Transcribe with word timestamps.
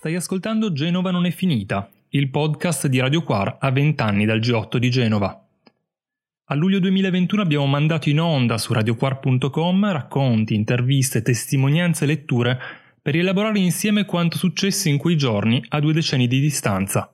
Stai 0.00 0.14
ascoltando 0.14 0.72
Genova 0.72 1.10
non 1.10 1.26
è 1.26 1.30
finita, 1.30 1.86
il 2.12 2.30
podcast 2.30 2.86
di 2.86 3.00
Radio 3.00 3.22
Quar 3.22 3.58
a 3.60 3.70
20 3.70 4.02
anni 4.02 4.24
dal 4.24 4.38
G8 4.38 4.78
di 4.78 4.88
Genova. 4.88 5.46
A 6.44 6.54
luglio 6.54 6.78
2021 6.78 7.42
abbiamo 7.42 7.66
mandato 7.66 8.08
in 8.08 8.18
onda 8.18 8.56
su 8.56 8.72
radioquar.com 8.72 9.92
racconti, 9.92 10.54
interviste, 10.54 11.20
testimonianze 11.20 12.04
e 12.04 12.06
letture 12.06 12.58
per 13.02 13.12
rielaborare 13.12 13.58
insieme 13.58 14.06
quanto 14.06 14.38
successe 14.38 14.88
in 14.88 14.96
quei 14.96 15.18
giorni 15.18 15.62
a 15.68 15.80
due 15.80 15.92
decenni 15.92 16.26
di 16.26 16.40
distanza. 16.40 17.12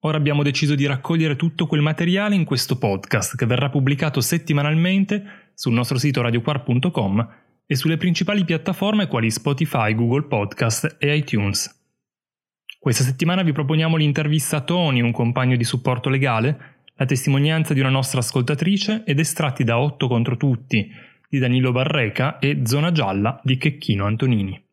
Ora 0.00 0.18
abbiamo 0.18 0.42
deciso 0.42 0.74
di 0.74 0.84
raccogliere 0.84 1.34
tutto 1.34 1.66
quel 1.66 1.80
materiale 1.80 2.34
in 2.34 2.44
questo 2.44 2.76
podcast 2.76 3.36
che 3.36 3.46
verrà 3.46 3.70
pubblicato 3.70 4.20
settimanalmente 4.20 5.52
sul 5.54 5.72
nostro 5.72 5.96
sito 5.96 6.20
radioquar.com 6.20 7.28
e 7.70 7.76
sulle 7.76 7.96
principali 7.96 8.44
piattaforme 8.44 9.06
quali 9.06 9.30
Spotify, 9.30 9.94
Google 9.94 10.24
Podcast 10.24 10.96
e 10.98 11.14
iTunes. 11.14 11.79
Questa 12.82 13.04
settimana 13.04 13.42
vi 13.42 13.52
proponiamo 13.52 13.98
l'intervista 13.98 14.56
a 14.56 14.60
Tony, 14.62 15.02
un 15.02 15.12
compagno 15.12 15.54
di 15.54 15.64
supporto 15.64 16.08
legale, 16.08 16.78
la 16.94 17.04
testimonianza 17.04 17.74
di 17.74 17.80
una 17.80 17.90
nostra 17.90 18.20
ascoltatrice 18.20 19.02
ed 19.04 19.18
estratti 19.18 19.64
da 19.64 19.78
8 19.78 20.08
contro 20.08 20.38
tutti 20.38 20.90
di 21.28 21.38
Danilo 21.38 21.72
Barreca 21.72 22.38
e 22.38 22.62
Zona 22.64 22.90
Gialla 22.90 23.38
di 23.44 23.58
Checchino 23.58 24.06
Antonini. 24.06 24.64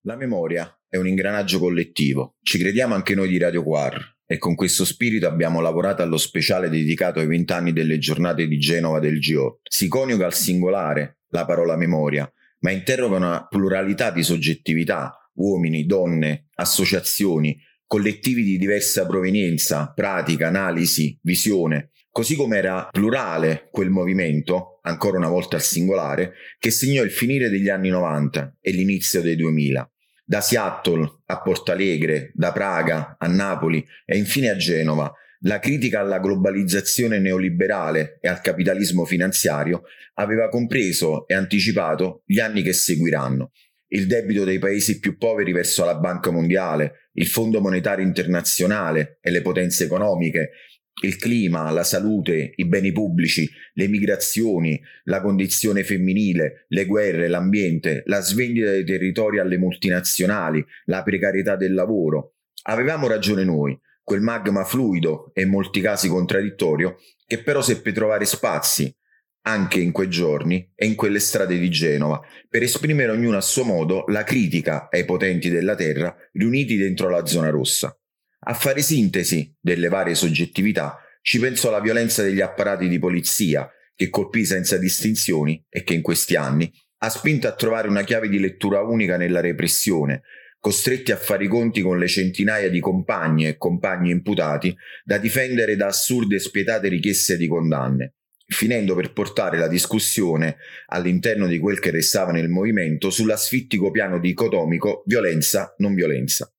La 0.00 0.16
memoria 0.16 0.76
è 0.88 0.96
un 0.96 1.06
ingranaggio 1.06 1.60
collettivo, 1.60 2.34
ci 2.42 2.58
crediamo 2.58 2.94
anche 2.94 3.14
noi 3.14 3.28
di 3.28 3.38
Radio 3.38 3.62
Quar 3.62 4.16
e 4.26 4.38
con 4.38 4.56
questo 4.56 4.84
spirito 4.84 5.28
abbiamo 5.28 5.60
lavorato 5.60 6.02
allo 6.02 6.16
speciale 6.16 6.68
dedicato 6.68 7.20
ai 7.20 7.28
vent'anni 7.28 7.72
delle 7.72 7.98
giornate 7.98 8.48
di 8.48 8.58
Genova 8.58 8.98
del 8.98 9.20
G8. 9.20 9.58
Si 9.62 9.86
coniuga 9.86 10.26
al 10.26 10.34
singolare 10.34 11.18
la 11.28 11.44
parola 11.44 11.76
memoria, 11.76 12.28
ma 12.64 12.70
interroga 12.70 13.16
una 13.16 13.46
pluralità 13.46 14.10
di 14.10 14.22
soggettività, 14.22 15.30
uomini, 15.34 15.84
donne, 15.84 16.48
associazioni, 16.54 17.60
collettivi 17.86 18.42
di 18.42 18.56
diversa 18.56 19.06
provenienza, 19.06 19.92
pratica, 19.94 20.46
analisi, 20.46 21.18
visione, 21.20 21.90
così 22.10 22.34
come 22.34 22.56
era 22.56 22.88
plurale 22.90 23.68
quel 23.70 23.90
movimento, 23.90 24.78
ancora 24.80 25.18
una 25.18 25.28
volta 25.28 25.56
al 25.56 25.62
singolare, 25.62 26.32
che 26.58 26.70
segnò 26.70 27.02
il 27.02 27.10
finire 27.10 27.50
degli 27.50 27.68
anni 27.68 27.90
90 27.90 28.56
e 28.62 28.70
l'inizio 28.70 29.20
dei 29.20 29.36
2000 29.36 29.86
da 30.26 30.40
Seattle 30.40 31.20
a 31.26 31.42
Portalegre, 31.42 32.32
da 32.32 32.50
Praga 32.50 33.16
a 33.18 33.26
Napoli 33.26 33.86
e 34.06 34.16
infine 34.16 34.48
a 34.48 34.56
Genova, 34.56 35.12
la 35.44 35.58
critica 35.58 36.00
alla 36.00 36.20
globalizzazione 36.20 37.18
neoliberale 37.18 38.18
e 38.20 38.28
al 38.28 38.40
capitalismo 38.40 39.04
finanziario 39.04 39.82
aveva 40.14 40.48
compreso 40.48 41.26
e 41.26 41.34
anticipato 41.34 42.22
gli 42.26 42.38
anni 42.38 42.62
che 42.62 42.72
seguiranno. 42.72 43.52
Il 43.88 44.06
debito 44.06 44.44
dei 44.44 44.58
paesi 44.58 44.98
più 44.98 45.16
poveri 45.16 45.52
verso 45.52 45.84
la 45.84 45.96
Banca 45.96 46.30
Mondiale, 46.30 47.10
il 47.12 47.26
Fondo 47.26 47.60
Monetario 47.60 48.04
Internazionale 48.04 49.18
e 49.20 49.30
le 49.30 49.42
potenze 49.42 49.84
economiche, 49.84 50.50
il 51.02 51.16
clima, 51.16 51.70
la 51.70 51.84
salute, 51.84 52.52
i 52.56 52.66
beni 52.66 52.92
pubblici, 52.92 53.48
le 53.74 53.88
migrazioni, 53.88 54.80
la 55.04 55.20
condizione 55.20 55.84
femminile, 55.84 56.64
le 56.68 56.86
guerre, 56.86 57.28
l'ambiente, 57.28 58.02
la 58.06 58.20
svendita 58.20 58.70
dei 58.70 58.84
territori 58.84 59.38
alle 59.38 59.58
multinazionali, 59.58 60.64
la 60.86 61.02
precarietà 61.02 61.56
del 61.56 61.74
lavoro. 61.74 62.36
Avevamo 62.66 63.08
ragione 63.08 63.44
noi, 63.44 63.78
quel 64.04 64.20
magma 64.20 64.64
fluido 64.64 65.30
e 65.32 65.42
in 65.42 65.48
molti 65.48 65.80
casi 65.80 66.08
contraddittorio, 66.08 66.98
che 67.26 67.42
però 67.42 67.62
seppe 67.62 67.90
trovare 67.90 68.26
spazi, 68.26 68.94
anche 69.46 69.80
in 69.80 69.92
quei 69.92 70.08
giorni 70.08 70.70
e 70.74 70.86
in 70.86 70.94
quelle 70.94 71.18
strade 71.18 71.58
di 71.58 71.70
Genova, 71.70 72.20
per 72.48 72.62
esprimere 72.62 73.10
ognuno 73.10 73.36
a 73.36 73.42
suo 73.42 73.64
modo 73.64 74.04
la 74.08 74.22
critica 74.22 74.88
ai 74.90 75.04
potenti 75.04 75.50
della 75.50 75.74
terra 75.74 76.14
riuniti 76.32 76.76
dentro 76.76 77.08
la 77.08 77.26
zona 77.26 77.50
rossa. 77.50 77.98
A 78.46 78.54
fare 78.54 78.82
sintesi 78.82 79.54
delle 79.58 79.88
varie 79.88 80.14
soggettività 80.14 80.98
ci 81.22 81.38
pensò 81.38 81.70
la 81.70 81.80
violenza 81.80 82.22
degli 82.22 82.42
apparati 82.42 82.88
di 82.88 82.98
polizia, 82.98 83.68
che 83.96 84.10
colpì 84.10 84.44
senza 84.44 84.76
distinzioni 84.76 85.64
e 85.68 85.82
che 85.82 85.94
in 85.94 86.02
questi 86.02 86.36
anni 86.36 86.70
ha 86.98 87.08
spinto 87.08 87.46
a 87.46 87.54
trovare 87.54 87.88
una 87.88 88.02
chiave 88.02 88.28
di 88.28 88.38
lettura 88.38 88.80
unica 88.80 89.16
nella 89.16 89.40
repressione, 89.40 90.22
costretti 90.64 91.12
a 91.12 91.18
fare 91.18 91.44
i 91.44 91.46
conti 91.46 91.82
con 91.82 91.98
le 91.98 92.08
centinaia 92.08 92.70
di 92.70 92.80
compagni 92.80 93.46
e 93.46 93.58
compagni 93.58 94.10
imputati 94.10 94.74
da 95.04 95.18
difendere 95.18 95.76
da 95.76 95.88
assurde 95.88 96.36
e 96.36 96.38
spietate 96.38 96.88
richieste 96.88 97.36
di 97.36 97.46
condanne, 97.46 98.14
finendo 98.46 98.94
per 98.94 99.12
portare 99.12 99.58
la 99.58 99.68
discussione 99.68 100.56
all'interno 100.86 101.48
di 101.48 101.58
quel 101.58 101.80
che 101.80 101.90
restava 101.90 102.32
nel 102.32 102.48
movimento 102.48 103.10
sull'asfittico 103.10 103.90
piano 103.90 104.18
dicotomico 104.18 105.02
violenza-non 105.04 105.94
violenza. 105.94 106.50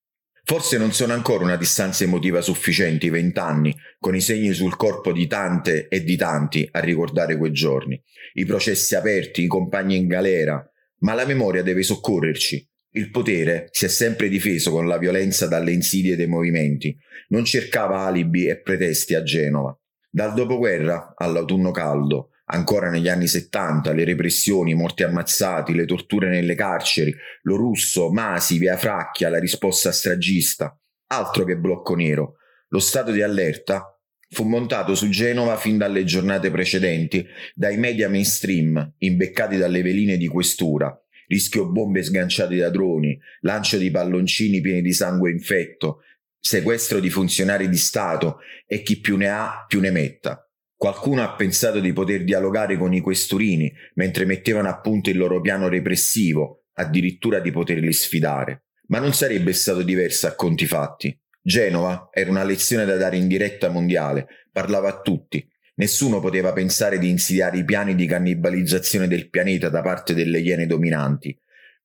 Forse 0.44 0.78
non 0.78 0.94
sono 0.94 1.14
ancora 1.14 1.44
una 1.44 1.58
distanza 1.58 2.04
emotiva 2.04 2.42
sufficiente 2.42 3.08
i 3.08 3.10
vent'anni, 3.10 3.76
con 3.98 4.16
i 4.16 4.22
segni 4.22 4.54
sul 4.54 4.76
corpo 4.76 5.14
di 5.14 5.26
tante 5.26 5.88
e 5.88 6.04
di 6.04 6.16
tanti 6.16 6.70
a 6.72 6.80
ricordare 6.80 7.36
quei 7.38 7.52
giorni, 7.52 8.00
i 8.34 8.46
processi 8.46 8.94
aperti, 8.94 9.42
i 9.42 9.48
compagni 9.48 9.98
in 9.98 10.06
galera, 10.06 10.64
ma 11.00 11.16
la 11.16 11.26
memoria 11.26 11.64
deve 11.64 11.82
soccorrerci. 11.82 12.70
Il 12.98 13.10
potere 13.10 13.68
si 13.72 13.84
è 13.84 13.88
sempre 13.90 14.30
difeso 14.30 14.72
con 14.72 14.88
la 14.88 14.98
violenza 14.98 15.48
dalle 15.48 15.74
insidie 15.74 16.16
dei 16.16 16.28
movimenti, 16.28 16.98
non 17.28 17.44
cercava 17.44 18.06
alibi 18.06 18.48
e 18.48 18.62
pretesti 18.62 19.16
a 19.16 19.22
Genova. 19.22 19.78
Dal 20.10 20.34
dopoguerra 20.34 21.14
all'autunno 21.14 21.72
caldo, 21.72 22.30
ancora 22.46 22.90
negli 22.90 23.10
anni 23.10 23.28
70, 23.28 23.92
le 23.92 24.06
repressioni, 24.06 24.72
i 24.72 24.76
morti 24.76 25.04
ammazzati, 25.04 25.74
le 25.74 25.86
torture 25.86 26.30
nelle 26.30 26.56
carceri, 26.56 27.14
lo 27.42 27.58
russo, 27.58 28.14
Masi, 28.14 28.58
via 28.58 28.78
Fracchia, 28.78 29.28
la 29.28 29.40
risposta 29.40 29.92
stragista. 29.92 30.74
Altro 31.08 31.44
che 31.44 31.58
blocco 31.58 31.96
nero. 31.96 32.36
Lo 32.70 32.80
stato 32.80 33.12
di 33.12 33.22
allerta 33.22 34.00
fu 34.30 34.46
montato 34.46 34.96
su 34.96 35.10
Genova 35.10 35.58
fin 35.58 35.78
dalle 35.78 36.06
giornate 36.06 36.50
precedenti 36.50 37.26
dai 37.54 37.76
media 37.76 38.08
mainstream, 38.08 38.94
imbeccati 39.00 39.58
dalle 39.58 39.82
veline 39.82 40.16
di 40.16 40.28
questura, 40.28 40.98
rischio 41.28 41.70
bombe 41.70 42.04
sganciate 42.04 42.56
da 42.58 42.70
droni, 42.70 43.18
lancio 43.42 43.78
di 43.78 43.92
palloncini 43.92 44.62
pieni 44.62 44.82
di 44.82 44.94
sangue 44.94 45.32
infetto, 45.32 46.02
sequestro 46.40 47.00
di 47.00 47.10
funzionari 47.10 47.68
di 47.70 47.78
Stato 47.78 48.40
e 48.68 48.82
chi 48.82 49.00
più 49.00 49.18
ne 49.18 49.30
ha 49.30 49.66
più 49.68 49.80
ne 49.80 49.92
metta. 49.92 50.48
Qualcuno 50.76 51.24
ha 51.24 51.34
pensato 51.34 51.80
di 51.80 51.94
poter 51.94 52.24
dialogare 52.24 52.78
con 52.78 52.94
i 52.94 53.00
questurini 53.00 53.74
mentre 53.96 54.26
mettevano 54.26 54.70
a 54.70 54.80
punto 54.80 55.10
il 55.10 55.18
loro 55.18 55.42
piano 55.42 55.68
repressivo, 55.68 56.66
addirittura 56.74 57.40
di 57.40 57.52
poterli 57.52 57.92
sfidare. 57.94 58.66
Ma 58.88 59.00
non 59.00 59.14
sarebbe 59.14 59.54
stato 59.54 59.82
diverso 59.82 60.28
a 60.28 60.36
conti 60.36 60.68
fatti. 60.68 61.18
Genova 61.42 62.10
era 62.12 62.30
una 62.30 62.44
lezione 62.44 62.86
da 62.86 62.98
dare 62.98 63.18
in 63.18 63.28
diretta 63.28 63.70
mondiale, 63.70 64.28
parlava 64.52 64.90
a 64.90 65.02
tutti. 65.02 65.48
Nessuno 65.78 66.20
poteva 66.20 66.54
pensare 66.54 66.98
di 66.98 67.10
insidiare 67.10 67.58
i 67.58 67.66
piani 67.66 67.96
di 67.96 68.06
cannibalizzazione 68.06 69.08
del 69.08 69.30
pianeta 69.30 69.70
da 69.70 69.82
parte 69.82 70.14
delle 70.14 70.40
iene 70.40 70.68
dominanti. 70.68 71.38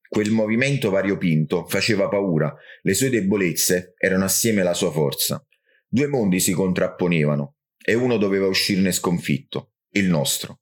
Quel 0.08 0.30
movimento 0.30 0.90
variopinto 0.90 1.66
faceva 1.66 2.08
paura, 2.08 2.54
le 2.82 2.94
sue 2.94 3.10
debolezze 3.10 3.94
erano 3.96 4.24
assieme 4.24 4.60
alla 4.60 4.74
sua 4.74 4.90
forza. 4.90 5.44
Due 5.88 6.06
mondi 6.06 6.38
si 6.40 6.52
contrapponevano, 6.52 7.56
e 7.84 7.94
uno 7.94 8.16
doveva 8.16 8.46
uscirne 8.46 8.92
sconfitto, 8.92 9.72
il 9.92 10.08
nostro. 10.08 10.60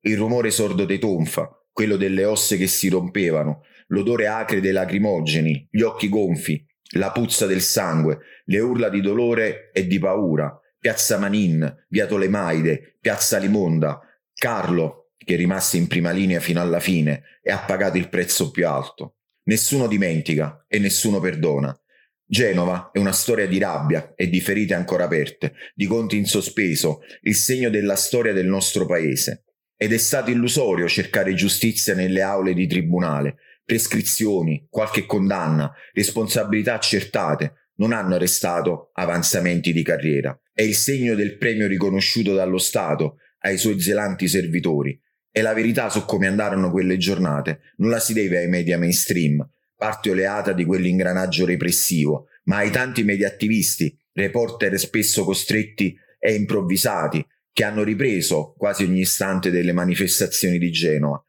Il 0.00 0.16
rumore 0.16 0.50
sordo 0.50 0.86
dei 0.86 0.98
tonfa, 0.98 1.50
quello 1.70 1.96
delle 1.96 2.24
osse 2.24 2.56
che 2.56 2.66
si 2.66 2.88
rompevano, 2.88 3.62
l'odore 3.88 4.26
acre 4.26 4.60
dei 4.60 4.72
lacrimogeni, 4.72 5.68
gli 5.70 5.82
occhi 5.82 6.08
gonfi, 6.08 6.64
la 6.94 7.10
puzza 7.10 7.46
del 7.46 7.60
sangue, 7.60 8.20
le 8.44 8.60
urla 8.60 8.88
di 8.88 9.00
dolore 9.00 9.70
e 9.72 9.86
di 9.86 9.98
paura, 9.98 10.58
piazza 10.80 11.18
Manin, 11.18 11.84
via 11.90 12.06
Tolemaide, 12.06 12.96
piazza 12.98 13.36
Limonda, 13.36 14.00
Carlo, 14.34 15.12
che 15.18 15.36
rimase 15.36 15.76
in 15.76 15.86
prima 15.86 16.10
linea 16.10 16.40
fino 16.40 16.60
alla 16.60 16.80
fine 16.80 17.22
e 17.42 17.52
ha 17.52 17.58
pagato 17.58 17.98
il 17.98 18.08
prezzo 18.08 18.50
più 18.50 18.66
alto. 18.66 19.16
Nessuno 19.44 19.86
dimentica 19.86 20.64
e 20.66 20.78
nessuno 20.78 21.20
perdona. 21.20 21.78
Genova 22.24 22.90
è 22.92 22.98
una 22.98 23.12
storia 23.12 23.46
di 23.46 23.58
rabbia 23.58 24.14
e 24.14 24.28
di 24.28 24.40
ferite 24.40 24.72
ancora 24.72 25.04
aperte, 25.04 25.52
di 25.74 25.86
conti 25.86 26.16
in 26.16 26.24
sospeso, 26.24 27.00
il 27.22 27.34
segno 27.34 27.68
della 27.68 27.96
storia 27.96 28.32
del 28.32 28.46
nostro 28.46 28.86
paese. 28.86 29.44
Ed 29.76 29.92
è 29.92 29.98
stato 29.98 30.30
illusorio 30.30 30.88
cercare 30.88 31.34
giustizia 31.34 31.94
nelle 31.94 32.22
aule 32.22 32.54
di 32.54 32.66
tribunale. 32.66 33.36
Prescrizioni, 33.64 34.66
qualche 34.70 35.04
condanna, 35.04 35.70
responsabilità 35.92 36.74
accertate 36.74 37.72
non 37.76 37.92
hanno 37.92 38.14
arrestato 38.14 38.90
avanzamenti 38.94 39.72
di 39.72 39.82
carriera. 39.82 40.38
È 40.60 40.64
il 40.64 40.74
segno 40.74 41.14
del 41.14 41.38
premio 41.38 41.66
riconosciuto 41.66 42.34
dallo 42.34 42.58
Stato 42.58 43.16
ai 43.38 43.56
suoi 43.56 43.80
zelanti 43.80 44.28
servitori. 44.28 45.00
E 45.30 45.40
la 45.40 45.54
verità 45.54 45.88
su 45.88 46.04
come 46.04 46.26
andarono 46.26 46.70
quelle 46.70 46.98
giornate 46.98 47.60
non 47.76 47.88
la 47.88 47.98
si 47.98 48.12
deve 48.12 48.36
ai 48.36 48.48
media 48.48 48.76
mainstream, 48.76 49.42
parte 49.74 50.10
oleata 50.10 50.52
di 50.52 50.66
quell'ingranaggio 50.66 51.46
repressivo, 51.46 52.26
ma 52.44 52.56
ai 52.58 52.70
tanti 52.70 53.04
media 53.04 53.28
attivisti, 53.28 53.98
reporter 54.12 54.78
spesso 54.78 55.24
costretti 55.24 55.96
e 56.18 56.34
improvvisati, 56.34 57.26
che 57.54 57.64
hanno 57.64 57.82
ripreso 57.82 58.52
quasi 58.58 58.84
ogni 58.84 59.00
istante 59.00 59.50
delle 59.50 59.72
manifestazioni 59.72 60.58
di 60.58 60.70
Genova. 60.70 61.24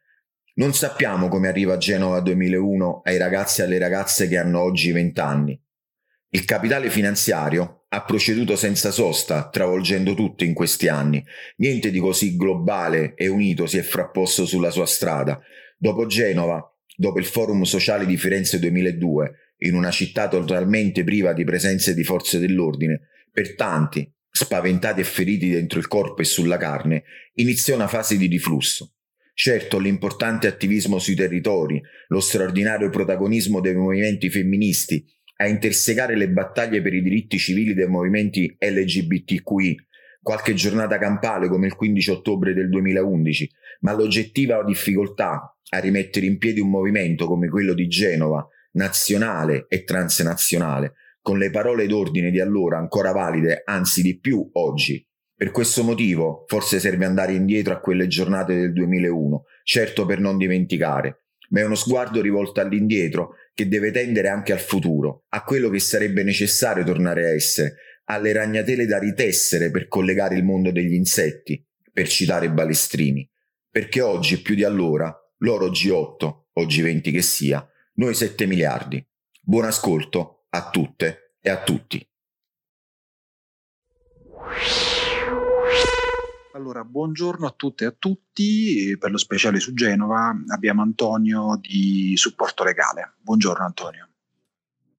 Non 0.55 0.73
sappiamo 0.73 1.29
come 1.29 1.47
arriva 1.47 1.77
Genova 1.77 2.19
2001 2.19 3.03
ai 3.05 3.17
ragazzi 3.17 3.61
e 3.61 3.63
alle 3.63 3.79
ragazze 3.79 4.27
che 4.27 4.37
hanno 4.37 4.59
oggi 4.59 4.91
20 4.91 5.19
anni. 5.21 5.61
Il 6.31 6.43
capitale 6.43 6.89
finanziario 6.89 7.80
ha 7.93 8.03
proceduto 8.03 8.55
senza 8.55 8.89
sosta, 8.89 9.49
travolgendo 9.49 10.13
tutto 10.13 10.45
in 10.45 10.53
questi 10.53 10.87
anni. 10.87 11.23
Niente 11.57 11.91
di 11.91 11.99
così 11.99 12.37
globale 12.37 13.15
e 13.15 13.27
unito 13.27 13.65
si 13.65 13.77
è 13.77 13.81
frapposto 13.81 14.45
sulla 14.45 14.71
sua 14.71 14.85
strada. 14.85 15.41
Dopo 15.77 16.05
Genova, 16.05 16.65
dopo 16.95 17.19
il 17.19 17.25
Forum 17.25 17.63
Sociale 17.63 18.05
di 18.05 18.15
Firenze 18.15 18.59
2002, 18.59 19.31
in 19.63 19.75
una 19.75 19.91
città 19.91 20.29
totalmente 20.29 21.03
priva 21.03 21.33
di 21.33 21.43
presenze 21.43 21.93
di 21.93 22.05
forze 22.05 22.39
dell'ordine, 22.39 23.09
per 23.29 23.55
tanti, 23.55 24.09
spaventati 24.29 25.01
e 25.01 25.05
feriti 25.05 25.49
dentro 25.49 25.77
il 25.77 25.87
corpo 25.87 26.21
e 26.21 26.25
sulla 26.25 26.57
carne, 26.57 27.03
iniziò 27.33 27.75
una 27.75 27.87
fase 27.87 28.15
di 28.15 28.27
riflusso. 28.27 28.93
Certo, 29.33 29.79
l'importante 29.79 30.47
attivismo 30.47 30.97
sui 30.97 31.15
territori, 31.15 31.81
lo 32.07 32.19
straordinario 32.21 32.89
protagonismo 32.89 33.59
dei 33.59 33.75
movimenti 33.75 34.29
femministi 34.29 35.05
a 35.41 35.47
intersecare 35.47 36.15
le 36.15 36.29
battaglie 36.29 36.83
per 36.83 36.93
i 36.93 37.01
diritti 37.01 37.39
civili 37.39 37.73
dei 37.73 37.87
movimenti 37.87 38.55
LGBTQI, 38.59 39.75
qualche 40.21 40.53
giornata 40.53 40.99
campale 40.99 41.47
come 41.47 41.65
il 41.65 41.73
15 41.73 42.11
ottobre 42.11 42.53
del 42.53 42.69
2011, 42.69 43.49
ma 43.79 43.93
l'oggettiva 43.93 44.63
difficoltà 44.63 45.57
a 45.69 45.79
rimettere 45.79 46.27
in 46.27 46.37
piedi 46.37 46.59
un 46.59 46.69
movimento 46.69 47.25
come 47.25 47.49
quello 47.49 47.73
di 47.73 47.87
Genova, 47.87 48.47
nazionale 48.73 49.65
e 49.67 49.83
transnazionale, 49.83 50.93
con 51.21 51.39
le 51.39 51.49
parole 51.49 51.87
d'ordine 51.87 52.29
di 52.29 52.39
allora 52.39 52.77
ancora 52.77 53.11
valide, 53.11 53.63
anzi 53.65 54.03
di 54.03 54.19
più 54.19 54.47
oggi, 54.53 55.03
per 55.35 55.49
questo 55.49 55.81
motivo 55.81 56.43
forse 56.45 56.79
serve 56.79 57.05
andare 57.05 57.33
indietro 57.33 57.73
a 57.73 57.79
quelle 57.79 58.05
giornate 58.05 58.53
del 58.55 58.73
2001, 58.73 59.45
certo 59.63 60.05
per 60.05 60.19
non 60.19 60.37
dimenticare, 60.37 61.23
ma 61.49 61.61
è 61.61 61.65
uno 61.65 61.75
sguardo 61.75 62.21
rivolto 62.21 62.59
all'indietro 62.59 63.37
che 63.53 63.67
deve 63.67 63.91
tendere 63.91 64.29
anche 64.29 64.53
al 64.53 64.59
futuro, 64.59 65.25
a 65.29 65.43
quello 65.43 65.69
che 65.69 65.79
sarebbe 65.79 66.23
necessario 66.23 66.83
tornare 66.83 67.25
a 67.25 67.33
essere, 67.33 67.75
alle 68.05 68.33
ragnatele 68.33 68.85
da 68.85 68.97
ritessere 68.97 69.71
per 69.71 69.87
collegare 69.87 70.35
il 70.35 70.43
mondo 70.43 70.71
degli 70.71 70.93
insetti, 70.93 71.63
per 71.91 72.07
citare 72.07 72.51
Balestrini, 72.51 73.29
perché 73.69 74.01
oggi 74.01 74.41
più 74.41 74.55
di 74.55 74.63
allora, 74.63 75.13
loro 75.39 75.65
oggi 75.65 75.89
8, 75.89 76.49
oggi 76.53 76.81
20 76.81 77.11
che 77.11 77.21
sia, 77.21 77.65
noi 77.95 78.13
7 78.13 78.45
miliardi. 78.45 79.05
Buon 79.41 79.65
ascolto 79.65 80.45
a 80.49 80.69
tutte 80.69 81.35
e 81.41 81.49
a 81.49 81.61
tutti. 81.61 82.05
Allora, 86.61 86.83
buongiorno 86.83 87.47
a 87.47 87.53
tutte 87.57 87.85
e 87.85 87.87
a 87.87 87.95
tutti. 87.97 88.95
Per 88.99 89.09
lo 89.09 89.17
speciale 89.17 89.59
su 89.59 89.73
Genova 89.73 90.31
abbiamo 90.49 90.83
Antonio 90.83 91.57
di 91.59 92.13
Supporto 92.15 92.63
Legale. 92.63 93.13
Buongiorno 93.19 93.65
Antonio. 93.65 94.07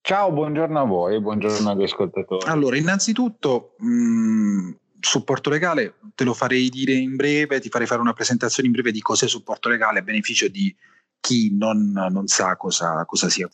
Ciao, 0.00 0.32
buongiorno 0.32 0.80
a 0.80 0.84
voi, 0.84 1.20
buongiorno 1.20 1.70
agli 1.70 1.84
ascoltatori. 1.84 2.50
Allora, 2.50 2.76
innanzitutto, 2.76 3.76
mh, 3.78 3.86
mm, 3.86 4.70
supporto 4.98 5.50
legale 5.50 5.98
te 6.16 6.24
lo 6.24 6.34
farei 6.34 6.68
dire 6.68 6.94
in 6.94 7.14
breve, 7.14 7.60
ti 7.60 7.68
farei 7.68 7.86
fare 7.86 8.00
una 8.00 8.12
presentazione 8.12 8.66
in 8.66 8.74
breve 8.74 8.90
di 8.90 9.00
cos'è 9.00 9.28
supporto 9.28 9.68
legale 9.68 10.00
a 10.00 10.02
beneficio 10.02 10.48
di 10.48 10.74
chi 11.20 11.56
non, 11.56 11.92
non 11.92 12.26
sa 12.26 12.56
cosa, 12.56 13.04
cosa 13.04 13.28
sia. 13.28 13.48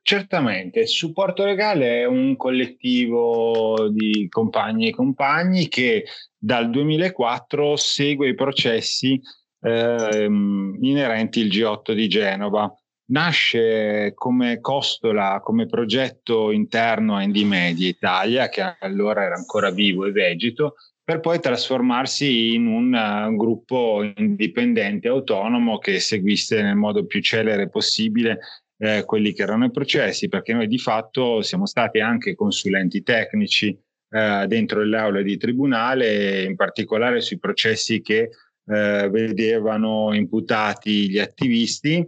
Certamente, 0.00 0.80
il 0.80 0.88
supporto 0.88 1.44
legale 1.44 2.00
è 2.00 2.06
un 2.06 2.36
collettivo 2.36 3.88
di 3.90 4.26
compagni 4.28 4.88
e 4.88 4.92
compagni 4.92 5.68
che 5.68 6.04
dal 6.38 6.70
2004 6.70 7.76
segue 7.76 8.28
i 8.28 8.34
processi 8.34 9.20
eh, 9.60 10.24
inerenti 10.24 11.42
al 11.42 11.48
G8 11.48 11.92
di 11.92 12.08
Genova. 12.08 12.74
Nasce 13.06 14.12
come 14.14 14.60
costola, 14.60 15.40
come 15.42 15.66
progetto 15.66 16.50
interno 16.50 17.16
a 17.16 17.22
Indie 17.22 17.44
Media 17.44 17.88
Italia, 17.88 18.48
che 18.48 18.76
allora 18.80 19.24
era 19.24 19.34
ancora 19.34 19.70
vivo 19.70 20.06
e 20.06 20.12
vegeto, 20.12 20.76
per 21.04 21.20
poi 21.20 21.40
trasformarsi 21.40 22.54
in 22.54 22.66
un 22.66 22.94
uh, 22.94 23.36
gruppo 23.36 24.02
indipendente, 24.16 25.08
autonomo, 25.08 25.78
che 25.78 25.98
seguisse 25.98 26.62
nel 26.62 26.76
modo 26.76 27.04
più 27.04 27.20
celere 27.20 27.68
possibile 27.68 28.38
eh, 28.82 29.04
quelli 29.04 29.32
che 29.32 29.42
erano 29.42 29.66
i 29.66 29.70
processi, 29.70 30.28
perché 30.28 30.52
noi 30.52 30.66
di 30.66 30.78
fatto 30.78 31.40
siamo 31.40 31.66
stati 31.66 32.00
anche 32.00 32.34
consulenti 32.34 33.04
tecnici 33.04 33.68
eh, 34.10 34.44
dentro 34.48 34.82
le 34.82 34.98
aule 34.98 35.22
di 35.22 35.36
tribunale, 35.36 36.42
in 36.42 36.56
particolare 36.56 37.20
sui 37.20 37.38
processi 37.38 38.02
che 38.02 38.30
eh, 38.66 39.08
vedevano 39.08 40.12
imputati 40.12 41.08
gli 41.08 41.20
attivisti, 41.20 42.04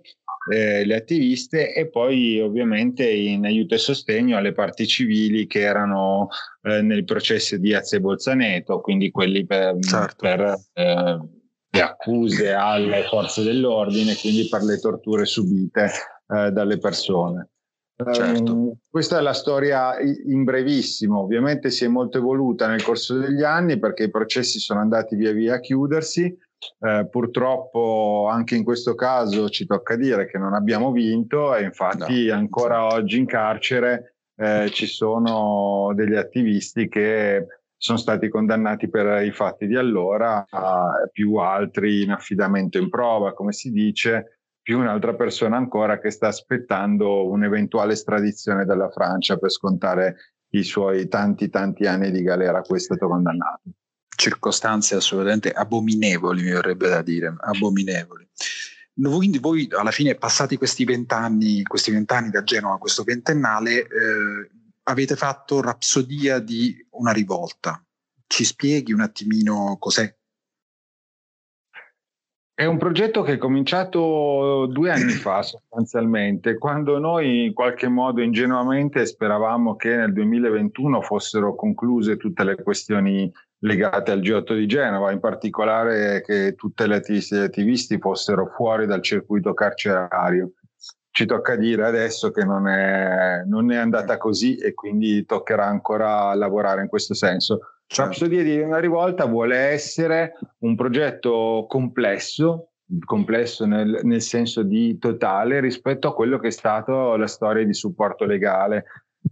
eh, 0.52 0.84
le 0.84 0.96
attiviste 0.96 1.72
e 1.72 1.88
poi 1.88 2.40
ovviamente 2.40 3.08
in 3.08 3.46
aiuto 3.46 3.76
e 3.76 3.78
sostegno 3.78 4.36
alle 4.36 4.52
parti 4.52 4.88
civili 4.88 5.46
che 5.46 5.60
erano 5.60 6.26
eh, 6.62 6.82
nel 6.82 7.04
processo 7.04 7.56
di 7.56 7.72
Azze 7.72 8.00
Bolzaneto, 8.00 8.80
quindi 8.80 9.12
quelli 9.12 9.46
per, 9.46 9.78
certo. 9.78 10.16
per 10.18 10.40
eh, 10.72 11.18
le 11.70 11.80
accuse 11.80 12.52
alle 12.52 13.04
forze 13.04 13.44
dell'ordine, 13.44 14.16
quindi 14.16 14.48
per 14.48 14.62
le 14.62 14.80
torture 14.80 15.24
subite 15.24 15.90
eh, 16.28 16.50
dalle 16.50 16.78
persone. 16.78 17.48
Certo. 17.96 18.52
Um, 18.52 18.72
questa 18.90 19.18
è 19.18 19.20
la 19.22 19.32
storia 19.32 19.94
in 20.00 20.42
brevissimo, 20.42 21.20
ovviamente 21.20 21.70
si 21.70 21.84
è 21.84 21.88
molto 21.88 22.18
evoluta 22.18 22.66
nel 22.66 22.82
corso 22.82 23.16
degli 23.16 23.44
anni 23.44 23.78
perché 23.78 24.04
i 24.04 24.10
processi 24.10 24.58
sono 24.58 24.80
andati 24.80 25.14
via 25.14 25.32
via 25.32 25.54
a 25.54 25.60
chiudersi. 25.60 26.36
Eh, 26.78 27.06
purtroppo 27.10 28.26
anche 28.30 28.56
in 28.56 28.64
questo 28.64 28.94
caso 28.94 29.50
ci 29.50 29.66
tocca 29.66 29.96
dire 29.96 30.26
che 30.26 30.38
non 30.38 30.54
abbiamo 30.54 30.92
vinto 30.92 31.54
e 31.54 31.62
infatti 31.62 32.26
no, 32.26 32.34
ancora 32.34 32.78
esatto. 32.78 32.94
oggi 32.94 33.18
in 33.18 33.26
carcere 33.26 34.14
eh, 34.36 34.70
ci 34.70 34.86
sono 34.86 35.92
degli 35.94 36.14
attivisti 36.14 36.88
che 36.88 37.46
sono 37.76 37.98
stati 37.98 38.30
condannati 38.30 38.88
per 38.88 39.22
i 39.24 39.30
fatti 39.30 39.66
di 39.66 39.76
allora, 39.76 40.46
più 41.12 41.34
altri 41.34 42.02
in 42.02 42.12
affidamento 42.12 42.78
in 42.78 42.88
prova, 42.88 43.34
come 43.34 43.52
si 43.52 43.70
dice, 43.70 44.33
più 44.64 44.78
un'altra 44.78 45.14
persona 45.14 45.58
ancora 45.58 46.00
che 46.00 46.10
sta 46.10 46.28
aspettando 46.28 47.28
un'eventuale 47.28 47.92
estradizione 47.92 48.64
dalla 48.64 48.88
Francia 48.88 49.36
per 49.36 49.50
scontare 49.50 50.16
i 50.54 50.62
suoi 50.62 51.06
tanti 51.06 51.50
tanti 51.50 51.84
anni 51.84 52.10
di 52.10 52.22
galera 52.22 52.58
a 52.58 52.62
cui 52.62 52.78
è 52.78 52.80
stato 52.80 53.06
condannato. 53.06 53.60
Circostanze 54.16 54.94
assolutamente 54.94 55.50
abominevoli, 55.50 56.42
mi 56.42 56.52
verrebbe 56.52 56.88
da 56.88 57.02
dire, 57.02 57.34
abominevoli. 57.38 58.26
Quindi 58.94 59.38
voi 59.38 59.68
alla 59.70 59.90
fine, 59.90 60.14
passati 60.14 60.56
questi 60.56 60.86
vent'anni, 60.86 61.62
questi 61.64 61.90
vent'anni 61.90 62.30
da 62.30 62.42
Genova, 62.42 62.78
questo 62.78 63.02
ventennale, 63.02 63.80
eh, 63.80 64.50
avete 64.84 65.14
fatto 65.14 65.60
Rapsodia 65.60 66.38
di 66.38 66.74
una 66.92 67.12
rivolta. 67.12 67.84
Ci 68.26 68.44
spieghi 68.44 68.92
un 68.94 69.00
attimino 69.00 69.76
cos'è 69.78 70.10
è 72.56 72.66
un 72.66 72.78
progetto 72.78 73.22
che 73.22 73.32
è 73.32 73.36
cominciato 73.36 74.66
due 74.66 74.92
anni 74.92 75.10
fa 75.10 75.42
sostanzialmente, 75.42 76.56
quando 76.56 77.00
noi 77.00 77.46
in 77.46 77.52
qualche 77.52 77.88
modo 77.88 78.22
ingenuamente 78.22 79.04
speravamo 79.06 79.74
che 79.74 79.96
nel 79.96 80.12
2021 80.12 81.00
fossero 81.00 81.56
concluse 81.56 82.16
tutte 82.16 82.44
le 82.44 82.54
questioni 82.62 83.30
legate 83.58 84.12
al 84.12 84.20
G8 84.20 84.54
di 84.54 84.66
Genova, 84.66 85.10
in 85.10 85.18
particolare 85.18 86.22
che 86.22 86.54
tutte 86.54 86.86
le 86.86 86.96
attiviste 86.96 87.38
gli 87.38 87.42
attivisti 87.42 87.98
fossero 87.98 88.52
fuori 88.54 88.86
dal 88.86 89.02
circuito 89.02 89.52
carcerario. 89.52 90.52
Ci 91.10 91.26
tocca 91.26 91.56
dire 91.56 91.86
adesso 91.86 92.30
che 92.30 92.44
non 92.44 92.68
è, 92.68 93.42
non 93.46 93.72
è 93.72 93.76
andata 93.76 94.16
così 94.16 94.56
e 94.56 94.74
quindi 94.74 95.24
toccherà 95.24 95.66
ancora 95.66 96.32
lavorare 96.34 96.82
in 96.82 96.88
questo 96.88 97.14
senso 97.14 97.73
Certo. 97.94 98.10
Rapsodia 98.10 98.42
di 98.42 98.58
una 98.58 98.80
rivolta 98.80 99.24
vuole 99.24 99.56
essere 99.56 100.32
un 100.58 100.74
progetto 100.74 101.64
complesso, 101.68 102.70
complesso 103.04 103.66
nel, 103.66 104.00
nel, 104.02 104.20
senso 104.20 104.64
di 104.64 104.98
totale 104.98 105.60
rispetto 105.60 106.08
a 106.08 106.12
quello 106.14 106.40
che 106.40 106.48
è 106.48 106.50
stato 106.50 107.14
la 107.14 107.28
storia 107.28 107.64
di 107.64 107.72
supporto 107.72 108.24
legale. 108.24 108.84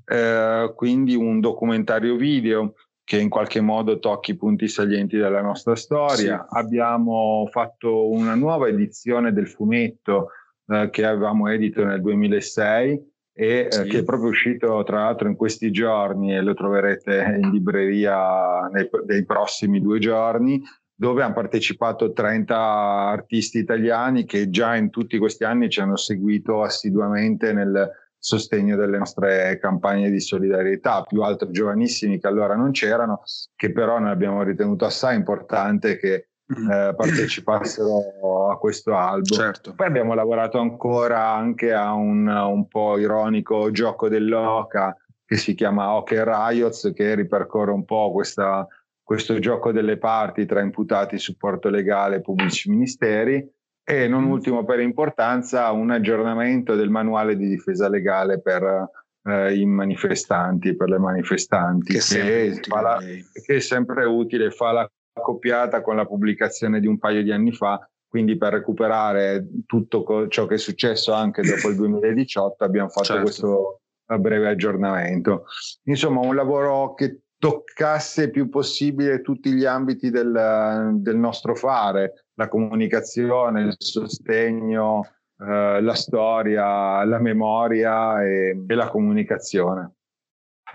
Eh, 0.04 0.73
quindi 0.76 1.16
un 1.16 1.40
documentario 1.40 2.14
video 2.14 2.75
che 3.02 3.19
in 3.19 3.28
qualche 3.28 3.61
modo 3.61 3.99
tocchi 3.99 4.31
i 4.31 4.37
punti 4.37 4.69
salienti 4.69 5.16
della 5.16 5.42
nostra 5.42 5.75
storia. 5.75 6.47
Sì. 6.49 6.57
Abbiamo 6.57 7.49
fatto 7.50 8.11
una 8.11 8.37
nuova 8.37 8.69
edizione 8.69 9.33
del 9.33 9.49
fumetto 9.49 10.28
eh, 10.69 10.88
che 10.90 11.04
avevamo 11.04 11.49
edito 11.49 11.85
nel 11.85 12.00
2006 12.00 13.11
e 13.34 13.68
sì. 13.70 13.80
eh, 13.80 13.84
che 13.84 13.98
è 13.98 14.04
proprio 14.04 14.28
uscito 14.28 14.82
tra 14.84 15.04
l'altro 15.04 15.28
in 15.28 15.36
questi 15.36 15.70
giorni 15.70 16.34
e 16.34 16.42
lo 16.42 16.54
troverete 16.54 17.38
in 17.40 17.50
libreria 17.50 18.68
nei, 18.70 18.88
nei 19.06 19.24
prossimi 19.24 19.80
due 19.80 19.98
giorni 19.98 20.62
dove 20.94 21.22
hanno 21.22 21.34
partecipato 21.34 22.12
30 22.12 22.56
artisti 22.56 23.58
italiani 23.58 24.24
che 24.24 24.50
già 24.50 24.76
in 24.76 24.90
tutti 24.90 25.18
questi 25.18 25.44
anni 25.44 25.68
ci 25.68 25.80
hanno 25.80 25.96
seguito 25.96 26.62
assiduamente 26.62 27.52
nel 27.52 27.90
sostegno 28.16 28.76
delle 28.76 28.98
nostre 28.98 29.58
campagne 29.60 30.08
di 30.08 30.20
solidarietà, 30.20 31.02
più 31.02 31.22
altri 31.22 31.50
giovanissimi 31.50 32.20
che 32.20 32.28
allora 32.28 32.54
non 32.54 32.70
c'erano, 32.70 33.22
che 33.56 33.72
però 33.72 33.98
noi 33.98 34.10
abbiamo 34.10 34.44
ritenuto 34.44 34.84
assai 34.84 35.16
importante 35.16 35.96
che. 35.98 36.28
Eh, 36.52 36.94
partecipassero 36.94 38.50
a 38.50 38.59
questo 38.59 38.97
album. 38.97 39.38
Certo. 39.38 39.75
Poi 39.75 39.87
abbiamo 39.87 40.14
lavorato 40.14 40.59
ancora 40.59 41.32
anche 41.32 41.73
a 41.73 41.92
un, 41.92 42.26
un 42.26 42.68
po' 42.68 42.99
ironico 42.99 43.71
gioco 43.71 44.09
dell'Oca 44.09 44.97
che 45.25 45.37
si 45.37 45.54
chiama 45.54 45.94
Hockey 45.94 46.23
Riots, 46.23 46.92
che 46.94 47.14
ripercorre 47.14 47.71
un 47.71 47.85
po' 47.85 48.12
questa, 48.12 48.66
questo 49.02 49.38
gioco 49.38 49.73
delle 49.73 49.97
parti 49.97 50.44
tra 50.44 50.61
imputati, 50.61 51.18
supporto 51.18 51.71
legale 51.71 52.16
e 52.16 52.21
pubblici 52.21 52.68
ministeri. 52.68 53.47
E 53.85 54.09
non 54.09 54.25
mm. 54.25 54.30
ultimo 54.30 54.64
per 54.64 54.80
importanza, 54.80 55.71
un 55.71 55.90
aggiornamento 55.90 56.75
del 56.75 56.90
manuale 56.90 57.37
di 57.37 57.49
difesa 57.49 57.88
legale 57.88 58.40
per 58.40 58.90
eh, 59.25 59.54
i 59.54 59.64
manifestanti, 59.64 60.76
per 60.76 60.88
le 60.88 60.99
manifestanti, 60.99 61.94
che, 61.94 62.61
che, 62.61 62.61
la, 62.68 62.99
che, 63.00 63.56
è 63.56 63.61
sempre 63.61 64.04
utile, 64.04 64.50
fa 64.50 64.73
la 64.73 64.90
accoppiata 65.12 65.83
con 65.83 65.97
la 65.97 66.07
pubblicazione 66.07 66.81
di 66.81 66.87
un 66.87 66.99
paio 66.99 67.23
di 67.23 67.33
anni 67.33 67.52
fa, 67.52 67.88
quindi 68.09 68.37
per 68.37 68.52
recuperare 68.52 69.47
tutto 69.66 70.28
ciò 70.28 70.47
che 70.47 70.54
è 70.54 70.59
successo 70.59 71.12
anche 71.12 71.42
dopo 71.42 71.69
il 71.69 71.76
2018 71.76 72.64
abbiamo 72.64 72.88
fatto 72.88 73.07
certo. 73.07 73.23
questo 73.23 73.81
breve 74.19 74.49
aggiornamento. 74.49 75.45
Insomma, 75.85 76.21
un 76.21 76.35
lavoro 76.35 76.95
che 76.95 77.21
toccasse 77.38 78.31
più 78.31 78.49
possibile 78.49 79.21
tutti 79.21 79.52
gli 79.52 79.64
ambiti 79.64 80.11
del, 80.11 80.90
del 80.95 81.16
nostro 81.16 81.54
fare, 81.54 82.26
la 82.35 82.49
comunicazione, 82.49 83.62
il 83.62 83.75
sostegno, 83.78 85.07
eh, 85.38 85.81
la 85.81 85.95
storia, 85.95 87.02
la 87.04 87.19
memoria 87.19 88.23
e, 88.23 88.64
e 88.66 88.75
la 88.75 88.88
comunicazione. 88.88 89.95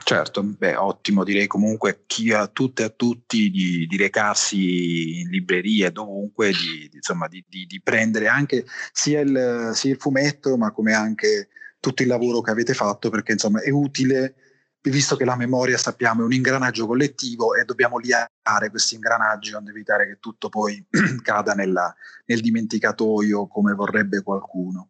Certo, 0.03 0.43
beh, 0.43 0.75
ottimo, 0.75 1.23
direi 1.23 1.47
comunque 1.47 2.03
chi 2.05 2.31
a 2.31 2.47
tutte 2.47 2.83
e 2.83 2.85
a 2.85 2.89
tutti 2.89 3.49
di, 3.49 3.85
di 3.87 3.97
recarsi 3.97 5.19
in 5.19 5.29
libreria, 5.29 5.91
dovunque, 5.91 6.49
di, 6.51 6.87
di, 6.89 6.95
insomma, 6.97 7.27
di, 7.27 7.43
di 7.47 7.81
prendere 7.83 8.27
anche 8.27 8.65
sia 8.91 9.19
il, 9.19 9.71
sia 9.73 9.91
il, 9.91 9.97
fumetto, 9.97 10.55
ma 10.55 10.71
come 10.71 10.93
anche 10.93 11.49
tutto 11.79 12.03
il 12.03 12.07
lavoro 12.07 12.41
che 12.41 12.51
avete 12.51 12.73
fatto, 12.73 13.09
perché 13.09 13.33
insomma 13.33 13.61
è 13.61 13.69
utile, 13.69 14.35
visto 14.81 15.17
che 15.17 15.25
la 15.25 15.35
memoria 15.35 15.77
sappiamo 15.77 16.21
è 16.21 16.25
un 16.25 16.33
ingranaggio 16.33 16.87
collettivo 16.87 17.55
e 17.55 17.65
dobbiamo 17.65 17.97
liare 17.97 18.69
questi 18.69 18.95
ingranaggi 18.95 19.53
onde 19.53 19.71
evitare 19.71 20.07
che 20.07 20.17
tutto 20.19 20.47
poi 20.47 20.85
cada 21.21 21.53
nella, 21.53 21.93
nel 22.25 22.39
dimenticatoio 22.39 23.47
come 23.47 23.73
vorrebbe 23.73 24.21
qualcuno. 24.21 24.89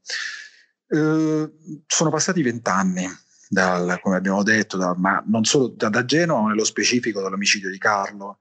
Eh, 0.90 1.52
sono 1.88 2.10
passati 2.10 2.42
vent'anni 2.44 3.26
dal, 3.50 4.00
come 4.02 4.18
abbiamo 4.18 4.44
detto, 4.44 4.78
da, 4.78 4.94
ma 4.96 5.24
non 5.28 5.44
solo 5.46 5.68
da, 5.70 5.90
da, 5.90 6.06
Genova, 6.06 6.42
ma 6.42 6.50
nello 6.50 6.66
specifico 6.66 7.22
dall'omicidio 7.22 7.70
di 7.70 7.78
Carlo, 7.78 8.40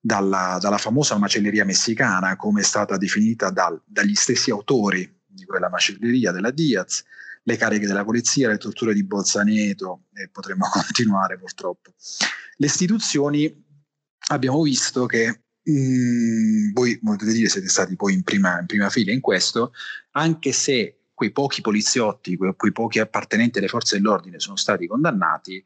dalla, 0.00 0.58
dalla, 0.60 0.78
famosa 0.78 1.18
macelleria 1.18 1.64
messicana, 1.64 2.36
come 2.36 2.60
è 2.60 2.64
stata 2.64 2.96
definita 2.96 3.50
dal, 3.50 3.80
dagli 3.84 4.14
stessi 4.14 4.50
autori 4.50 5.22
di 5.26 5.44
quella 5.44 5.68
macelleria 5.68 6.30
della 6.30 6.50
Diaz, 6.50 7.02
le 7.42 7.56
cariche 7.56 7.86
della 7.86 8.04
polizia, 8.04 8.48
le 8.48 8.58
torture 8.58 8.94
di 8.94 9.04
Bolzaneto 9.04 10.04
e 10.14 10.28
potremmo 10.30 10.68
continuare 10.70 11.38
purtroppo. 11.38 11.92
Le 12.56 12.66
istituzioni 12.66 13.62
abbiamo 14.28 14.62
visto 14.62 15.06
che 15.06 15.42
mh, 15.62 15.72
mm, 15.72 16.72
voi 16.72 16.98
potete 17.00 17.32
dire 17.32 17.48
siete 17.48 17.68
stati 17.68 17.96
poi 17.96 18.14
in 18.14 18.22
prima, 18.22 18.58
in 18.60 18.66
prima 18.66 18.88
fila 18.88 19.12
in 19.12 19.20
questo, 19.20 19.72
anche 20.12 20.52
se 20.52 21.03
quei 21.14 21.30
pochi 21.30 21.60
poliziotti, 21.60 22.36
quei, 22.36 22.54
quei 22.56 22.72
pochi 22.72 22.98
appartenenti 22.98 23.58
alle 23.58 23.68
forze 23.68 23.96
dell'ordine 23.96 24.40
sono 24.40 24.56
stati 24.56 24.86
condannati, 24.86 25.64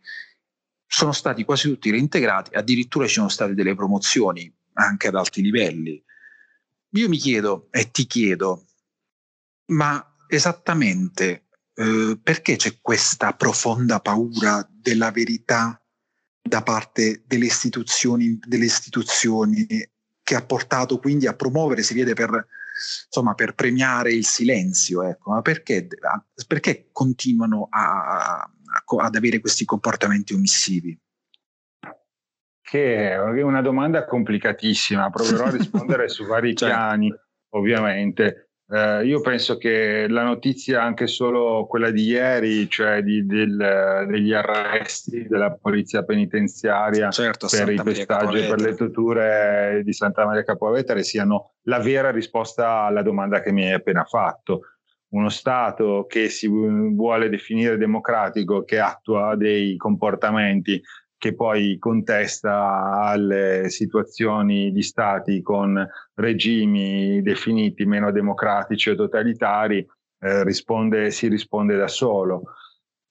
sono 0.86 1.12
stati 1.12 1.44
quasi 1.44 1.68
tutti 1.68 1.90
reintegrati, 1.90 2.54
addirittura 2.54 3.06
ci 3.06 3.14
sono 3.14 3.28
state 3.28 3.54
delle 3.54 3.74
promozioni 3.74 4.52
anche 4.74 5.08
ad 5.08 5.14
alti 5.14 5.42
livelli. 5.42 6.02
Io 6.92 7.08
mi 7.08 7.16
chiedo 7.16 7.68
e 7.70 7.90
ti 7.90 8.06
chiedo, 8.06 8.66
ma 9.72 10.16
esattamente 10.28 11.48
eh, 11.74 12.18
perché 12.22 12.56
c'è 12.56 12.78
questa 12.80 13.34
profonda 13.34 14.00
paura 14.00 14.66
della 14.70 15.10
verità 15.10 15.80
da 16.40 16.62
parte 16.62 17.22
delle 17.26 17.46
istituzioni, 17.46 18.38
delle 18.42 18.64
istituzioni 18.64 19.66
che 20.28 20.34
ha 20.34 20.44
portato 20.44 20.98
quindi 20.98 21.26
a 21.26 21.32
promuovere, 21.32 21.82
si 21.82 21.94
vede 21.94 22.12
per 22.12 22.46
insomma, 23.06 23.32
per 23.32 23.54
premiare 23.54 24.12
il 24.12 24.26
silenzio, 24.26 25.02
ecco. 25.02 25.30
ma 25.30 25.40
perché, 25.40 25.88
perché 26.46 26.90
continuano 26.92 27.66
a, 27.70 28.42
a, 28.42 28.50
ad 28.98 29.14
avere 29.14 29.40
questi 29.40 29.64
comportamenti 29.64 30.34
omissivi? 30.34 31.00
Che 32.60 33.10
è 33.10 33.40
una 33.40 33.62
domanda 33.62 34.04
complicatissima, 34.04 35.08
proverò 35.08 35.46
a 35.46 35.50
rispondere 35.50 36.10
su 36.10 36.26
vari 36.26 36.52
certo. 36.54 36.74
piani, 36.74 37.14
ovviamente. 37.54 38.47
Eh, 38.70 39.06
io 39.06 39.22
penso 39.22 39.56
che 39.56 40.06
la 40.08 40.24
notizia, 40.24 40.82
anche 40.82 41.06
solo 41.06 41.66
quella 41.66 41.90
di 41.90 42.02
ieri, 42.02 42.68
cioè 42.68 43.02
di, 43.02 43.24
del, 43.24 44.04
degli 44.06 44.34
arresti 44.34 45.26
della 45.26 45.54
polizia 45.54 46.04
penitenziaria 46.04 47.10
certo, 47.10 47.46
per 47.50 47.70
i 47.70 47.80
pestaggi 47.82 48.40
e 48.40 48.46
per 48.48 48.60
le 48.60 48.74
torture 48.74 49.80
di 49.82 49.92
Santa 49.94 50.26
Maria 50.26 50.44
Capovetere, 50.44 51.02
siano 51.02 51.54
la 51.62 51.78
vera 51.78 52.10
risposta 52.10 52.82
alla 52.82 53.00
domanda 53.00 53.40
che 53.40 53.52
mi 53.52 53.64
hai 53.64 53.72
appena 53.72 54.04
fatto. 54.04 54.60
Uno 55.10 55.30
Stato 55.30 56.04
che 56.06 56.28
si 56.28 56.46
vuole 56.46 57.30
definire 57.30 57.78
democratico, 57.78 58.64
che 58.64 58.78
attua 58.78 59.34
dei 59.34 59.76
comportamenti 59.76 60.82
che 61.18 61.34
poi 61.34 61.78
contesta 61.78 63.02
alle 63.02 63.68
situazioni 63.70 64.70
di 64.70 64.82
stati 64.82 65.42
con 65.42 65.86
regimi 66.14 67.20
definiti 67.22 67.84
meno 67.84 68.12
democratici 68.12 68.90
o 68.90 68.94
totalitari, 68.94 69.84
eh, 70.20 70.44
risponde, 70.44 71.10
si 71.10 71.26
risponde 71.26 71.76
da 71.76 71.88
solo. 71.88 72.42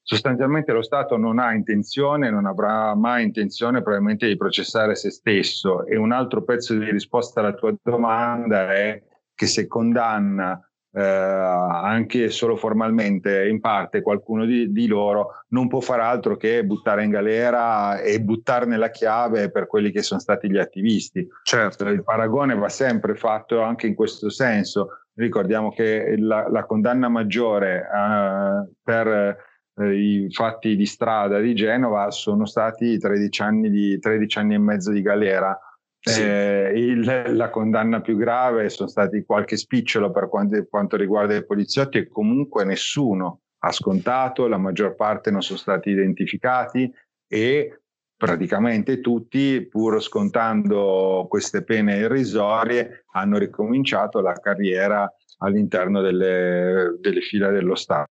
Sostanzialmente 0.01 0.71
lo 0.71 0.81
Stato 0.81 1.17
non 1.17 1.37
ha 1.37 1.53
intenzione, 1.53 2.29
non 2.29 2.45
avrà 2.45 2.95
mai 2.95 3.25
intenzione 3.25 3.81
probabilmente 3.81 4.25
di 4.25 4.37
processare 4.37 4.95
se 4.95 5.11
stesso 5.11 5.85
e 5.85 5.97
un 5.97 6.13
altro 6.13 6.43
pezzo 6.43 6.73
di 6.77 6.89
risposta 6.89 7.41
alla 7.41 7.53
tua 7.53 7.75
domanda 7.81 8.73
è 8.73 9.03
che 9.35 9.45
se 9.47 9.67
condanna 9.67 10.66
eh, 10.97 10.99
anche 10.99 12.31
solo 12.31 12.55
formalmente 12.55 13.47
in 13.47 13.59
parte 13.59 14.01
qualcuno 14.01 14.45
di, 14.45 14.71
di, 14.71 14.87
loro 14.87 15.43
non 15.49 15.67
può 15.67 15.79
fare 15.79 16.01
altro 16.01 16.37
che 16.37 16.65
buttare 16.65 17.03
in 17.03 17.11
galera 17.11 17.99
e 17.99 18.19
buttarne 18.19 18.77
la 18.77 18.89
chiave 18.89 19.51
per 19.51 19.67
quelli 19.67 19.91
che 19.91 20.01
sono 20.01 20.19
stati 20.19 20.49
gli 20.49 20.57
attivisti. 20.57 21.27
Certo, 21.43 21.87
il 21.87 22.03
paragone 22.03 22.55
va 22.55 22.69
sempre 22.69 23.13
fatto 23.13 23.61
anche 23.61 23.85
in 23.85 23.93
questo 23.93 24.31
senso. 24.31 25.01
Ricordiamo 25.13 25.71
che 25.71 26.15
la, 26.17 26.49
la 26.49 26.65
condanna 26.65 27.09
maggiore 27.09 27.81
eh, 27.81 28.73
per 28.81 29.37
eh, 29.75 29.93
i 29.93 30.27
fatti 30.31 30.75
di 30.75 30.85
strada 30.87 31.39
di 31.39 31.53
Genova 31.53 32.09
sono 32.09 32.47
stati 32.47 32.97
13 32.97 33.41
anni, 33.43 33.69
di, 33.69 33.99
13 33.99 34.39
anni 34.39 34.55
e 34.55 34.59
mezzo 34.59 34.91
di 34.91 35.03
galera 35.03 35.55
sì. 35.99 36.21
Eh, 36.21 36.71
il, 36.75 37.35
la 37.35 37.49
condanna 37.49 38.01
più 38.01 38.15
grave 38.15 38.69
sono 38.69 38.87
stati 38.87 39.23
qualche 39.23 39.57
spicciolo 39.57 40.11
per 40.11 40.29
quanto, 40.29 40.65
quanto, 40.69 40.95
riguarda 40.95 41.35
i 41.35 41.45
poliziotti 41.45 41.97
e 41.97 42.07
comunque 42.07 42.63
nessuno 42.63 43.41
ha 43.59 43.71
scontato, 43.71 44.47
la 44.47 44.57
maggior 44.57 44.95
parte 44.95 45.31
non 45.31 45.41
sono 45.41 45.57
stati 45.57 45.89
identificati 45.89 46.91
e 47.27 47.81
praticamente 48.15 49.01
tutti, 49.01 49.67
pur 49.67 50.01
scontando 50.01 51.25
queste 51.29 51.63
pene 51.63 51.97
irrisorie, 51.97 53.05
hanno 53.11 53.37
ricominciato 53.37 54.21
la 54.21 54.33
carriera 54.33 55.11
all'interno 55.39 56.01
delle, 56.01 56.95
delle 56.99 57.21
fila 57.21 57.51
dello 57.51 57.75
Stato. 57.75 58.11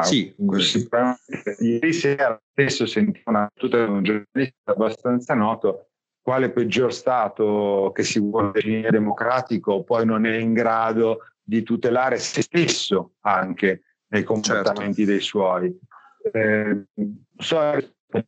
Sì, 0.00 0.32
ieri 1.58 1.92
sera 1.92 2.40
stesso 2.52 2.86
sentivo 2.86 3.30
una 3.30 3.48
battuta 3.52 3.84
di 3.84 3.90
un 3.90 4.02
giornalista 4.04 4.72
abbastanza 4.72 5.34
noto 5.34 5.87
quale 6.28 6.50
peggior 6.50 6.92
Stato 6.92 7.90
che 7.94 8.02
si 8.02 8.20
vuole 8.20 8.50
definire 8.52 8.90
democratico 8.90 9.82
poi 9.82 10.04
non 10.04 10.26
è 10.26 10.36
in 10.36 10.52
grado 10.52 11.20
di 11.42 11.62
tutelare 11.62 12.18
se 12.18 12.42
stesso 12.42 13.12
anche 13.20 13.84
nei 14.08 14.24
comportamenti 14.24 15.06
certo. 15.06 15.10
dei 15.10 15.20
suoi. 15.20 15.78
Eh, 16.30 16.84
so 17.34 17.58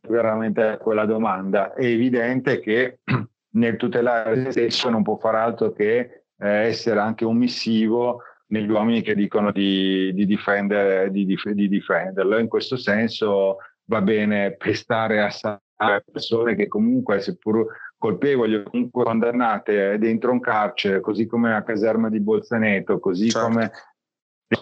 veramente 0.09 0.63
a 0.63 0.77
quella 0.77 1.05
domanda. 1.05 1.75
È 1.75 1.85
evidente 1.85 2.59
che 2.59 3.01
nel 3.53 3.77
tutelare 3.77 4.45
se 4.45 4.51
stesso 4.51 4.89
non 4.89 5.03
può 5.03 5.17
fare 5.17 5.37
altro 5.37 5.71
che 5.71 6.23
eh, 6.39 6.49
essere 6.49 6.99
anche 6.99 7.23
omissivo 7.23 8.23
negli 8.47 8.71
uomini 8.71 9.03
che 9.03 9.13
dicono 9.13 9.51
di, 9.51 10.11
di, 10.15 10.25
difendere, 10.25 11.11
di, 11.11 11.23
di 11.27 11.67
difenderlo. 11.67 12.39
In 12.39 12.47
questo 12.47 12.77
senso 12.77 13.57
va 13.83 14.01
bene 14.01 14.55
pestare 14.55 15.21
assai 15.21 15.59
persone 16.11 16.55
che 16.55 16.67
comunque, 16.67 17.19
seppur 17.21 17.67
colpevoli 18.01 18.55
o 18.55 18.63
comunque 18.63 19.03
condannate 19.03 19.99
dentro 19.99 20.31
un 20.31 20.39
carcere, 20.39 21.01
così 21.01 21.27
come 21.27 21.51
la 21.51 21.61
caserma 21.61 22.09
di 22.09 22.19
Bolzaneto, 22.19 22.99
così 22.99 23.29
certo. 23.29 23.47
come 23.47 23.71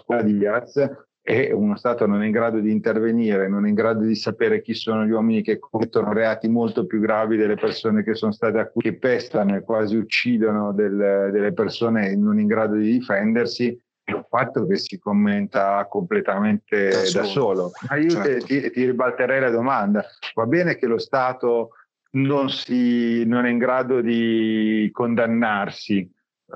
la 0.08 0.22
Diaz, 0.22 1.08
e 1.22 1.54
uno 1.54 1.78
Stato 1.78 2.06
non 2.06 2.22
è 2.22 2.26
in 2.26 2.32
grado 2.32 2.60
di 2.60 2.70
intervenire, 2.70 3.48
non 3.48 3.66
è 3.66 3.70
in 3.70 3.76
grado 3.76 4.04
di 4.04 4.16
sapere 4.16 4.62
chi 4.62 4.74
sono 4.74 5.06
gli 5.06 5.12
uomini 5.12 5.42
che 5.42 5.58
commettono 5.58 6.12
reati 6.12 6.50
molto 6.50 6.86
più 6.86 7.00
gravi 7.00 7.38
delle 7.38 7.56
persone 7.56 8.04
che 8.04 8.14
sono 8.14 8.34
state 8.34 8.60
accusate, 8.60 8.92
che 8.92 8.98
pestano 8.98 9.56
e 9.56 9.62
quasi 9.62 9.96
uccidono 9.96 10.74
del, 10.74 11.30
delle 11.32 11.54
persone 11.54 12.14
non 12.18 12.40
in 12.40 12.48
grado 12.48 12.76
di 12.76 12.92
difendersi, 12.92 13.80
è 14.04 14.12
un 14.12 14.26
fatto 14.28 14.66
che 14.66 14.76
si 14.76 15.00
commenta 15.00 15.86
completamente 15.90 16.90
da 16.90 17.04
solo. 17.06 17.22
Da 17.22 17.28
solo. 17.30 17.72
Ma 17.88 17.96
io 17.96 18.10
certo. 18.10 18.46
ti, 18.46 18.72
ti, 18.72 18.86
ribalterei 18.86 19.40
la 19.40 19.52
domanda. 19.52 20.04
Va 20.34 20.46
bene 20.46 20.76
che 20.76 20.88
lo 20.88 20.98
Stato 20.98 21.70
non, 22.12 22.50
si, 22.50 23.26
non 23.26 23.46
è 23.46 23.50
in 23.50 23.58
grado 23.58 24.02
di 24.02 24.90
condannarsi, 24.92 26.10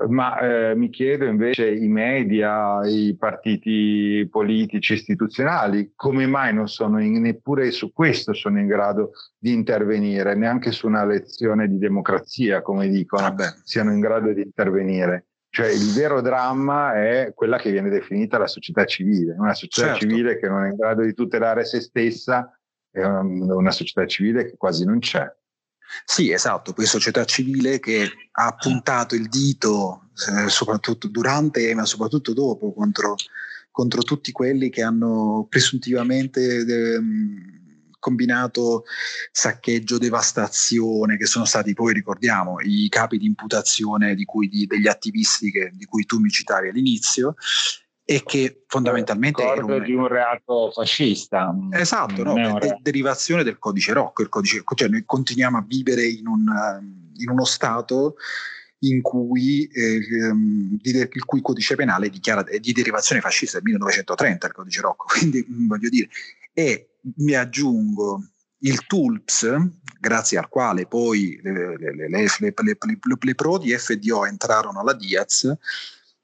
ma 0.08 0.38
eh, 0.38 0.74
mi 0.74 0.90
chiedo 0.90 1.24
invece 1.24 1.72
i 1.72 1.86
media, 1.86 2.80
i 2.84 3.16
partiti 3.16 4.26
politici 4.30 4.94
istituzionali, 4.94 5.92
come 5.94 6.26
mai 6.26 6.52
non 6.52 6.68
sono 6.68 7.00
in, 7.00 7.20
neppure 7.20 7.70
su 7.70 7.92
questo 7.92 8.32
sono 8.32 8.58
in 8.58 8.66
grado 8.66 9.12
di 9.38 9.52
intervenire, 9.52 10.34
neanche 10.34 10.72
su 10.72 10.88
una 10.88 11.04
lezione 11.04 11.68
di 11.68 11.78
democrazia, 11.78 12.60
come 12.60 12.88
dicono, 12.88 13.26
ah 13.26 13.54
siano 13.62 13.92
in 13.92 14.00
grado 14.00 14.32
di 14.32 14.42
intervenire. 14.42 15.26
Cioè 15.48 15.68
il 15.68 15.92
vero 15.96 16.20
dramma 16.20 16.94
è 16.94 17.30
quella 17.32 17.58
che 17.58 17.70
viene 17.70 17.88
definita 17.88 18.38
la 18.38 18.48
società 18.48 18.84
civile, 18.86 19.36
una 19.38 19.54
società 19.54 19.92
certo. 19.92 20.08
civile 20.08 20.36
che 20.36 20.48
non 20.48 20.64
è 20.64 20.70
in 20.70 20.74
grado 20.74 21.02
di 21.02 21.14
tutelare 21.14 21.64
se 21.64 21.80
stessa, 21.80 22.58
è 22.90 23.04
una, 23.04 23.20
una 23.54 23.70
società 23.70 24.04
civile 24.04 24.46
che 24.46 24.56
quasi 24.56 24.84
non 24.84 24.98
c'è. 24.98 25.32
Sì, 26.04 26.30
esatto, 26.30 26.72
poi 26.72 26.86
società 26.86 27.24
civile 27.24 27.78
che 27.78 28.10
ha 28.32 28.54
puntato 28.54 29.14
il 29.14 29.28
dito 29.28 30.08
eh, 30.28 30.48
soprattutto 30.48 31.08
durante 31.08 31.74
ma 31.74 31.84
soprattutto 31.84 32.32
dopo 32.32 32.72
contro, 32.72 33.14
contro 33.70 34.02
tutti 34.02 34.32
quelli 34.32 34.70
che 34.70 34.82
hanno 34.82 35.46
presuntivamente 35.48 36.60
eh, 36.60 37.00
combinato 37.98 38.84
saccheggio, 39.32 39.96
devastazione, 39.96 41.16
che 41.16 41.24
sono 41.24 41.46
stati 41.46 41.72
poi, 41.72 41.94
ricordiamo, 41.94 42.60
i 42.60 42.86
capi 42.90 43.16
di 43.16 43.24
imputazione 43.24 44.14
di 44.14 44.26
cui, 44.26 44.48
di, 44.48 44.66
degli 44.66 44.88
attivisti 44.88 45.50
che, 45.50 45.70
di 45.72 45.86
cui 45.86 46.04
tu 46.04 46.18
mi 46.18 46.28
citavi 46.28 46.68
all'inizio 46.68 47.34
e 48.06 48.22
che 48.22 48.64
fondamentalmente 48.66 49.42
è 49.42 49.58
un... 49.58 49.82
di 49.82 49.94
un 49.94 50.06
reato 50.08 50.70
fascista. 50.70 51.54
Esatto, 51.70 52.22
no, 52.22 52.58
de- 52.58 52.78
derivazione 52.82 53.42
del 53.42 53.58
codice 53.58 53.92
Rocco. 53.94 54.22
Il 54.22 54.28
codice, 54.28 54.62
cioè 54.74 54.88
noi 54.88 55.04
continuiamo 55.06 55.56
a 55.56 55.64
vivere 55.66 56.04
in, 56.04 56.26
un, 56.26 56.44
in 57.16 57.30
uno 57.30 57.44
Stato 57.44 58.16
in 58.80 59.00
cui, 59.00 59.66
eh, 59.66 59.96
ehm, 59.96 60.78
il 60.82 61.24
cui 61.24 61.40
codice 61.40 61.74
penale 61.74 62.10
dichiara 62.10 62.42
di 62.42 62.72
derivazione 62.72 63.22
fascista 63.22 63.56
del 63.56 63.64
1930, 63.64 64.46
il 64.46 64.52
codice 64.52 64.80
Rocco. 64.82 65.06
Quindi 65.18 65.44
voglio 65.48 65.88
dire, 65.88 66.08
e 66.52 66.90
mi 67.16 67.34
aggiungo 67.34 68.22
il 68.58 68.84
TULPS, 68.86 69.56
grazie 69.98 70.36
al 70.36 70.48
quale 70.48 70.86
poi 70.86 71.40
le, 71.42 71.76
le, 71.78 72.08
le, 72.08 72.54
le 73.18 73.34
pro 73.34 73.58
di 73.58 73.76
FDO 73.76 74.26
entrarono 74.26 74.80
alla 74.80 74.94
Diaz, 74.94 75.56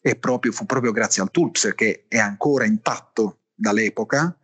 e 0.00 0.16
proprio, 0.16 0.52
fu 0.52 0.64
proprio 0.64 0.92
grazie 0.92 1.22
al 1.22 1.30
Tulps 1.30 1.72
che 1.74 2.06
è 2.08 2.18
ancora 2.18 2.64
intatto 2.64 3.40
dall'epoca 3.54 4.36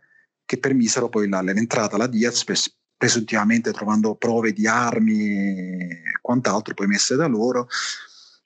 che 0.45 0.59
permisero 0.59 1.09
poi 1.09 1.27
la, 1.27 1.41
l'entrata 1.41 1.95
alla 1.95 2.07
Diaz 2.07 2.43
presuntivamente 2.95 3.71
trovando 3.71 4.15
prove 4.15 4.53
di 4.53 4.67
armi 4.67 5.31
e 5.31 6.01
quant'altro 6.21 6.73
poi 6.73 6.87
messe 6.87 7.15
da 7.15 7.27
loro 7.27 7.67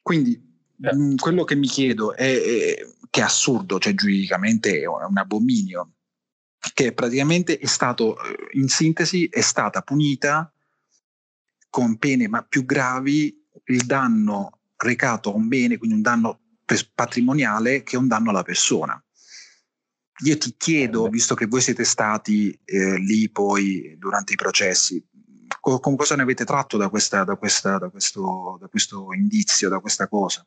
quindi 0.01 0.33
eh. 0.81 0.95
mh, 0.95 1.15
quello 1.15 1.43
che 1.43 1.55
mi 1.55 1.67
chiedo 1.67 2.15
è, 2.15 2.41
è, 2.41 2.87
che 3.09 3.19
è 3.19 3.23
assurdo 3.23 3.77
cioè 3.77 3.93
giuridicamente 3.93 4.81
è 4.81 4.85
un 4.87 5.17
abominio 5.17 5.93
che 6.73 6.93
praticamente 6.93 7.57
è 7.57 7.65
stato 7.65 8.17
in 8.53 8.69
sintesi 8.69 9.27
è 9.27 9.41
stata 9.41 9.81
punita 9.81 10.51
con 11.69 11.97
pene 11.97 12.27
ma 12.27 12.43
più 12.43 12.65
gravi 12.65 13.47
il 13.65 13.85
danno 13.85 14.59
recato 14.77 15.31
a 15.31 15.35
un 15.35 15.47
bene 15.47 15.77
quindi 15.77 15.95
un 15.95 16.01
danno 16.01 16.40
patrimoniale 16.93 17.83
che 17.83 17.95
è 17.95 17.99
un 17.99 18.07
danno 18.07 18.29
alla 18.29 18.43
persona. 18.43 19.01
Io 20.23 20.37
ti 20.37 20.55
chiedo, 20.55 21.07
visto 21.07 21.33
che 21.33 21.47
voi 21.47 21.61
siete 21.61 21.83
stati 21.83 22.51
eh, 22.63 22.97
lì 22.99 23.29
poi 23.31 23.95
durante 23.97 24.33
i 24.33 24.35
processi, 24.35 25.03
co- 25.59 25.79
con 25.79 25.95
cosa 25.95 26.15
ne 26.15 26.21
avete 26.21 26.45
tratto 26.45 26.77
da, 26.77 26.89
questa, 26.89 27.23
da, 27.23 27.35
questa, 27.35 27.77
da, 27.77 27.89
questo, 27.89 28.57
da 28.59 28.67
questo 28.67 29.13
indizio, 29.13 29.69
da 29.69 29.79
questa 29.79 30.07
cosa? 30.07 30.45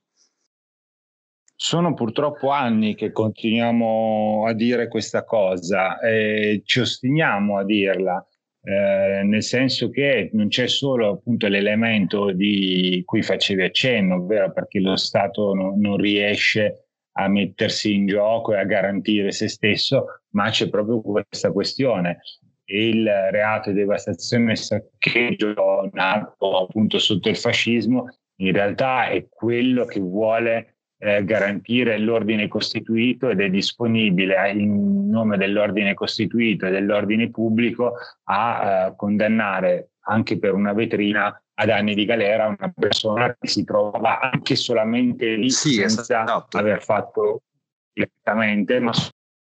Sono 1.57 1.94
purtroppo 1.94 2.51
anni 2.51 2.94
che 2.94 3.12
continuiamo 3.12 4.44
a 4.46 4.53
dire 4.53 4.88
questa 4.88 5.25
cosa 5.25 5.99
e 6.01 6.62
ci 6.64 6.81
ostiniamo 6.81 7.59
a 7.59 7.64
dirla. 7.64 8.29
Eh, 8.66 9.22
nel 9.24 9.42
senso 9.42 9.90
che 9.90 10.31
non 10.33 10.48
c'è 10.48 10.66
solo 10.66 11.11
appunto 11.11 11.48
l'elemento 11.48 12.33
di 12.33 13.03
cui 13.05 13.22
facevi 13.22 13.62
accenno, 13.62 14.16
ovvero 14.16 14.53
perché 14.53 14.81
lo 14.81 14.96
Stato 14.96 15.53
no, 15.53 15.74
non 15.77 15.98
riesce 15.98 16.87
a 17.16 17.29
mettersi 17.29 17.92
in 17.92 18.07
gioco 18.07 18.55
e 18.55 18.59
a 18.59 18.64
garantire 18.64 19.33
se 19.33 19.48
stesso, 19.48 20.22
ma 20.31 20.48
c'è 20.48 20.70
proprio 20.70 21.03
questa 21.03 21.53
questione. 21.53 22.20
Il 22.64 23.07
reato 23.31 23.70
di 23.70 23.77
devastazione 23.77 24.53
e 24.53 24.57
saccheggio 24.57 25.90
nato 25.92 26.57
appunto 26.57 26.98
sotto 26.98 27.29
il 27.29 27.37
fascismo 27.37 28.07
in 28.37 28.53
realtà 28.53 29.09
è 29.09 29.29
quello 29.29 29.85
che 29.85 30.00
vuole 30.00 30.74
eh, 31.05 31.23
garantire 31.23 31.99
l'ordine 31.99 32.49
costituito 32.49 33.29
ed 33.29 33.40
è 33.40 33.51
disponibile 33.51 34.51
in 34.53 35.11
nome 35.11 35.37
dell'ordine 35.37 35.93
costituito 35.93 36.64
e 36.64 36.71
dell'ordine 36.71 37.31
pubblico 37.31 37.93
a 38.25 38.87
eh, 38.87 38.97
condannare 38.97 39.90
anche 40.07 40.38
per 40.38 40.55
una 40.55 40.73
vetrina 40.73 41.38
ad 41.57 41.69
anni 41.69 41.95
di 41.95 42.07
galera 42.07 42.47
una 42.47 42.73
persona 42.75 43.37
che 43.38 43.49
si 43.49 43.64
trova 43.64 44.19
anche 44.19 44.57
solamente 44.57 45.35
lì 45.35 45.51
sì, 45.51 45.75
senza 45.75 46.01
esatto. 46.01 46.57
aver 46.57 46.83
fatto 46.83 47.43
direttamente, 47.93 48.81
ma 48.81 48.93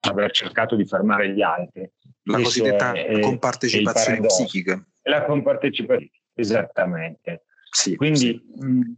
aver 0.08 0.32
cercato 0.32 0.76
di 0.76 0.86
fermare 0.86 1.32
gli 1.32 1.42
altri. 1.42 1.92
La 2.24 2.36
Questo 2.36 2.62
cosiddetta 2.62 2.94
è, 2.94 3.20
compartecipazione 3.20 4.22
psichica. 4.22 4.86
La 5.04 5.26
compartecipazione, 5.26 6.12
esattamente. 6.36 7.46
Sì, 7.72 7.96
Quindi 7.96 8.18
sì. 8.18 8.42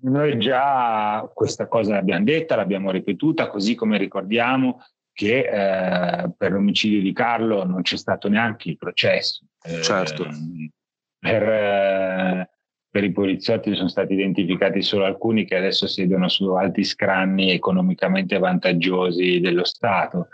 Noi 0.01 0.39
già 0.39 1.29
questa 1.33 1.67
cosa 1.67 1.95
l'abbiamo 1.95 2.23
detta, 2.23 2.55
l'abbiamo 2.55 2.91
ripetuta, 2.91 3.47
così 3.47 3.75
come 3.75 3.97
ricordiamo 3.97 4.81
che 5.13 5.39
eh, 5.39 6.31
per 6.35 6.51
l'omicidio 6.51 7.01
di 7.01 7.13
Carlo 7.13 7.65
non 7.65 7.81
c'è 7.81 7.97
stato 7.97 8.29
neanche 8.29 8.69
il 8.69 8.77
processo. 8.77 9.45
Certo. 9.81 10.25
Eh, 10.25 10.71
per, 11.19 11.43
eh, 11.43 12.49
per, 12.89 13.03
i 13.03 13.11
poliziotti 13.11 13.75
sono 13.75 13.89
stati 13.89 14.13
identificati 14.13 14.81
solo 14.81 15.05
alcuni 15.05 15.45
che 15.45 15.55
adesso 15.55 15.85
siedono 15.85 16.27
su 16.29 16.49
alti 16.51 16.83
scranni 16.83 17.51
economicamente 17.51 18.39
vantaggiosi 18.39 19.39
dello 19.39 19.65
Stato. 19.65 20.29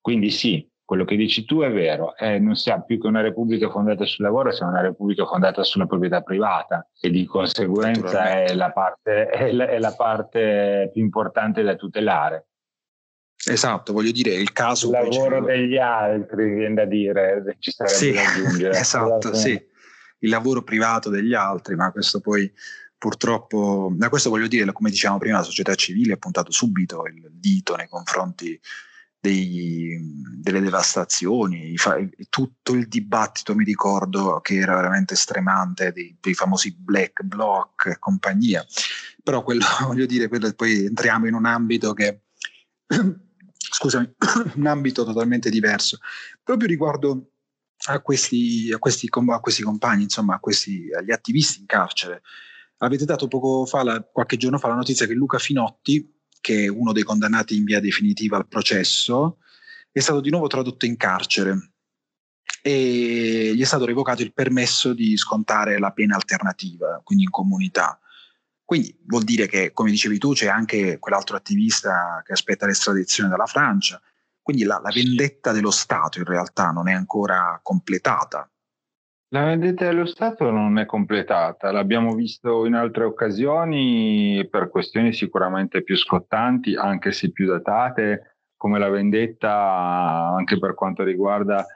Quindi 0.00 0.30
sì, 0.30 0.68
quello 0.86 1.04
che 1.04 1.16
dici 1.16 1.44
tu 1.44 1.62
è 1.62 1.70
vero, 1.70 2.16
eh, 2.16 2.38
non 2.38 2.54
siamo 2.54 2.84
più 2.84 3.00
che 3.00 3.08
una 3.08 3.20
repubblica 3.20 3.68
fondata 3.68 4.06
sul 4.06 4.24
lavoro, 4.24 4.52
siamo 4.52 4.70
una 4.70 4.82
repubblica 4.82 5.26
fondata 5.26 5.64
sulla 5.64 5.86
proprietà 5.86 6.20
privata 6.20 6.88
e 7.00 7.10
di 7.10 7.26
conseguenza 7.26 8.44
è 8.44 8.54
la, 8.54 8.70
parte, 8.70 9.26
è, 9.26 9.50
la, 9.50 9.66
è 9.66 9.80
la 9.80 9.92
parte 9.92 10.88
più 10.92 11.02
importante 11.02 11.64
da 11.64 11.74
tutelare. 11.74 12.46
Esatto, 13.48 13.92
voglio 13.92 14.12
dire, 14.12 14.34
il 14.34 14.52
caso... 14.52 14.86
Il 14.86 14.92
lavoro 14.92 15.42
degli 15.42 15.76
altri, 15.76 16.54
viene 16.54 16.74
da 16.74 16.84
dire, 16.84 17.56
ci 17.58 17.72
sarebbe 17.72 17.96
sì, 17.96 18.12
da 18.12 18.22
aggiungere. 18.22 18.78
Esatto, 18.78 19.34
sì, 19.34 19.60
il 20.20 20.28
lavoro 20.30 20.62
privato 20.62 21.10
degli 21.10 21.34
altri, 21.34 21.74
ma 21.74 21.90
questo 21.90 22.20
poi 22.20 22.50
purtroppo, 22.96 23.92
da 23.92 24.08
questo 24.08 24.30
voglio 24.30 24.46
dire, 24.46 24.70
come 24.70 24.90
dicevamo 24.90 25.18
prima, 25.18 25.38
la 25.38 25.42
società 25.42 25.74
civile 25.74 26.12
ha 26.12 26.16
puntato 26.16 26.52
subito 26.52 27.04
il 27.06 27.28
dito 27.32 27.74
nei 27.74 27.88
confronti 27.88 28.58
dei, 29.20 29.98
delle 30.40 30.60
devastazioni, 30.60 31.74
tutto 32.28 32.72
il 32.74 32.86
dibattito 32.86 33.54
mi 33.54 33.64
ricordo 33.64 34.40
che 34.40 34.56
era 34.56 34.76
veramente 34.76 35.16
stremante 35.16 35.92
dei, 35.92 36.16
dei 36.20 36.34
famosi 36.34 36.76
black 36.78 37.22
bloc 37.22 37.86
e 37.86 37.98
compagnia, 37.98 38.64
però 39.22 39.42
quello 39.42 39.64
voglio 39.86 40.06
dire, 40.06 40.28
quello, 40.28 40.52
poi 40.52 40.86
entriamo 40.86 41.26
in 41.26 41.34
un 41.34 41.46
ambito 41.46 41.92
che, 41.92 42.22
scusami, 43.56 44.14
un 44.54 44.66
ambito 44.66 45.04
totalmente 45.04 45.50
diverso, 45.50 45.98
proprio 46.42 46.68
riguardo 46.68 47.30
a 47.88 48.00
questi, 48.00 48.72
a 48.72 48.78
questi, 48.78 49.08
a 49.10 49.40
questi 49.40 49.62
compagni, 49.62 50.04
insomma, 50.04 50.36
a 50.36 50.40
questi, 50.40 50.88
agli 50.96 51.12
attivisti 51.12 51.60
in 51.60 51.66
carcere. 51.66 52.22
Avete 52.78 53.04
dato 53.04 53.28
poco 53.28 53.64
fa, 53.64 53.82
la, 53.82 54.02
qualche 54.02 54.36
giorno 54.36 54.58
fa, 54.58 54.68
la 54.68 54.74
notizia 54.74 55.06
che 55.06 55.14
Luca 55.14 55.38
Finotti, 55.38 56.15
che 56.46 56.66
è 56.66 56.68
uno 56.68 56.92
dei 56.92 57.02
condannati 57.02 57.56
in 57.56 57.64
via 57.64 57.80
definitiva 57.80 58.36
al 58.36 58.46
processo, 58.46 59.38
è 59.90 59.98
stato 59.98 60.20
di 60.20 60.30
nuovo 60.30 60.46
tradotto 60.46 60.86
in 60.86 60.96
carcere 60.96 61.72
e 62.62 63.50
gli 63.52 63.60
è 63.60 63.64
stato 63.64 63.84
revocato 63.84 64.22
il 64.22 64.32
permesso 64.32 64.92
di 64.92 65.16
scontare 65.16 65.80
la 65.80 65.90
pena 65.90 66.14
alternativa, 66.14 67.00
quindi 67.02 67.24
in 67.24 67.30
comunità. 67.30 67.98
Quindi 68.64 68.96
vuol 69.06 69.24
dire 69.24 69.48
che, 69.48 69.72
come 69.72 69.90
dicevi 69.90 70.18
tu, 70.18 70.34
c'è 70.34 70.46
anche 70.46 71.00
quell'altro 71.00 71.36
attivista 71.36 72.22
che 72.24 72.34
aspetta 72.34 72.64
l'estradizione 72.66 73.28
dalla 73.28 73.46
Francia, 73.46 74.00
Quindi 74.40 74.62
la, 74.62 74.78
la 74.80 74.92
vendetta 74.94 75.50
dello 75.50 75.72
Stato 75.72 76.18
in 76.18 76.26
realtà 76.26 76.70
non 76.70 76.88
è 76.88 76.92
ancora 76.92 77.58
completata. 77.60 78.48
La 79.36 79.44
vendetta 79.44 79.84
dello 79.84 80.06
Stato 80.06 80.50
non 80.50 80.78
è 80.78 80.86
completata, 80.86 81.70
l'abbiamo 81.70 82.14
visto 82.14 82.64
in 82.64 82.72
altre 82.72 83.04
occasioni 83.04 84.48
per 84.50 84.70
questioni 84.70 85.12
sicuramente 85.12 85.82
più 85.82 85.94
scottanti, 85.94 86.74
anche 86.74 87.12
se 87.12 87.32
più 87.32 87.46
datate, 87.46 88.38
come 88.56 88.78
la 88.78 88.88
vendetta 88.88 89.52
anche 90.34 90.58
per 90.58 90.72
quanto 90.72 91.02
riguarda 91.02 91.66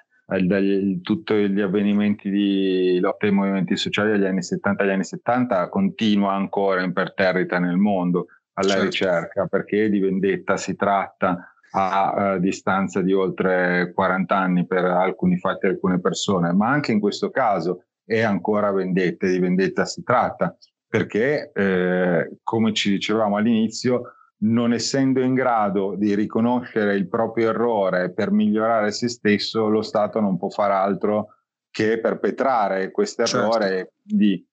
tutti 1.02 1.50
gli 1.50 1.60
avvenimenti 1.60 2.30
di 2.30 2.98
lotta 2.98 3.26
ai 3.26 3.32
movimenti 3.32 3.76
sociali 3.76 4.12
degli 4.12 4.24
anni 4.24 4.42
70 4.42 4.82
agli 4.82 4.90
anni 4.90 5.04
70 5.04 5.68
continua 5.68 6.32
ancora 6.32 6.82
imperterrita 6.82 7.58
nel 7.58 7.76
mondo 7.76 8.28
alla 8.54 8.68
certo. 8.68 8.84
ricerca 8.84 9.46
perché 9.46 9.90
di 9.90 9.98
vendetta 9.98 10.56
si 10.56 10.76
tratta 10.76 11.49
a, 11.72 12.12
a 12.12 12.38
distanza 12.38 13.00
di 13.02 13.12
oltre 13.12 13.92
40 13.94 14.36
anni 14.36 14.66
per 14.66 14.84
alcuni 14.84 15.38
fatti 15.38 15.66
e 15.66 15.70
alcune 15.70 16.00
persone, 16.00 16.52
ma 16.52 16.68
anche 16.68 16.92
in 16.92 17.00
questo 17.00 17.30
caso 17.30 17.84
è 18.04 18.20
ancora 18.20 18.72
vendetta, 18.72 19.26
di 19.26 19.38
vendetta 19.38 19.84
si 19.84 20.02
tratta, 20.02 20.56
perché 20.88 21.52
eh, 21.52 22.38
come 22.42 22.72
ci 22.72 22.90
dicevamo 22.90 23.36
all'inizio, 23.36 24.14
non 24.42 24.72
essendo 24.72 25.20
in 25.20 25.34
grado 25.34 25.94
di 25.96 26.14
riconoscere 26.14 26.96
il 26.96 27.08
proprio 27.08 27.50
errore 27.50 28.12
per 28.12 28.30
migliorare 28.30 28.90
se 28.90 29.08
stesso, 29.08 29.68
lo 29.68 29.82
Stato 29.82 30.18
non 30.18 30.38
può 30.38 30.48
fare 30.48 30.72
altro 30.72 31.34
che 31.70 32.00
perpetrare 32.00 32.90
questo 32.90 33.22
errore 33.22 33.68
certo. 33.68 33.92
di 34.02 34.44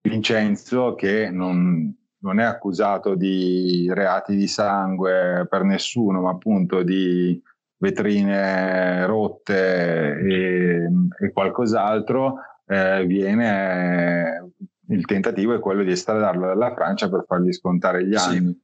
Vincenzo 0.00 0.94
che 0.94 1.30
non, 1.30 1.94
non 2.24 2.40
è 2.40 2.44
accusato 2.44 3.14
di 3.14 3.86
reati 3.92 4.34
di 4.34 4.48
sangue 4.48 5.46
per 5.48 5.62
nessuno, 5.62 6.22
ma 6.22 6.30
appunto 6.30 6.82
di 6.82 7.40
vetrine 7.76 9.04
rotte 9.04 10.18
e, 10.18 10.88
e 11.20 11.32
qualcos'altro, 11.32 12.36
eh, 12.66 13.04
viene 13.04 14.52
il 14.88 15.04
tentativo 15.04 15.54
è 15.54 15.60
quello 15.60 15.82
di 15.82 15.92
estradarlo 15.92 16.46
dalla 16.46 16.72
Francia 16.74 17.10
per 17.10 17.24
fargli 17.26 17.52
scontare 17.52 18.06
gli 18.06 18.14
anni. 18.14 18.58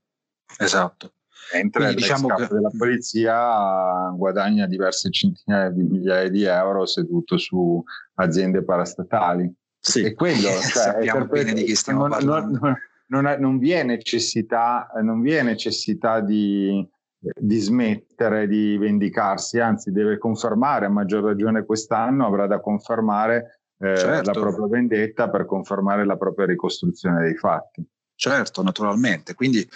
Sì, 0.47 0.63
esatto. 0.63 1.13
Mentre 1.53 1.85
Quindi, 1.85 2.03
diciamo 2.03 2.29
che... 2.29 2.47
della 2.47 2.71
polizia 2.77 4.11
guadagna 4.15 4.67
diverse 4.67 5.11
centinaia 5.11 5.69
di 5.69 5.83
migliaia 5.83 6.31
di 6.31 6.45
euro 6.45 6.87
seduto 6.87 7.37
su 7.37 7.83
aziende 8.15 8.63
parastatali. 8.65 9.53
Sì, 9.79 10.03
e 10.03 10.15
quello 10.15 10.49
cioè, 10.49 10.61
sappiamo 10.61 11.27
bene 11.27 11.53
di 11.53 11.65
chi 11.65 11.75
stiamo 11.75 12.07
non, 12.07 12.11
parlando. 12.11 12.59
Non, 12.59 12.61
non, 12.61 12.77
è, 13.11 13.39
non, 13.39 13.59
vi 13.59 13.73
è 13.73 13.83
necessità, 13.83 14.89
non 15.03 15.21
vi 15.21 15.33
è 15.33 15.43
necessità 15.43 16.21
di, 16.21 16.89
di, 17.19 17.59
smettere 17.59 18.47
di 18.47 18.77
vendicarsi, 18.79 19.59
anzi 19.59 19.91
deve 19.91 20.19
confermare, 20.19 20.87
a 20.87 20.91
maggior 20.91 21.25
ragione 21.25 21.65
quest'anno 21.65 22.27
avrà 22.27 22.47
da 22.47 22.61
confermare 22.61 23.63
eh, 23.79 23.97
certo. 23.97 24.33
la 24.33 24.41
propria 24.41 24.67
vendetta 24.69 25.29
per 25.29 25.47
confermare 25.47 26.05
la 26.05 26.17
propria 26.17 26.47
ricostruzione 26.47 27.23
dei 27.23 27.37
fatti. 27.37 27.85
Certo, 28.15 28.63
naturalmente. 28.63 29.35
Quindi 29.35 29.67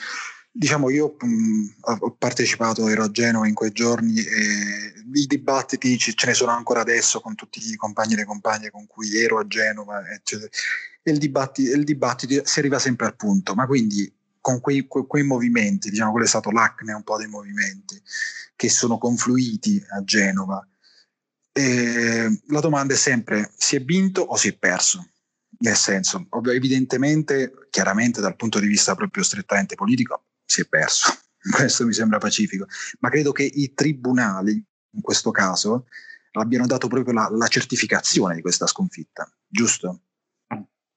diciamo 0.56 0.88
io 0.90 1.16
mh, 1.18 2.02
ho 2.02 2.14
partecipato, 2.16 2.86
ero 2.86 3.02
a 3.02 3.10
Genova 3.10 3.48
in 3.48 3.54
quei 3.54 3.72
giorni 3.72 4.18
e 4.18 5.02
i 5.12 5.26
dibattiti 5.26 5.98
ce 5.98 6.26
ne 6.26 6.34
sono 6.34 6.52
ancora 6.52 6.82
adesso 6.82 7.20
con 7.20 7.34
tutti 7.34 7.58
i 7.58 7.74
compagni 7.74 8.12
e 8.12 8.16
le 8.16 8.24
compagne 8.24 8.70
con 8.70 8.86
cui 8.86 9.16
ero 9.16 9.40
a 9.40 9.46
Genova, 9.46 10.08
eccetera 10.08 10.48
e 11.06 11.10
il 11.12 11.18
dibattito, 11.18 11.76
il 11.76 11.84
dibattito 11.84 12.42
si 12.46 12.58
arriva 12.58 12.78
sempre 12.78 13.06
al 13.06 13.14
punto, 13.14 13.54
ma 13.54 13.66
quindi 13.66 14.10
con 14.40 14.60
quei, 14.60 14.86
quei, 14.86 15.06
quei, 15.06 15.22
movimenti, 15.22 15.90
diciamo 15.90 16.10
quello 16.10 16.24
è 16.24 16.28
stato 16.28 16.50
l'acne 16.50 16.94
un 16.94 17.02
po' 17.02 17.18
dei 17.18 17.28
movimenti 17.28 18.00
che 18.56 18.68
sono 18.70 18.96
confluiti 18.96 19.84
a 19.90 20.02
Genova, 20.02 20.66
e 21.52 22.40
la 22.48 22.60
domanda 22.60 22.94
è 22.94 22.96
sempre 22.96 23.52
si 23.56 23.76
è 23.76 23.84
vinto 23.84 24.22
o 24.22 24.36
si 24.36 24.48
è 24.48 24.56
perso? 24.56 25.10
Nel 25.58 25.76
senso, 25.76 26.26
evidentemente, 26.52 27.68
chiaramente 27.70 28.20
dal 28.20 28.34
punto 28.34 28.58
di 28.58 28.66
vista 28.66 28.94
proprio 28.94 29.22
strettamente 29.22 29.76
politico, 29.76 30.24
si 30.44 30.62
è 30.62 30.66
perso. 30.66 31.14
Questo 31.38 31.84
mi 31.84 31.92
sembra 31.92 32.18
pacifico, 32.18 32.66
ma 33.00 33.10
credo 33.10 33.30
che 33.32 33.44
i 33.44 33.74
tribunali, 33.74 34.52
in 34.52 35.00
questo 35.02 35.30
caso, 35.30 35.86
abbiano 36.32 36.66
dato 36.66 36.88
proprio 36.88 37.12
la, 37.12 37.28
la 37.30 37.48
certificazione 37.48 38.34
di 38.34 38.40
questa 38.40 38.66
sconfitta, 38.66 39.30
giusto? 39.46 40.03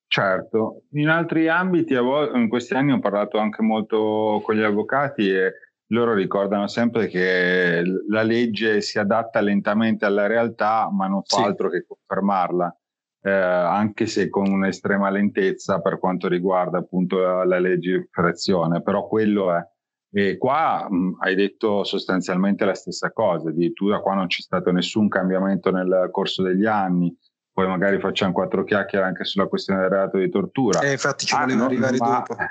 Certo, 0.10 0.84
in 0.92 1.10
altri 1.10 1.50
ambiti, 1.50 1.94
in 1.94 2.48
questi 2.48 2.74
anni 2.74 2.94
ho 2.94 3.00
parlato 3.00 3.40
anche 3.40 3.62
molto 3.62 4.42
con 4.42 4.56
gli 4.56 4.64
avvocati 4.64 5.30
e 5.30 5.54
loro 5.88 6.14
ricordano 6.14 6.68
sempre 6.68 7.08
che 7.08 7.84
la 8.08 8.22
legge 8.24 8.82
si 8.82 9.00
adatta 9.00 9.42
lentamente 9.42 10.06
alla 10.06 10.26
realtà, 10.26 10.90
ma 10.92 11.08
non 11.08 11.24
fa 11.24 11.38
sì. 11.38 11.44
altro 11.44 11.70
che 11.70 11.86
confermarla, 11.86 12.78
eh, 13.22 13.32
anche 13.32 14.06
se 14.06 14.30
con 14.30 14.50
un'estrema 14.50 15.10
lentezza 15.10 15.82
per 15.82 16.00
quanto 16.00 16.30
riguarda 16.30 16.78
appunto 16.78 17.44
la 17.44 17.60
legiferazione, 17.60 18.82
però 18.82 19.08
quello 19.08 19.54
è. 19.54 19.62
E 20.10 20.38
qua 20.38 20.88
mh, 20.90 21.18
hai 21.20 21.36
detto 21.36 21.84
sostanzialmente 21.84 22.64
la 22.64 22.74
stessa 22.74 23.12
cosa, 23.12 23.50
addirittura 23.50 24.00
qua 24.00 24.16
non 24.16 24.28
c'è 24.28 24.42
stato 24.42 24.72
nessun 24.72 25.10
cambiamento 25.10 25.70
nel 25.70 26.08
corso 26.12 26.44
degli 26.44 26.66
anni 26.66 27.14
poi 27.58 27.68
magari 27.68 28.00
facciamo 28.00 28.34
quattro 28.34 28.64
chiacchiere 28.64 29.04
anche 29.04 29.24
sulla 29.24 29.48
questione 29.48 29.80
del 29.80 29.90
reato 29.90 30.20
di 30.20 30.30
tortura. 30.30 30.82
Eh, 30.82 30.92
infatti 30.92 31.26
ci 31.26 31.36
volevo 31.36 31.64
ah, 31.64 31.66
arrivare 31.66 31.98
ma, 31.98 32.08
dopo. 32.08 32.36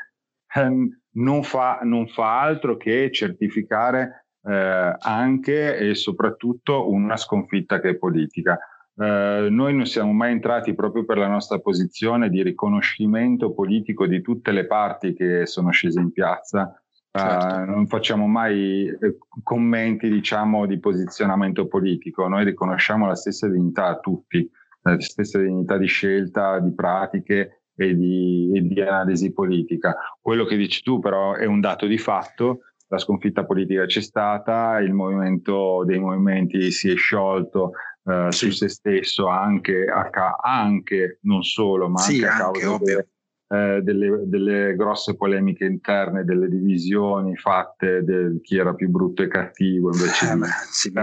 Ehm, 0.57 1.01
non, 1.13 1.45
fa, 1.45 1.81
non, 1.83 2.09
fa, 2.09 2.41
altro 2.41 2.77
che 2.77 3.11
certificare 3.13 4.27
eh, 4.43 4.97
anche 4.99 5.77
e 5.77 5.95
soprattutto 5.95 6.91
una 6.91 7.17
sconfitta 7.17 7.79
che 7.79 7.91
è 7.91 7.95
politica. 7.97 8.59
Eh, 8.97 9.47
noi 9.49 9.77
non 9.77 9.87
siamo 9.87 10.13
mai 10.13 10.33
entrati 10.33 10.75
proprio 10.75 11.05
per 11.05 11.19
la 11.19 11.29
nostra 11.29 11.61
posizione 11.61 12.29
di 12.29 12.43
riconoscimento 12.43 13.53
politico 13.53 14.07
di 14.07 14.21
tutte 14.23 14.51
le 14.51 14.67
parti 14.67 15.13
che 15.15 15.47
sono 15.47 15.71
scese 15.71 16.01
in 16.01 16.11
piazza. 16.11 16.83
Certo. 17.13 17.55
Uh, 17.55 17.65
non 17.65 17.87
facciamo 17.87 18.27
mai 18.27 18.87
eh, 18.89 19.19
commenti, 19.45 20.09
diciamo, 20.09 20.67
di 20.67 20.81
posizionamento 20.81 21.69
politico. 21.69 22.27
Noi 22.27 22.45
riconosciamo 22.45 23.07
la 23.07 23.15
stessa 23.15 23.47
dignità 23.49 23.87
a 23.87 24.01
tutti 24.01 24.51
la 24.91 25.01
stessa 25.01 25.39
dignità 25.41 25.77
di 25.77 25.87
scelta, 25.87 26.59
di 26.61 26.75
pratiche 26.75 27.63
e 27.75 27.95
di, 27.95 28.53
e 28.55 28.61
di 28.63 28.81
analisi 28.81 29.33
politica. 29.33 29.97
Quello 30.21 30.45
che 30.45 30.57
dici 30.57 30.83
tu 30.83 30.99
però 31.01 31.35
è 31.35 31.45
un 31.45 31.61
dato 31.61 31.87
di 31.87 31.99
fatto, 31.99 32.61
la 32.89 32.99
sconfitta 32.99 33.45
politica 33.45 33.85
c'è 33.85 34.01
stata, 34.01 34.79
il 34.79 34.93
movimento 34.93 35.83
dei 35.85 35.99
movimenti 35.99 36.71
si 36.71 36.91
è 36.91 36.97
sciolto 36.97 37.73
eh, 38.05 38.29
sì. 38.31 38.47
su 38.47 38.51
se 38.53 38.69
stesso 38.69 39.27
anche, 39.27 39.85
a, 39.87 40.37
anche, 40.41 41.19
non 41.23 41.43
solo, 41.43 41.89
ma 41.89 41.99
sì, 41.99 42.23
anche 42.23 42.27
a 42.27 42.37
causa 42.37 42.79
delle, 42.79 43.09
eh, 43.49 43.81
delle, 43.83 44.23
delle, 44.27 44.77
grosse 44.77 45.17
polemiche 45.17 45.65
interne, 45.65 46.25
delle 46.25 46.49
divisioni 46.49 47.37
fatte 47.37 48.05
di 48.05 48.41
chi 48.41 48.57
era 48.57 48.75
più 48.75 48.89
brutto 48.89 49.23
e 49.23 49.29
cattivo 49.29 49.93
invece 49.93 50.31
eh, 50.31 50.37
di 50.37 50.45
sì, 50.71 50.93
chi 50.93 50.95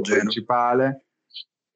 principale. 0.00 1.06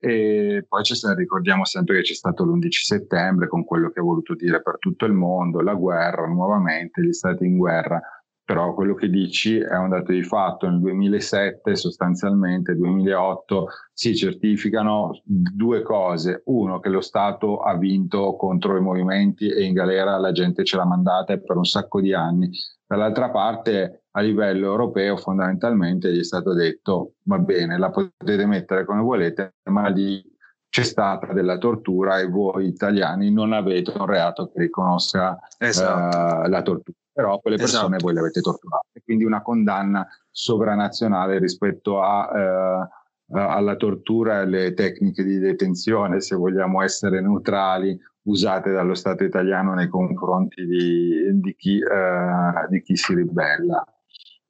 E 0.01 0.65
poi 0.69 0.85
ci 0.85 0.95
ricordiamo 1.17 1.65
sempre 1.65 1.97
che 1.97 2.03
c'è 2.03 2.15
stato 2.15 2.45
l'11 2.45 2.69
settembre 2.71 3.49
con 3.49 3.65
quello 3.65 3.91
che 3.91 4.01
ha 4.01 4.03
voluto 4.05 4.35
dire 4.35 4.63
per 4.63 4.79
tutto 4.79 5.07
il 5.07 5.13
mondo, 5.13 5.61
la 5.61 5.75
guerra 5.75 6.27
nuovamente, 6.27 7.03
gli 7.03 7.13
stati 7.13 7.45
in 7.45 7.57
guerra, 7.57 8.01
però 8.49 8.73
quello 8.73 8.95
che 8.95 9.11
dici 9.11 9.59
è 9.59 9.77
un 9.77 9.91
dato 9.91 10.11
di 10.11 10.23
fatto, 10.23 10.67
nel 10.71 10.81
2007 10.81 11.77
sostanzialmente, 11.77 12.75
2008 12.77 13.67
si 13.93 14.17
certificano 14.17 15.21
due 15.23 15.83
cose, 15.83 16.41
uno 16.47 16.81
che 16.81 16.89
lo 16.89 17.03
Stato 17.03 17.59
ha 17.59 17.77
vinto 17.77 18.37
contro 18.37 18.79
i 18.79 18.81
movimenti 18.81 19.51
e 19.51 19.65
in 19.65 19.75
galera 19.75 20.17
la 20.17 20.33
gente 20.33 20.65
ce 20.65 20.79
l'ha 20.79 20.87
mandata 20.87 21.37
per 21.37 21.57
un 21.57 21.65
sacco 21.65 22.01
di 22.01 22.15
anni, 22.15 22.49
dall'altra 22.87 23.29
parte 23.29 24.05
a 24.19 24.21
livello 24.21 24.67
europeo 24.67 25.17
fondamentalmente 25.17 26.13
gli 26.13 26.19
è 26.19 26.25
stato 26.25 26.53
detto 26.53 27.15
va 27.25 27.39
bene, 27.39 27.79
la 27.79 27.91
potete 27.91 28.47
mettere 28.47 28.85
come 28.85 29.01
volete, 29.01 29.55
ma 29.71 29.89
lì 29.89 30.23
c'è 30.69 30.83
stata 30.83 31.33
della 31.33 31.57
tortura 31.57 32.19
e 32.19 32.27
voi 32.27 32.67
italiani 32.67 33.31
non 33.31 33.53
avete 33.53 33.93
un 33.97 34.07
reato 34.07 34.51
che 34.51 34.61
riconosca 34.61 35.39
esatto. 35.59 36.47
uh, 36.47 36.49
la 36.49 36.63
tortura. 36.63 36.97
Però 37.13 37.39
quelle 37.41 37.57
persone 37.57 37.97
esatto. 37.97 38.05
voi 38.05 38.15
le 38.15 38.21
avete 38.21 38.41
torturate. 38.41 39.03
Quindi 39.03 39.25
una 39.25 39.43
condanna 39.43 40.07
sovranazionale 40.31 41.39
rispetto 41.39 42.01
a, 42.01 42.83
uh, 42.83 42.89
alla 43.35 43.77
tortura 43.77 44.35
e 44.35 44.43
alle 44.43 44.75
tecniche 44.75 45.25
di 45.25 45.39
detenzione, 45.39 46.21
se 46.21 46.37
vogliamo 46.37 46.83
essere 46.83 47.21
neutrali, 47.21 47.99
usate 48.23 48.71
dallo 48.71 48.95
Stato 48.95 49.25
italiano 49.25 49.75
nei 49.75 49.89
confronti 49.89 50.65
di, 50.65 51.41
di, 51.41 51.55
chi, 51.57 51.81
uh, 51.81 52.69
di 52.69 52.83
chi 52.83 52.95
si 52.95 53.15
ribella. 53.15 53.83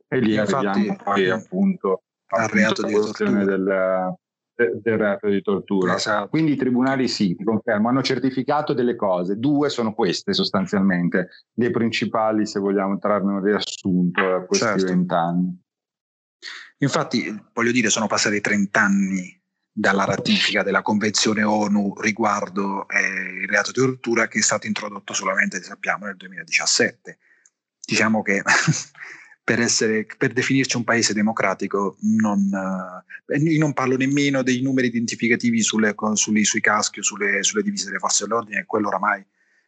E 0.09 0.21
lì 0.21 0.35
Infatti, 0.35 0.67
arriviamo 0.67 0.99
poi 1.03 1.31
appunto 1.31 2.03
al 2.29 2.49
reato 2.49 2.83
di 2.83 2.93
tortura. 2.93 3.45
Del, 3.45 4.17
del 4.59 4.99
reato 4.99 5.29
di 5.29 5.41
tortura. 5.41 5.95
Esatto. 5.95 6.29
Quindi 6.29 6.53
i 6.53 6.57
tribunali 6.57 7.07
sì, 7.07 7.37
ti 7.37 7.45
confermo, 7.45 7.89
hanno 7.89 8.03
certificato 8.03 8.73
delle 8.73 8.97
cose, 8.97 9.39
due 9.39 9.69
sono 9.69 9.95
queste 9.95 10.33
sostanzialmente, 10.33 11.29
le 11.55 11.71
principali 11.71 12.45
se 12.45 12.59
vogliamo 12.59 12.99
trarne 12.99 13.35
un 13.35 13.43
riassunto 13.43 14.21
da 14.21 14.41
questi 14.45 14.67
certo. 14.67 14.87
vent'anni. 14.87 15.63
Infatti, 16.79 17.45
voglio 17.53 17.73
dire, 17.73 17.89
sono 17.89 18.07
passati 18.07 18.41
30 18.41 18.81
anni 18.81 19.37
dalla 19.71 20.05
ratifica 20.05 20.65
della 20.65 20.83
Convenzione 20.83 21.45
ONU 21.45 21.95
riguardo 22.01 22.89
eh, 22.89 23.43
il 23.43 23.49
reato 23.49 23.71
di 23.71 23.79
tortura 23.79 24.27
che 24.27 24.39
è 24.39 24.43
stato 24.43 24.67
introdotto 24.67 25.13
solamente, 25.13 25.63
sappiamo, 25.63 26.07
nel 26.07 26.17
2017. 26.17 27.19
Diciamo 27.85 28.23
che 28.23 28.43
per, 29.49 29.61
essere, 29.61 30.07
per 30.19 30.35
definirci 30.35 30.77
un 30.77 30.85
paese 30.85 31.15
democratico 31.15 31.97
non, 32.01 32.51
eh, 33.27 33.57
non 33.57 33.73
parlo 33.73 33.97
nemmeno 33.97 34.43
dei 34.43 34.61
numeri 34.61 34.89
identificativi 34.89 35.63
sulle, 35.63 35.95
sulle, 36.13 36.45
sui 36.45 36.61
caschi 36.61 36.99
o 36.99 37.03
sulle, 37.03 37.43
sulle, 37.43 37.63
divise 37.63 37.87
delle 37.87 37.99
forze 37.99 38.25
dell'ordine, 38.25 38.67
quello 38.67 38.89
oramai 38.89 39.25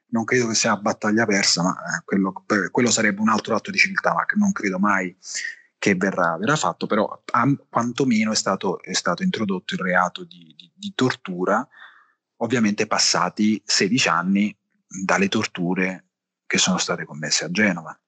non 0.09 0.25
credo 0.25 0.49
che 0.49 0.55
sia 0.55 0.73
una 0.73 0.83
battaglia 0.83 1.25
persa, 1.25 1.62
ma 1.62 1.73
eh, 1.73 2.03
quello, 2.05 2.45
quello, 2.71 2.90
sarebbe 2.90 3.23
un 3.23 3.31
altro 3.31 3.55
atto 3.55 3.71
di 3.71 3.79
civiltà, 3.79 4.12
ma 4.12 4.27
non 4.35 4.53
credo 4.53 4.79
mai 4.79 5.16
che 5.79 5.95
verrà, 5.95 6.37
verrà 6.37 6.57
fatto, 6.57 6.87
però 6.87 7.23
a, 7.31 7.57
quantomeno 7.69 8.33
è 8.33 8.35
stato, 8.35 8.83
è 8.83 8.93
stato, 8.93 9.23
introdotto 9.23 9.75
il 9.75 9.81
reato 9.81 10.25
di, 10.25 10.55
di, 10.59 10.71
di 10.75 10.93
tortura, 10.95 11.66
ovviamente 12.38 12.87
passati 12.87 13.62
16 13.64 14.09
anni 14.09 14.55
dalle 14.87 15.29
torture 15.29 16.09
che 16.45 16.59
sono 16.59 16.77
state 16.77 17.05
commesse 17.05 17.45
a 17.45 17.51
Genova. 17.51 17.99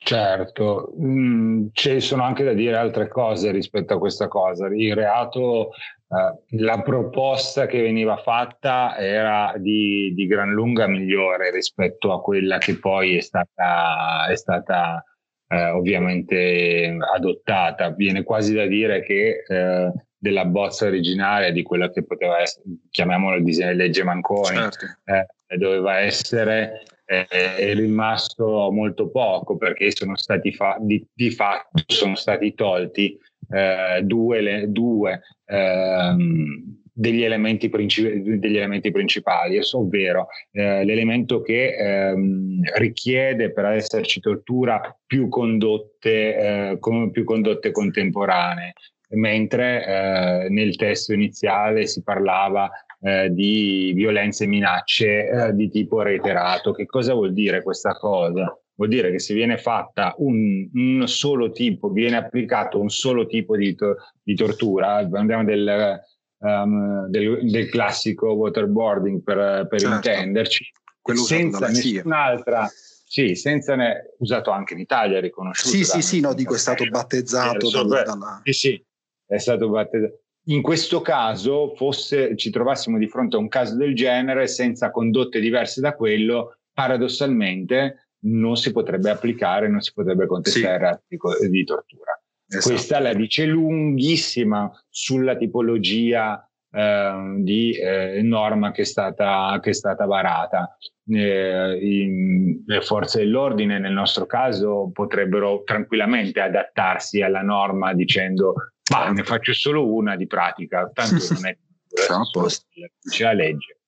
Certo, 0.00 0.94
mm, 1.00 1.66
ci 1.72 2.00
sono 2.00 2.22
anche 2.22 2.44
da 2.44 2.52
dire 2.52 2.76
altre 2.76 3.08
cose 3.08 3.50
rispetto 3.50 3.94
a 3.94 3.98
questa 3.98 4.28
cosa. 4.28 4.68
Il 4.68 4.94
reato, 4.94 5.70
eh, 6.08 6.56
la 6.58 6.80
proposta 6.82 7.66
che 7.66 7.82
veniva 7.82 8.16
fatta 8.16 8.96
era 8.96 9.52
di, 9.56 10.14
di, 10.14 10.26
gran 10.26 10.50
lunga 10.50 10.86
migliore 10.86 11.50
rispetto 11.50 12.12
a 12.12 12.22
quella 12.22 12.58
che 12.58 12.78
poi 12.78 13.16
è 13.16 13.20
stata, 13.20 14.28
è 14.28 14.36
stata 14.36 15.04
eh, 15.48 15.70
ovviamente 15.70 16.96
adottata. 17.14 17.90
Viene 17.90 18.22
quasi 18.22 18.54
da 18.54 18.66
dire 18.66 19.02
che 19.02 19.42
eh, 19.46 19.92
della 20.16 20.44
bozza 20.44 20.86
originale 20.86 21.52
di 21.52 21.62
quella 21.62 21.90
che 21.90 22.04
poteva 22.04 22.40
essere, 22.40 22.64
chiamiamolo 22.90 23.40
disegno 23.40 23.72
di 23.72 23.76
legge 23.76 24.04
Manconi, 24.04 24.56
certo. 24.56 24.86
eh, 25.04 25.56
doveva 25.56 25.98
essere 25.98 26.82
è 27.08 27.72
rimasto 27.74 28.70
molto 28.70 29.08
poco 29.08 29.56
perché 29.56 29.90
sono 29.90 30.14
stati 30.16 30.52
fa- 30.52 30.76
di, 30.78 31.02
di 31.14 31.30
fatto 31.30 31.82
sono 31.86 32.14
stati 32.14 32.52
tolti 32.54 33.18
eh, 33.50 34.02
due, 34.02 34.40
le, 34.42 34.70
due 34.70 35.20
ehm, 35.46 36.76
degli 36.92 37.22
elementi, 37.22 37.68
principi, 37.68 38.38
degli 38.38 38.56
elementi 38.56 38.90
principali, 38.90 39.58
ovvero 39.72 40.26
eh, 40.50 40.84
l'elemento 40.84 41.40
che 41.40 41.76
ehm, 41.76 42.60
richiede 42.76 43.52
per 43.52 43.66
esserci 43.66 44.20
tortura 44.20 44.94
più 45.06 45.28
condotte, 45.28 46.36
eh, 46.72 46.76
con, 46.78 47.10
più 47.10 47.24
condotte 47.24 47.70
contemporanee, 47.70 48.72
mentre 49.10 49.86
eh, 49.86 50.48
nel 50.50 50.76
testo 50.76 51.12
iniziale 51.14 51.86
si 51.86 52.02
parlava 52.02 52.68
eh, 53.00 53.30
di 53.30 53.92
violenze 53.94 54.44
e 54.44 54.46
minacce 54.46 55.28
eh, 55.28 55.54
di 55.54 55.68
tipo 55.70 56.02
reiterato. 56.02 56.72
Che 56.72 56.86
cosa 56.86 57.14
vuol 57.14 57.32
dire 57.32 57.62
questa 57.62 57.94
cosa? 57.94 58.58
Vuol 58.74 58.90
dire 58.90 59.10
che 59.10 59.18
se 59.18 59.34
viene 59.34 59.58
fatta 59.58 60.14
un, 60.18 60.68
un 60.72 61.08
solo 61.08 61.50
tipo, 61.50 61.90
viene 61.90 62.16
applicato 62.16 62.80
un 62.80 62.90
solo 62.90 63.26
tipo 63.26 63.56
di, 63.56 63.74
to- 63.74 63.96
di 64.22 64.34
tortura, 64.34 64.98
andiamo 65.12 65.44
del, 65.44 66.00
um, 66.38 67.06
del, 67.08 67.50
del, 67.50 67.68
classico 67.68 68.32
waterboarding 68.32 69.22
per, 69.22 69.66
per 69.68 69.80
certo. 69.80 69.96
intenderci, 69.96 70.72
Quello 71.00 71.22
senza 71.22 71.66
nessun'altra 71.68 72.68
sì, 73.08 73.34
senza 73.36 73.74
ne... 73.74 74.14
usato 74.18 74.50
anche 74.50 74.74
in 74.74 74.80
Italia, 74.80 75.18
riconosciuto. 75.18 75.74
Sì, 75.74 75.82
sì, 75.82 76.02
sì, 76.02 76.20
no, 76.20 76.34
dico 76.34 76.54
è 76.54 76.58
stato 76.58 76.84
battezzato 76.86 77.70
dalla, 77.70 78.02
dalla... 78.02 78.40
Sì, 78.44 78.52
sì, 78.52 78.86
è 79.26 79.38
stato 79.38 79.70
battezzato. 79.70 80.20
In 80.48 80.62
questo 80.62 81.02
caso, 81.02 81.74
fosse 81.74 82.34
ci 82.36 82.50
trovassimo 82.50 82.96
di 82.96 83.06
fronte 83.06 83.36
a 83.36 83.38
un 83.38 83.48
caso 83.48 83.76
del 83.76 83.94
genere 83.94 84.46
senza 84.46 84.90
condotte 84.90 85.40
diverse 85.40 85.80
da 85.80 85.94
quello, 85.94 86.56
paradossalmente 86.72 88.12
non 88.20 88.56
si 88.56 88.72
potrebbe 88.72 89.10
applicare, 89.10 89.68
non 89.68 89.80
si 89.80 89.92
potrebbe 89.92 90.26
contestare 90.26 91.02
sì. 91.06 91.48
di 91.50 91.64
tortura. 91.64 92.18
Esatto. 92.48 92.68
Questa 92.68 92.98
la 92.98 93.12
dice 93.12 93.44
lunghissima 93.44 94.70
sulla 94.88 95.36
tipologia 95.36 96.42
eh, 96.70 97.34
di 97.40 97.72
eh, 97.72 98.22
norma 98.22 98.72
che 98.72 98.82
è 98.82 98.86
stata, 98.86 99.58
che 99.62 99.70
è 99.70 99.74
stata 99.74 100.06
varata. 100.06 100.76
Eh, 101.10 101.78
in, 101.80 102.62
le 102.66 102.80
forze 102.82 103.20
dell'ordine 103.20 103.78
nel 103.78 103.92
nostro 103.92 104.26
caso 104.26 104.90
potrebbero 104.92 105.62
tranquillamente 105.64 106.40
adattarsi 106.40 107.22
alla 107.22 107.40
norma 107.42 107.94
dicendo 107.94 108.54
ma 108.90 109.10
ne 109.10 109.22
faccio 109.24 109.52
solo 109.52 109.92
una 109.92 110.16
di 110.16 110.26
pratica, 110.26 110.90
tanto 110.92 111.34
non 111.34 111.46
è 111.46 111.56
c'è 113.08 113.24
la 113.24 113.32
legge. 113.32 113.80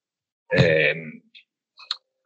Eh, 0.46 1.22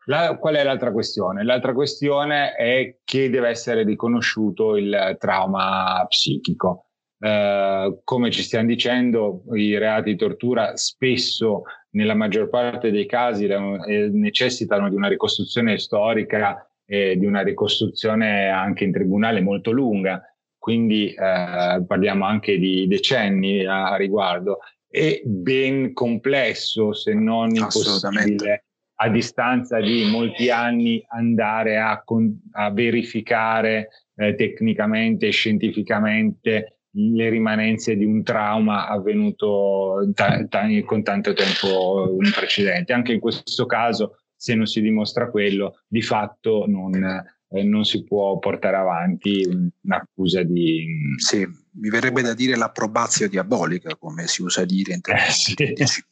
la, 0.07 0.37
qual 0.37 0.55
è 0.55 0.63
l'altra 0.63 0.93
questione? 0.93 1.45
L'altra 1.45 1.73
questione 1.73 2.55
è 2.55 2.99
che 3.05 3.31
deve 3.31 3.49
essere 3.49 3.85
riconosciuto 3.85 4.77
il 4.77 5.17
trauma 5.19 6.05
psichico. 6.09 6.87
Eh, 7.19 8.01
come 8.05 8.31
ci 8.31 8.43
stiamo 8.43 8.67
dicendo, 8.67 9.45
i 9.55 9.79
reati 9.79 10.11
di 10.11 10.17
tortura 10.17 10.77
spesso, 10.77 11.63
nella 11.91 12.15
maggior 12.15 12.49
parte 12.49 12.91
dei 12.91 13.07
casi, 13.07 13.47
eh, 13.47 14.09
necessitano 14.13 14.89
di 14.89 14.97
una 14.97 15.09
ricostruzione 15.09 15.79
storica 15.79 16.69
e 16.87 17.17
di 17.17 17.25
una 17.25 17.43
ricostruzione 17.43 18.49
anche 18.49 18.85
in 18.85 18.93
tribunale 18.93 19.41
molto 19.41 19.71
lunga 19.71 20.23
quindi 20.64 21.12
eh, 21.12 21.85
parliamo 21.87 22.24
anche 22.24 22.57
di 22.57 22.87
decenni 22.88 23.66
a, 23.66 23.90
a, 23.90 23.96
riguardo, 23.96 24.61
è 24.88 25.20
ben 25.22 25.92
complesso 25.92 26.94
se 26.94 27.12
non 27.12 27.55
impossibile 27.55 28.64
a 28.94 29.11
distanza 29.11 29.79
di 29.79 30.09
molti 30.11 30.48
anni 30.48 31.05
andare 31.09 31.77
a, 31.77 32.00
con, 32.03 32.35
a 32.53 32.70
verificare 32.70 33.88
eh, 34.14 34.35
tecnicamente 34.37 35.27
e 35.27 35.33
scientificamente 35.33 36.79
le 36.92 37.29
rimanenze 37.29 37.94
di 37.94 38.07
un 38.07 38.22
trauma 38.22 38.88
avvenuto 38.88 40.11
ta- 40.14 40.46
ta- 40.48 40.66
con 40.87 41.03
tanto 41.03 41.35
tempo 41.35 42.16
precedente. 42.35 42.94
Anche 42.94 43.12
in 43.12 43.20
questo 43.20 43.66
caso, 43.66 44.20
se 44.35 44.55
non 44.55 44.64
si 44.64 44.81
dimostra 44.81 45.29
quello, 45.29 45.83
di 45.87 46.00
fatto 46.00 46.64
non, 46.66 47.22
non 47.62 47.85
si 47.85 48.03
può 48.05 48.38
portare 48.38 48.77
avanti 48.77 49.47
un'accusa 49.83 50.43
di... 50.43 50.87
Sì, 51.17 51.47
mi 51.77 51.88
verrebbe 51.88 52.23
da 52.23 52.35
dire 52.35 52.57
l'approbazio 52.57 53.29
diabolica, 53.29 53.97
come 53.97 54.27
si 54.27 54.43
usa 54.43 54.64
dire 54.64 54.95
in 54.95 55.01
termini 55.01 55.29
eh, 55.29 55.87
sì. 55.87 56.03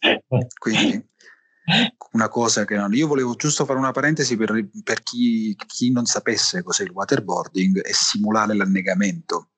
Quindi 0.59 1.11
una 2.13 2.29
cosa 2.29 2.65
che 2.65 2.77
non... 2.77 2.93
Io 2.95 3.07
volevo 3.07 3.35
giusto 3.35 3.65
fare 3.65 3.79
una 3.79 3.93
parentesi 3.93 4.37
per, 4.37 4.69
per 4.85 5.03
chi, 5.03 5.57
chi, 5.67 5.91
non 5.91 6.05
sapesse 6.05 6.63
cos'è 6.63 6.85
il 6.85 6.91
waterboarding 6.91 7.85
e 7.85 7.93
simulare 7.93 8.55
l'annegamento. 8.55 9.49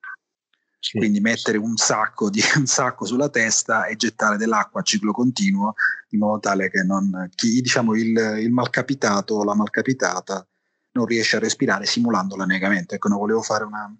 Sì, 0.79 0.99
Quindi 0.99 1.21
mettere 1.21 1.57
un 1.57 1.77
sacco, 1.77 2.29
di, 2.29 2.41
un 2.57 2.67
sacco 2.67 3.07
sulla 3.07 3.31
testa 3.31 3.87
e 3.87 3.97
gettare 3.97 4.37
dell'acqua 4.37 4.81
a 4.81 4.85
ciclo 4.85 5.13
continuo 5.13 5.75
in 6.11 6.19
modo 6.19 6.41
tale 6.41 6.71
che 6.71 6.83
non, 6.83 7.29
chi, 7.35 7.61
diciamo, 7.61 7.95
il, 7.95 8.39
il 8.41 8.51
malcapitato 8.51 9.35
o 9.35 9.45
la 9.45 9.55
malcapitata 9.55 10.47
non 10.95 11.07
riesce 11.07 11.37
a 11.37 11.41
respirare 11.41 11.85
simulando 11.85 12.37
l'annegamento. 12.37 12.95
Ecco, 12.95 13.09
non 13.09 13.19
volevo 13.19 13.43
fare 13.43 13.65
una... 13.65 13.95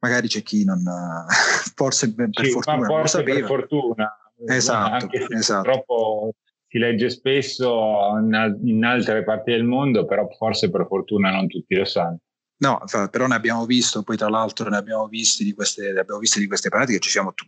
Magari 0.00 0.28
c'è 0.28 0.42
chi 0.42 0.64
non... 0.64 0.82
forse 1.74 2.12
per 2.14 2.28
sì, 2.32 2.50
fortuna 2.50 2.86
non 2.86 3.06
sapeva. 3.06 3.46
Per 3.46 3.46
fortuna. 3.46 4.16
Esatto, 4.46 5.08
esatto. 5.28 5.62
Purtroppo 5.62 6.34
si 6.68 6.78
legge 6.78 7.10
spesso 7.10 8.18
in, 8.18 8.84
altre 8.84 9.22
parti 9.24 9.52
del 9.52 9.64
mondo, 9.64 10.04
però 10.06 10.26
forse 10.36 10.70
per 10.70 10.86
fortuna 10.88 11.30
non 11.30 11.46
tutti 11.46 11.74
lo 11.74 11.84
sanno. 11.84 12.18
No, 12.62 12.80
però 13.10 13.26
ne 13.26 13.34
abbiamo 13.34 13.66
visto, 13.66 14.02
poi 14.02 14.16
tra 14.16 14.28
l'altro 14.28 14.68
ne 14.68 14.76
abbiamo 14.76 15.06
visti 15.08 15.42
di 15.44 15.52
queste, 15.52 15.92
di 15.92 16.46
queste 16.46 16.68
pratiche, 16.68 17.00
ci 17.00 17.10
siamo, 17.10 17.34
tu, 17.34 17.46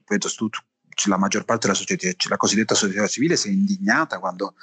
la 1.08 1.16
maggior 1.16 1.44
parte 1.44 1.68
della 1.68 1.78
società, 1.78 2.08
la 2.28 2.36
cosiddetta 2.36 2.74
società 2.74 3.06
civile 3.06 3.36
si 3.36 3.48
è 3.48 3.52
indignata 3.52 4.18
quando 4.18 4.54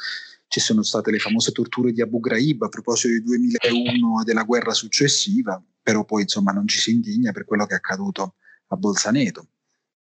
ci 0.52 0.60
sono 0.60 0.84
state 0.84 1.12
le 1.12 1.20
famose 1.20 1.54
torture 1.54 1.94
di 1.94 2.02
Abu 2.02 2.20
Ghraib 2.20 2.64
a 2.64 2.68
proposito 2.68 3.08
del 3.08 3.24
2001 3.24 4.20
e 4.20 4.24
della 4.26 4.44
guerra 4.44 4.74
successiva, 4.74 5.64
però 5.82 6.04
poi 6.04 6.24
insomma 6.24 6.52
non 6.52 6.68
ci 6.68 6.78
si 6.78 6.92
indigna 6.92 7.32
per 7.32 7.46
quello 7.46 7.66
che 7.66 7.72
è 7.72 7.78
accaduto 7.78 8.36
a 8.68 8.76
Bolzaneto, 8.76 9.48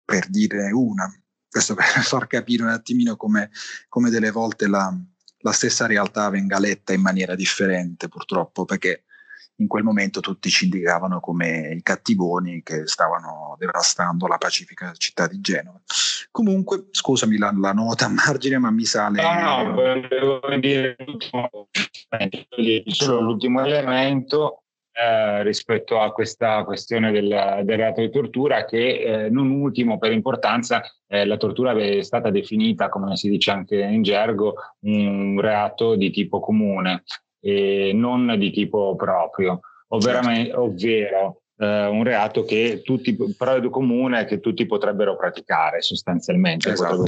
per 0.05 0.29
dire 0.29 0.71
una. 0.71 1.05
Questo 1.49 1.75
per 1.75 1.83
far 1.83 2.27
capire 2.27 2.63
un 2.63 2.69
attimino 2.69 3.17
come, 3.17 3.51
come 3.89 4.09
delle 4.09 4.31
volte 4.31 4.69
la, 4.69 4.97
la 5.39 5.51
stessa 5.51 5.85
realtà 5.85 6.29
venga 6.29 6.59
letta 6.59 6.93
in 6.93 7.01
maniera 7.01 7.35
differente, 7.35 8.07
purtroppo, 8.07 8.63
perché 8.63 9.03
in 9.57 9.67
quel 9.67 9.83
momento 9.83 10.19
tutti 10.19 10.49
ci 10.49 10.65
indicavano 10.65 11.19
come 11.19 11.73
i 11.73 11.81
cattivoni 11.81 12.61
che 12.63 12.87
stavano 12.87 13.55
devastando 13.57 14.27
la 14.27 14.37
pacifica 14.37 14.93
città 14.93 15.27
di 15.27 15.39
Genova. 15.41 15.79
Comunque, 16.31 16.87
scusami 16.91 17.37
la, 17.37 17.53
la 17.57 17.73
nota 17.73 18.05
a 18.05 18.09
margine, 18.09 18.57
ma 18.57 18.69
mi 18.69 18.85
sale. 18.85 19.21
No, 19.21 19.63
no, 19.63 19.73
volevo 19.73 20.39
dire 20.59 20.95
solo 22.85 23.21
l'ultimo 23.21 23.65
elemento 23.65 24.63
eh, 24.99 25.43
rispetto 25.43 25.99
a 25.99 26.11
questa 26.11 26.63
questione 26.63 27.11
del, 27.11 27.61
del 27.63 27.77
reato 27.77 28.01
di 28.01 28.09
tortura 28.09 28.65
che 28.65 29.25
eh, 29.25 29.29
non 29.29 29.51
ultimo 29.51 29.99
per 29.99 30.11
importanza 30.11 30.81
eh, 31.05 31.23
la 31.23 31.37
tortura 31.37 31.71
è 31.77 32.01
stata 32.01 32.31
definita 32.31 32.89
come 32.89 33.15
si 33.15 33.29
dice 33.29 33.51
anche 33.51 33.79
in 33.79 34.01
gergo 34.01 34.55
un 34.85 35.39
reato 35.39 35.95
di 35.95 36.09
tipo 36.09 36.39
comune 36.39 37.03
e 37.47 37.91
non 37.93 38.35
di 38.37 38.51
tipo 38.51 38.93
proprio 38.97 39.61
ovvero, 39.87 40.19
ovvero 40.63 41.41
eh, 41.57 41.85
un 41.85 42.03
reato 42.03 42.43
che 42.43 42.81
tutti 42.83 43.15
però 43.37 43.57
comune 43.69 44.25
che 44.25 44.41
tutti 44.41 44.65
potrebbero 44.65 45.15
praticare 45.15 45.81
sostanzialmente 45.81 46.71
esatto. 46.71 47.05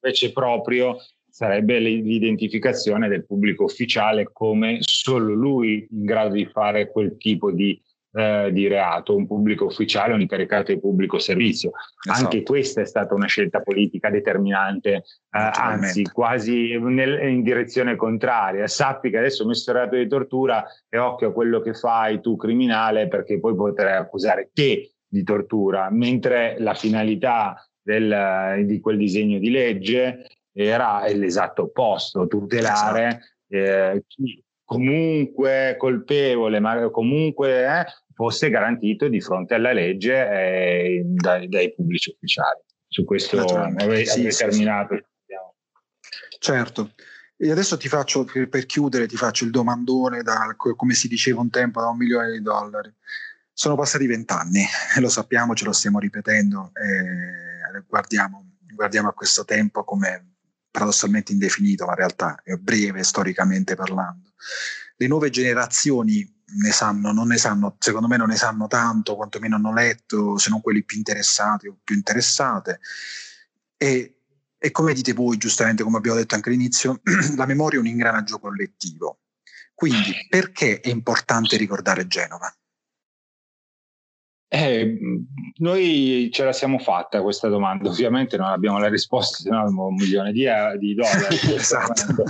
invece 0.00 0.32
proprio 0.32 0.96
sarebbe 1.28 1.78
l'identificazione 1.80 3.08
del 3.08 3.26
pubblico 3.26 3.64
ufficiale 3.64 4.30
come 4.32 4.78
solo 4.80 5.34
lui 5.34 5.86
in 5.90 6.04
grado 6.04 6.34
di 6.34 6.46
fare 6.46 6.90
quel 6.90 7.18
tipo 7.18 7.52
di, 7.52 7.78
eh, 8.18 8.50
di 8.52 8.66
reato, 8.66 9.14
un 9.14 9.28
pubblico 9.28 9.66
ufficiale, 9.66 10.12
un 10.12 10.20
incaricato 10.20 10.72
di 10.72 10.80
pubblico 10.80 11.20
servizio. 11.20 11.70
Esatto. 12.04 12.24
Anche 12.24 12.42
questa 12.42 12.80
è 12.80 12.84
stata 12.84 13.14
una 13.14 13.28
scelta 13.28 13.60
politica 13.60 14.10
determinante, 14.10 14.90
eh, 14.90 15.02
anzi 15.30 16.02
quasi 16.02 16.76
nel, 16.78 17.28
in 17.28 17.42
direzione 17.44 17.94
contraria. 17.94 18.66
Sappi 18.66 19.10
che 19.10 19.18
adesso 19.18 19.44
ho 19.44 19.46
messo 19.46 19.70
il 19.70 19.76
reato 19.76 19.94
di 19.94 20.08
tortura 20.08 20.66
e 20.88 20.98
occhio 20.98 21.28
a 21.28 21.32
quello 21.32 21.60
che 21.60 21.74
fai 21.74 22.20
tu 22.20 22.34
criminale 22.34 23.06
perché 23.06 23.38
poi 23.38 23.54
potrai 23.54 23.96
accusare 23.96 24.50
te 24.52 24.94
di 25.06 25.22
tortura, 25.22 25.88
mentre 25.88 26.56
la 26.58 26.74
finalità 26.74 27.64
del, 27.80 28.64
di 28.66 28.80
quel 28.80 28.96
disegno 28.98 29.38
di 29.38 29.50
legge 29.50 30.26
era 30.52 31.06
l'esatto 31.06 31.62
opposto, 31.62 32.26
tutelare 32.26 33.36
eh, 33.46 34.02
chi 34.08 34.42
comunque 34.68 35.76
colpevole, 35.78 36.60
ma 36.60 36.90
comunque 36.90 37.64
eh, 37.64 37.86
fosse 38.12 38.50
garantito 38.50 39.08
di 39.08 39.18
fronte 39.18 39.54
alla 39.54 39.72
legge 39.72 40.28
eh, 40.28 41.02
dai, 41.06 41.48
dai, 41.48 41.72
pubblici 41.72 42.10
ufficiali. 42.10 42.60
Su 42.86 43.04
questo 43.04 43.40
avete 43.40 44.04
sì, 44.04 44.28
terminato. 44.28 44.94
Sì, 44.94 45.04
sì. 45.26 46.38
Certo. 46.38 46.92
E 47.38 47.50
adesso 47.50 47.78
ti 47.78 47.88
faccio, 47.88 48.26
per 48.26 48.66
chiudere, 48.66 49.06
ti 49.06 49.16
faccio 49.16 49.44
il 49.44 49.50
domandone, 49.50 50.22
da, 50.22 50.54
come 50.54 50.92
si 50.92 51.08
diceva 51.08 51.40
un 51.40 51.48
tempo, 51.48 51.80
da 51.80 51.88
un 51.88 51.96
milione 51.96 52.32
di 52.32 52.42
dollari. 52.42 52.92
Sono 53.50 53.74
passati 53.74 54.06
vent'anni, 54.06 54.64
lo 55.00 55.08
sappiamo, 55.08 55.54
ce 55.54 55.64
lo 55.64 55.72
stiamo 55.72 55.98
ripetendo, 55.98 56.72
guardiamo, 57.86 58.56
guardiamo 58.74 59.08
a 59.08 59.14
questo 59.14 59.46
tempo 59.46 59.82
come 59.82 60.37
paradossalmente 60.70 61.32
indefinito, 61.32 61.84
ma 61.84 61.92
in 61.92 61.98
realtà 61.98 62.40
è 62.42 62.54
breve 62.54 63.02
storicamente 63.02 63.74
parlando. 63.74 64.32
Le 64.96 65.06
nuove 65.06 65.30
generazioni 65.30 66.26
ne 66.60 66.70
sanno, 66.72 67.12
non 67.12 67.28
ne 67.28 67.36
sanno, 67.36 67.76
secondo 67.78 68.08
me 68.08 68.16
non 68.16 68.28
ne 68.28 68.36
sanno 68.36 68.66
tanto, 68.66 69.16
quantomeno 69.16 69.56
hanno 69.56 69.72
letto, 69.72 70.38
se 70.38 70.50
non 70.50 70.60
quelli 70.60 70.84
più 70.84 70.96
interessati 70.96 71.68
o 71.68 71.78
più 71.82 71.94
interessate. 71.94 72.80
E, 73.76 74.20
e 74.58 74.70
come 74.70 74.94
dite 74.94 75.12
voi, 75.12 75.36
giustamente, 75.36 75.82
come 75.82 75.98
abbiamo 75.98 76.18
detto 76.18 76.34
anche 76.34 76.48
all'inizio, 76.48 77.00
la 77.36 77.46
memoria 77.46 77.78
è 77.78 77.82
un 77.82 77.88
ingranaggio 77.88 78.38
collettivo. 78.38 79.20
Quindi 79.74 80.26
perché 80.28 80.80
è 80.80 80.88
importante 80.88 81.56
ricordare 81.56 82.08
Genova? 82.08 82.52
Eh, 84.50 84.98
noi 85.58 86.28
ce 86.32 86.44
la 86.44 86.54
siamo 86.54 86.78
fatta 86.78 87.20
questa 87.20 87.48
domanda, 87.48 87.90
ovviamente 87.90 88.38
non 88.38 88.46
abbiamo 88.46 88.78
la 88.78 88.88
risposta, 88.88 89.36
se 89.36 89.50
no 89.50 89.64
un 89.66 89.94
milione 89.94 90.32
di, 90.32 90.46
di 90.78 90.94
dollari. 90.94 91.36
esatto. 91.54 92.24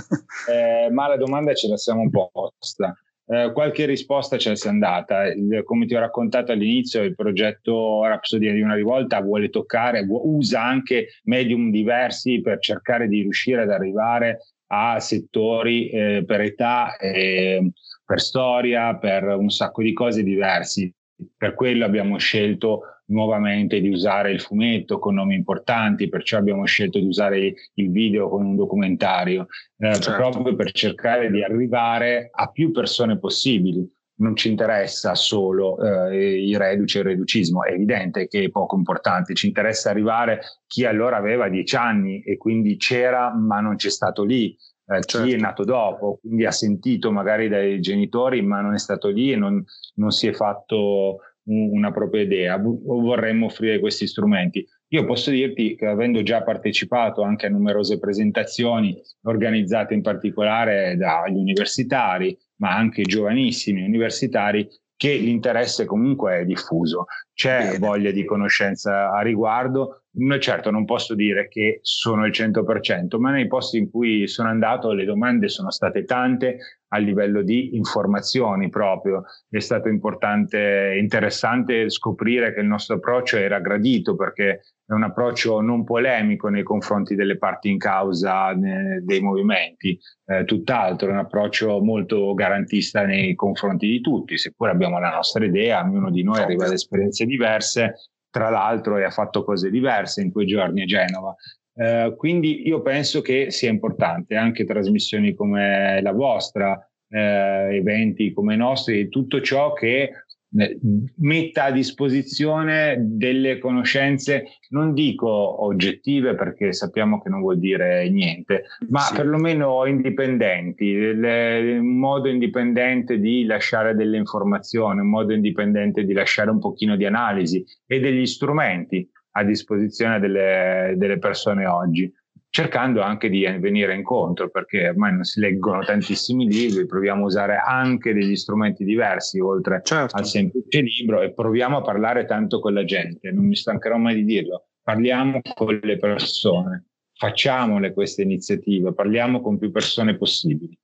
eh, 0.49 0.89
ma 0.91 1.07
la 1.07 1.15
domanda 1.15 1.53
ce 1.53 1.69
la 1.69 1.77
siamo 1.77 2.09
posta. 2.09 2.93
Eh, 3.25 3.51
qualche 3.53 3.85
risposta 3.85 4.37
ce 4.37 4.49
la 4.49 4.55
si 4.55 4.67
è 4.67 4.69
andata. 4.69 5.27
Il, 5.27 5.61
come 5.63 5.85
ti 5.85 5.95
ho 5.95 5.99
raccontato 5.99 6.51
all'inizio, 6.51 7.03
il 7.03 7.15
progetto 7.15 8.03
Rapsodia 8.03 8.51
di 8.51 8.61
una 8.61 8.75
rivolta 8.75 9.21
vuole 9.21 9.49
toccare, 9.49 10.05
usa 10.09 10.61
anche 10.61 11.19
medium 11.23 11.71
diversi 11.71 12.41
per 12.41 12.59
cercare 12.59 13.07
di 13.07 13.21
riuscire 13.21 13.61
ad 13.61 13.69
arrivare 13.69 14.39
a 14.71 14.99
settori 14.99 15.89
eh, 15.89 16.23
per 16.25 16.41
età, 16.41 16.97
eh, 16.97 17.71
per 18.03 18.19
storia, 18.19 18.97
per 18.97 19.23
un 19.23 19.49
sacco 19.49 19.83
di 19.83 19.93
cose 19.93 20.21
diversi 20.21 20.91
per 21.35 21.53
quello 21.53 21.85
abbiamo 21.85 22.17
scelto 22.17 22.81
nuovamente 23.09 23.79
di 23.79 23.89
usare 23.89 24.31
il 24.31 24.41
fumetto 24.41 24.99
con 24.99 25.15
nomi 25.15 25.35
importanti, 25.35 26.09
perciò 26.09 26.37
abbiamo 26.37 26.65
scelto 26.65 26.99
di 26.99 27.05
usare 27.05 27.53
il 27.73 27.91
video 27.91 28.29
con 28.29 28.45
un 28.45 28.55
documentario, 28.55 29.47
eh, 29.77 29.99
certo. 29.99 30.29
proprio 30.29 30.55
per 30.55 30.71
cercare 30.71 31.29
di 31.29 31.43
arrivare 31.43 32.29
a 32.31 32.49
più 32.49 32.71
persone 32.71 33.17
possibili. 33.19 33.87
Non 34.19 34.35
ci 34.35 34.49
interessa 34.49 35.15
solo 35.15 35.77
eh, 35.81 36.35
i 36.43 36.57
reduci 36.57 36.97
e 36.97 37.01
il 37.01 37.07
reducismo, 37.07 37.63
è 37.63 37.71
evidente 37.71 38.27
che 38.27 38.43
è 38.43 38.49
poco 38.49 38.75
importante, 38.75 39.33
ci 39.33 39.47
interessa 39.47 39.89
arrivare 39.89 40.41
chi 40.67 40.83
allora 40.85 41.15
aveva 41.15 41.47
dieci 41.47 41.77
anni 41.77 42.21
e 42.21 42.35
quindi 42.35 42.75
c'era 42.75 43.33
ma 43.33 43.61
non 43.61 43.77
c'è 43.77 43.89
stato 43.89 44.25
lì, 44.25 44.53
eh, 44.89 45.01
certo. 45.03 45.27
chi 45.27 45.33
è 45.33 45.37
nato 45.37 45.63
dopo, 45.63 46.17
quindi 46.19 46.45
ha 46.45 46.51
sentito 46.51 47.11
magari 47.11 47.47
dai 47.47 47.79
genitori, 47.79 48.41
ma 48.41 48.59
non 48.61 48.73
è 48.73 48.79
stato 48.79 49.09
lì 49.09 49.31
e 49.31 49.35
non, 49.35 49.63
non 49.95 50.09
si 50.09 50.27
è 50.27 50.33
fatto 50.33 51.19
un, 51.43 51.69
una 51.71 51.91
propria 51.91 52.23
idea. 52.23 52.55
O 52.55 52.99
vorremmo 52.99 53.45
offrire 53.45 53.79
questi 53.79 54.07
strumenti. 54.07 54.65
Io 54.91 55.05
posso 55.05 55.29
dirti 55.29 55.75
che 55.75 55.85
avendo 55.85 56.23
già 56.23 56.41
partecipato 56.41 57.21
anche 57.21 57.45
a 57.45 57.49
numerose 57.49 57.99
presentazioni 57.99 58.99
organizzate 59.23 59.93
in 59.93 60.01
particolare 60.01 60.95
dagli 60.97 61.37
universitari, 61.37 62.35
ma 62.55 62.75
anche 62.75 63.03
giovanissimi 63.03 63.83
universitari, 63.83 64.67
che 64.99 65.13
l'interesse 65.13 65.85
comunque 65.85 66.39
è 66.39 66.45
diffuso, 66.45 67.05
c'è 67.33 67.59
Bene. 67.59 67.77
voglia 67.77 68.11
di 68.11 68.25
conoscenza 68.25 69.13
a 69.13 69.21
riguardo. 69.21 70.01
Certo, 70.39 70.71
non 70.71 70.83
posso 70.83 71.15
dire 71.15 71.47
che 71.47 71.79
sono 71.83 72.25
il 72.25 72.33
100%, 72.33 73.17
ma 73.17 73.31
nei 73.31 73.47
posti 73.47 73.77
in 73.77 73.89
cui 73.89 74.27
sono 74.27 74.49
andato 74.49 74.91
le 74.91 75.05
domande 75.05 75.47
sono 75.47 75.71
state 75.71 76.03
tante 76.03 76.57
a 76.89 76.97
livello 76.97 77.43
di 77.43 77.77
informazioni 77.77 78.67
proprio. 78.67 79.23
È 79.47 79.59
stato 79.59 79.87
importante, 79.87 80.97
interessante 80.99 81.89
scoprire 81.89 82.53
che 82.53 82.59
il 82.59 82.67
nostro 82.67 82.95
approccio 82.95 83.37
era 83.37 83.61
gradito 83.61 84.17
perché 84.17 84.63
è 84.89 84.93
un 84.93 85.03
approccio 85.03 85.61
non 85.61 85.83
polemico 85.83 86.47
nei 86.49 86.63
confronti 86.63 87.13
delle 87.13 87.37
parti 87.37 87.69
in 87.69 87.77
causa 87.77 88.53
ne, 88.53 89.01
dei 89.03 89.21
movimenti, 89.21 89.99
eh, 90.25 90.45
tutt'altro, 90.45 91.09
è 91.09 91.11
un 91.11 91.19
approccio 91.19 91.79
molto 91.79 92.33
garantista 92.33 93.05
nei 93.05 93.35
confronti 93.35 93.87
di 93.87 94.01
tutti, 94.01 94.35
seppure 94.35 94.71
abbiamo 94.71 94.97
la 94.97 95.11
nostra 95.11 95.45
idea, 95.45 95.83
ognuno 95.83 96.09
di 96.09 96.23
noi 96.23 96.39
arriva 96.39 96.65
ad 96.65 96.71
esperienze 96.71 97.27
diverse, 97.27 98.09
tra 98.31 98.49
l'altro 98.49 98.97
e 98.97 99.03
ha 99.03 99.11
fatto 99.11 99.43
cose 99.43 99.69
diverse 99.69 100.23
in 100.23 100.31
quei 100.31 100.47
giorni 100.47 100.81
a 100.81 100.85
Genova. 100.85 101.35
Eh, 101.75 102.15
quindi 102.17 102.67
io 102.67 102.81
penso 102.81 103.21
che 103.21 103.51
sia 103.51 103.69
importante 103.69 104.35
anche 104.35 104.65
trasmissioni 104.65 105.35
come 105.35 106.01
la 106.01 106.13
vostra, 106.13 106.83
eh, 107.09 107.75
eventi 107.75 108.33
come 108.33 108.55
i 108.55 108.57
nostri, 108.57 109.07
tutto 109.09 109.39
ciò 109.39 109.73
che 109.73 110.25
metta 110.51 111.65
a 111.65 111.71
disposizione 111.71 112.97
delle 112.99 113.59
conoscenze, 113.59 114.45
non 114.69 114.93
dico 114.93 115.27
oggettive 115.63 116.33
perché 116.35 116.73
sappiamo 116.73 117.21
che 117.21 117.29
non 117.29 117.41
vuol 117.41 117.59
dire 117.59 118.09
niente, 118.09 118.63
ma 118.89 118.99
sì. 118.99 119.15
perlomeno 119.15 119.85
indipendenti, 119.85 120.91
un 120.93 121.97
modo 121.99 122.29
indipendente 122.29 123.19
di 123.19 123.45
lasciare 123.45 123.95
delle 123.95 124.17
informazioni, 124.17 125.01
un 125.01 125.09
modo 125.09 125.33
indipendente 125.33 126.03
di 126.03 126.13
lasciare 126.13 126.49
un 126.49 126.59
pochino 126.59 126.95
di 126.95 127.05
analisi 127.05 127.63
e 127.85 127.99
degli 127.99 128.25
strumenti 128.25 129.07
a 129.33 129.43
disposizione 129.43 130.19
delle, 130.19 130.95
delle 130.97 131.19
persone 131.19 131.65
oggi 131.67 132.11
cercando 132.49 133.01
anche 133.01 133.29
di 133.29 133.41
venire 133.59 133.93
incontro 133.93 134.49
perché 134.49 134.89
ormai 134.89 135.13
non 135.13 135.23
si 135.23 135.39
leggono 135.39 135.83
tantissimi 135.83 136.47
libri, 136.47 136.85
proviamo 136.85 137.23
a 137.23 137.27
usare 137.27 137.61
anche 137.63 138.13
degli 138.13 138.35
strumenti 138.35 138.83
diversi 138.83 139.39
oltre 139.39 139.81
certo. 139.83 140.15
al 140.15 140.25
semplice 140.25 140.81
libro 140.81 141.21
e 141.21 141.31
proviamo 141.31 141.77
a 141.77 141.81
parlare 141.81 142.25
tanto 142.25 142.59
con 142.59 142.73
la 142.73 142.83
gente, 142.83 143.31
non 143.31 143.45
mi 143.45 143.55
stancherò 143.55 143.97
mai 143.97 144.15
di 144.15 144.25
dirlo, 144.25 144.69
parliamo 144.81 145.41
con 145.53 145.79
le 145.81 145.97
persone, 145.97 146.85
facciamole 147.13 147.93
queste 147.93 148.23
iniziative, 148.23 148.93
parliamo 148.93 149.41
con 149.41 149.59
più 149.59 149.71
persone 149.71 150.17
possibili. 150.17 150.77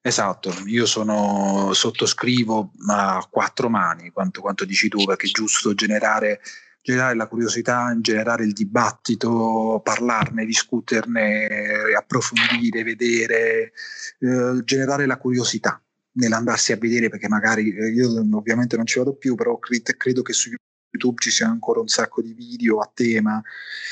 Esatto, 0.00 0.50
io 0.66 0.84
sono, 0.84 1.72
sottoscrivo 1.72 2.72
a 2.88 3.26
quattro 3.30 3.70
mani 3.70 4.10
quanto, 4.10 4.40
quanto 4.40 4.64
dici 4.64 4.88
tu, 4.88 5.04
perché 5.04 5.28
è 5.28 5.30
giusto 5.30 5.72
generare 5.72 6.40
generare 6.84 7.14
la 7.14 7.28
curiosità, 7.28 7.96
generare 7.98 8.44
il 8.44 8.52
dibattito, 8.52 9.80
parlarne, 9.82 10.44
discuterne, 10.44 11.48
approfondire, 11.96 12.84
vedere, 12.84 13.72
eh, 14.18 14.60
generare 14.64 15.06
la 15.06 15.16
curiosità 15.16 15.82
nell'andarsi 16.16 16.72
a 16.72 16.76
vedere 16.76 17.08
perché 17.08 17.26
magari 17.26 17.74
eh, 17.74 17.88
io 17.88 18.10
ovviamente 18.36 18.76
non 18.76 18.84
ci 18.84 18.98
vado 18.98 19.14
più, 19.14 19.34
però 19.34 19.58
credo 19.58 20.20
che 20.20 20.34
sui 20.34 20.54
YouTube 20.94 21.20
ci 21.20 21.30
siano 21.30 21.52
ancora 21.52 21.80
un 21.80 21.88
sacco 21.88 22.22
di 22.22 22.32
video 22.32 22.78
a 22.78 22.90
tema, 22.92 23.42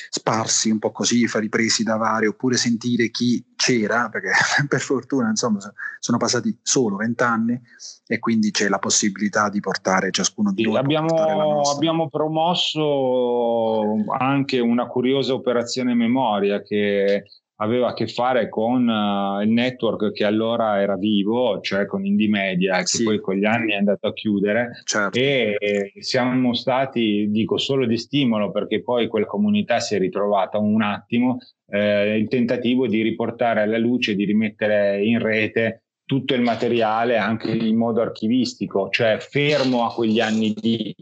sparsi 0.08 0.70
un 0.70 0.78
po' 0.78 0.92
così, 0.92 1.26
fa 1.26 1.40
ripresi 1.40 1.82
da 1.82 1.96
vari, 1.96 2.26
oppure 2.26 2.56
sentire 2.56 3.10
chi 3.10 3.44
c'era, 3.56 4.08
perché 4.08 4.30
per 4.68 4.80
fortuna 4.80 5.28
insomma 5.28 5.58
sono 5.98 6.18
passati 6.18 6.56
solo 6.62 6.96
vent'anni 6.96 7.60
e 8.06 8.18
quindi 8.18 8.50
c'è 8.50 8.68
la 8.68 8.78
possibilità 8.78 9.48
di 9.48 9.60
portare 9.60 10.10
ciascuno 10.10 10.52
di 10.52 10.62
noi. 10.62 10.76
Abbiamo, 10.76 11.60
abbiamo 11.62 12.08
promosso 12.08 14.04
anche 14.18 14.60
una 14.60 14.86
curiosa 14.86 15.34
operazione 15.34 15.94
memoria 15.94 16.62
che 16.62 17.24
aveva 17.62 17.88
a 17.88 17.94
che 17.94 18.08
fare 18.08 18.48
con 18.48 18.88
uh, 18.88 19.40
il 19.40 19.50
network 19.50 20.12
che 20.12 20.24
allora 20.24 20.80
era 20.80 20.96
vivo, 20.96 21.60
cioè 21.60 21.86
con 21.86 22.04
Indie 22.04 22.28
Media, 22.28 22.78
che 22.78 22.86
sì. 22.86 23.04
poi 23.04 23.20
con 23.20 23.36
gli 23.36 23.44
anni 23.44 23.72
è 23.72 23.76
andato 23.76 24.08
a 24.08 24.12
chiudere. 24.12 24.82
Certo. 24.84 25.16
E 25.18 25.92
siamo 26.00 26.54
stati, 26.54 27.30
dico 27.30 27.58
solo 27.58 27.86
di 27.86 27.96
stimolo, 27.96 28.50
perché 28.50 28.82
poi 28.82 29.06
quella 29.06 29.26
comunità 29.26 29.78
si 29.78 29.94
è 29.94 29.98
ritrovata 29.98 30.58
un 30.58 30.82
attimo, 30.82 31.38
eh, 31.68 32.16
il 32.16 32.28
tentativo 32.28 32.88
di 32.88 33.00
riportare 33.00 33.62
alla 33.62 33.78
luce, 33.78 34.16
di 34.16 34.24
rimettere 34.24 35.02
in 35.02 35.20
rete 35.20 35.84
tutto 36.04 36.34
il 36.34 36.42
materiale 36.42 37.16
anche 37.16 37.50
in 37.52 37.76
modo 37.76 38.02
archivistico, 38.02 38.88
cioè 38.90 39.18
fermo 39.18 39.86
a 39.86 39.94
quegli 39.94 40.18
anni 40.20 40.52
di, 40.52 40.94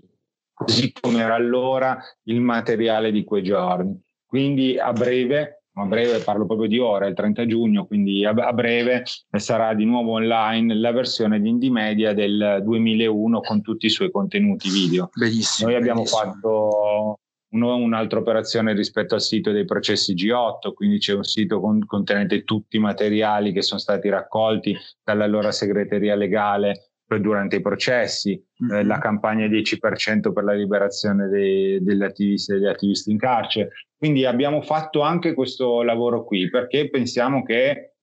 così 0.52 0.92
come 0.92 1.20
era 1.20 1.34
allora 1.34 1.98
il 2.24 2.40
materiale 2.40 3.10
di 3.10 3.24
quei 3.24 3.42
giorni. 3.42 3.98
Quindi 4.26 4.78
a 4.78 4.92
breve 4.92 5.59
a 5.74 5.84
breve 5.84 6.18
parlo 6.18 6.46
proprio 6.46 6.68
di 6.68 6.78
ora, 6.78 7.06
il 7.06 7.14
30 7.14 7.46
giugno, 7.46 7.86
quindi 7.86 8.24
a, 8.24 8.52
breve 8.52 9.04
sarà 9.36 9.74
di 9.74 9.84
nuovo 9.84 10.12
online 10.12 10.74
la 10.74 10.92
versione 10.92 11.40
di 11.40 11.48
Indie 11.48 11.70
Media 11.70 12.12
del 12.12 12.60
2001 12.64 13.40
con 13.40 13.62
tutti 13.62 13.86
i 13.86 13.90
suoi 13.90 14.10
contenuti 14.10 14.68
video. 14.68 15.10
Benissimo. 15.14 15.70
Noi 15.70 15.78
abbiamo 15.78 16.02
benissimo. 16.02 16.32
fatto 16.32 17.18
uno, 17.52 17.76
un'altra 17.76 18.18
operazione 18.18 18.74
rispetto 18.74 19.14
al 19.14 19.22
sito 19.22 19.52
dei 19.52 19.64
processi 19.64 20.14
G8, 20.14 20.72
quindi 20.74 20.98
c'è 20.98 21.14
un 21.14 21.24
sito 21.24 21.60
con, 21.60 21.84
contenente 21.86 22.44
tutti 22.44 22.76
i 22.76 22.80
materiali 22.80 23.52
che 23.52 23.62
sono 23.62 23.80
stati 23.80 24.08
raccolti 24.08 24.76
dall'allora 25.02 25.52
segreteria 25.52 26.14
legale 26.14 26.89
durante 27.18 27.56
i 27.56 27.60
processi, 27.60 28.40
mm-hmm. 28.64 28.74
eh, 28.74 28.84
la 28.84 28.98
campagna 28.98 29.46
10% 29.46 30.32
per 30.32 30.44
la 30.44 30.52
liberazione 30.52 31.28
dei, 31.28 31.82
degli 31.82 32.02
attivisti 32.02 32.52
e 32.52 32.54
degli 32.54 32.66
attivisti 32.66 33.10
in 33.10 33.18
carcere. 33.18 33.70
Quindi 33.96 34.24
abbiamo 34.24 34.62
fatto 34.62 35.00
anche 35.00 35.34
questo 35.34 35.82
lavoro 35.82 36.24
qui 36.24 36.48
perché 36.48 36.88
pensiamo 36.88 37.42
che 37.42 37.94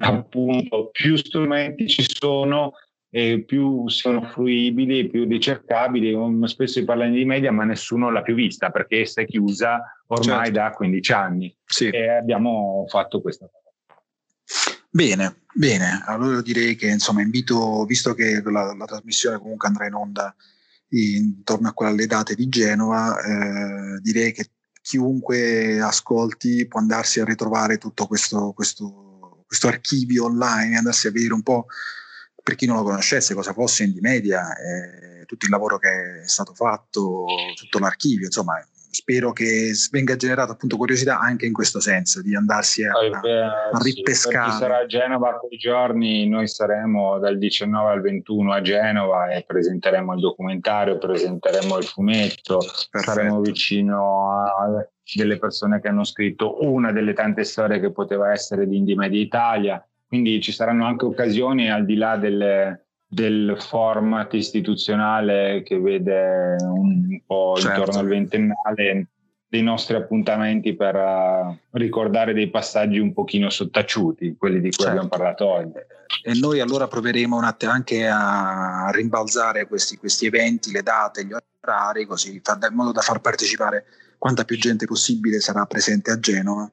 appunto 0.00 0.88
più 0.90 1.16
strumenti 1.16 1.86
ci 1.88 2.04
sono 2.08 2.72
e 3.12 3.42
più 3.44 3.88
sono 3.88 4.22
fruibili, 4.22 5.08
più 5.08 5.26
ricercabili. 5.26 6.16
Spesso 6.46 6.80
si 6.80 6.84
parla 6.84 7.06
di 7.06 7.24
media, 7.24 7.50
ma 7.50 7.64
nessuno 7.64 8.10
l'ha 8.10 8.22
più 8.22 8.34
vista 8.34 8.70
perché 8.70 9.00
essa 9.00 9.20
è 9.20 9.26
chiusa 9.26 9.82
ormai 10.06 10.46
certo. 10.46 10.52
da 10.52 10.70
15 10.70 11.12
anni. 11.12 11.56
Sì. 11.64 11.88
E 11.88 12.08
abbiamo 12.08 12.84
fatto 12.88 13.20
questa 13.20 13.46
cosa. 13.50 13.59
Bene, 14.92 15.42
bene. 15.54 16.02
Allora 16.06 16.42
direi 16.42 16.74
che 16.74 16.88
insomma 16.88 17.22
invito, 17.22 17.84
visto 17.84 18.12
che 18.12 18.42
la, 18.42 18.74
la 18.74 18.84
trasmissione 18.86 19.38
comunque 19.38 19.68
andrà 19.68 19.86
in 19.86 19.94
onda 19.94 20.34
intorno 20.88 21.68
a 21.68 21.72
quelle 21.72 22.06
date 22.06 22.34
di 22.34 22.48
Genova, 22.48 23.16
eh, 23.20 24.00
direi 24.00 24.32
che 24.32 24.50
chiunque 24.82 25.80
ascolti 25.80 26.66
può 26.66 26.80
andarsi 26.80 27.20
a 27.20 27.24
ritrovare 27.24 27.78
tutto 27.78 28.06
questo, 28.06 28.52
questo, 28.52 29.44
questo 29.46 29.68
archivio 29.68 30.24
online, 30.24 30.78
andarsi 30.78 31.06
a 31.06 31.12
vedere 31.12 31.34
un 31.34 31.42
po' 31.42 31.66
per 32.42 32.56
chi 32.56 32.66
non 32.66 32.76
lo 32.76 32.82
conoscesse 32.82 33.34
cosa 33.34 33.52
fosse 33.52 33.84
Indie 33.84 34.00
Media, 34.00 34.56
eh, 34.56 35.24
tutto 35.26 35.44
il 35.44 35.52
lavoro 35.52 35.78
che 35.78 36.22
è 36.22 36.28
stato 36.28 36.52
fatto, 36.52 37.26
tutto 37.54 37.78
l'archivio, 37.78 38.26
insomma 38.26 38.54
spero 38.90 39.32
che 39.32 39.72
venga 39.90 40.16
generata 40.16 40.52
appunto 40.52 40.76
curiosità 40.76 41.20
anche 41.20 41.46
in 41.46 41.52
questo 41.52 41.80
senso 41.80 42.20
di 42.22 42.34
andarsi 42.34 42.84
a, 42.84 42.92
beh, 42.92 43.42
a 43.42 43.78
ripescare. 43.82 44.50
Sì, 44.50 44.56
chi 44.56 44.62
sarà 44.62 44.78
a 44.78 44.86
Genova 44.86 45.38
quei 45.38 45.56
giorni, 45.56 46.28
noi 46.28 46.48
saremo 46.48 47.18
dal 47.18 47.38
19 47.38 47.90
al 47.90 48.00
21 48.00 48.52
a 48.52 48.60
Genova 48.60 49.28
e 49.28 49.44
presenteremo 49.46 50.14
il 50.14 50.20
documentario, 50.20 50.98
presenteremo 50.98 51.78
il 51.78 51.84
fumetto, 51.84 52.58
Perfetto. 52.58 52.98
saremo 52.98 53.40
vicino 53.40 54.44
a 54.44 54.86
delle 55.12 55.38
persone 55.38 55.80
che 55.80 55.88
hanno 55.88 56.04
scritto 56.04 56.64
una 56.64 56.92
delle 56.92 57.12
tante 57.12 57.44
storie 57.44 57.80
che 57.80 57.90
poteva 57.90 58.32
essere 58.32 58.66
di 58.66 58.76
Indie 58.76 58.96
Media 58.96 59.20
Italia, 59.20 59.88
quindi 60.06 60.40
ci 60.40 60.52
saranno 60.52 60.86
anche 60.86 61.04
occasioni 61.04 61.70
al 61.70 61.84
di 61.84 61.94
là 61.94 62.16
delle 62.16 62.86
del 63.12 63.56
format 63.58 64.32
istituzionale 64.34 65.64
che 65.64 65.80
vede 65.80 66.56
un 66.60 67.20
po' 67.26 67.56
certo. 67.56 67.80
intorno 67.80 68.00
al 68.00 68.06
ventennale 68.06 69.08
dei 69.48 69.62
nostri 69.64 69.96
appuntamenti 69.96 70.76
per 70.76 70.94
uh, 70.94 71.58
ricordare 71.72 72.32
dei 72.32 72.50
passaggi 72.50 73.00
un 73.00 73.12
pochino 73.12 73.50
sottaciuti, 73.50 74.36
quelli 74.38 74.60
di 74.60 74.70
cui 74.70 74.84
certo. 74.84 74.90
abbiamo 74.90 75.08
parlato 75.08 75.46
oggi. 75.46 75.78
E 76.22 76.34
noi 76.38 76.60
allora 76.60 76.86
proveremo 76.86 77.36
un 77.36 77.42
attimo 77.42 77.72
anche 77.72 78.06
a 78.06 78.88
rimbalzare 78.92 79.66
questi, 79.66 79.96
questi 79.96 80.26
eventi, 80.26 80.70
le 80.70 80.84
date, 80.84 81.24
gli 81.24 81.32
orari, 81.32 82.06
così 82.06 82.30
in 82.30 82.74
modo 82.74 82.92
da 82.92 83.00
far 83.00 83.20
partecipare 83.20 83.86
quanta 84.18 84.44
più 84.44 84.56
gente 84.56 84.86
possibile 84.86 85.40
sarà 85.40 85.66
presente 85.66 86.12
a 86.12 86.20
Genova, 86.20 86.70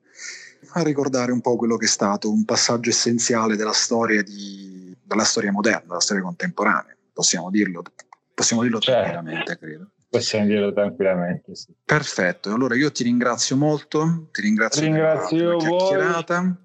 a 0.74 0.84
ricordare 0.84 1.32
un 1.32 1.42
po' 1.42 1.56
quello 1.56 1.78
che 1.78 1.86
è 1.86 1.90
stato 1.90 2.30
un 2.30 2.46
passaggio 2.46 2.92
essenziale 2.92 3.56
della 3.56 3.74
storia 3.74 4.22
di 4.22 4.77
dalla 5.08 5.24
storia 5.24 5.52
moderna, 5.52 5.86
dalla 5.88 6.02
storia 6.02 6.22
contemporanea, 6.22 6.96
possiamo 7.14 7.50
dirlo, 7.50 7.82
possiamo 8.34 8.62
dirlo 8.62 8.80
certo. 8.80 9.10
tranquillamente, 9.10 9.58
credo. 9.58 9.90
Possiamo 10.10 10.46
dirlo 10.46 10.74
tranquillamente, 10.74 11.56
sì. 11.56 11.74
Perfetto, 11.84 12.54
allora 12.54 12.76
io 12.76 12.92
ti 12.92 13.04
ringrazio 13.04 13.56
molto, 13.56 14.28
ti 14.32 14.42
ringrazio, 14.42 14.82
ringrazio 14.82 15.58
per 15.58 15.70
la 15.70 15.78
chiacchierata 15.78 16.58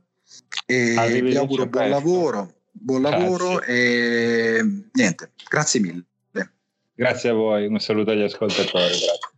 e 0.66 1.20
vi 1.22 1.36
auguro 1.36 1.66
buon 1.66 1.88
lavoro, 1.88 2.54
buon 2.72 3.02
grazie. 3.02 3.18
lavoro 3.18 3.62
e 3.62 4.84
niente, 4.92 5.32
grazie 5.48 5.80
mille. 5.80 6.04
Grazie 6.94 7.30
a 7.30 7.32
voi, 7.32 7.66
un 7.66 7.80
saluto 7.80 8.10
agli 8.10 8.22
ascoltatori, 8.22 8.84
grazie. 8.84 9.31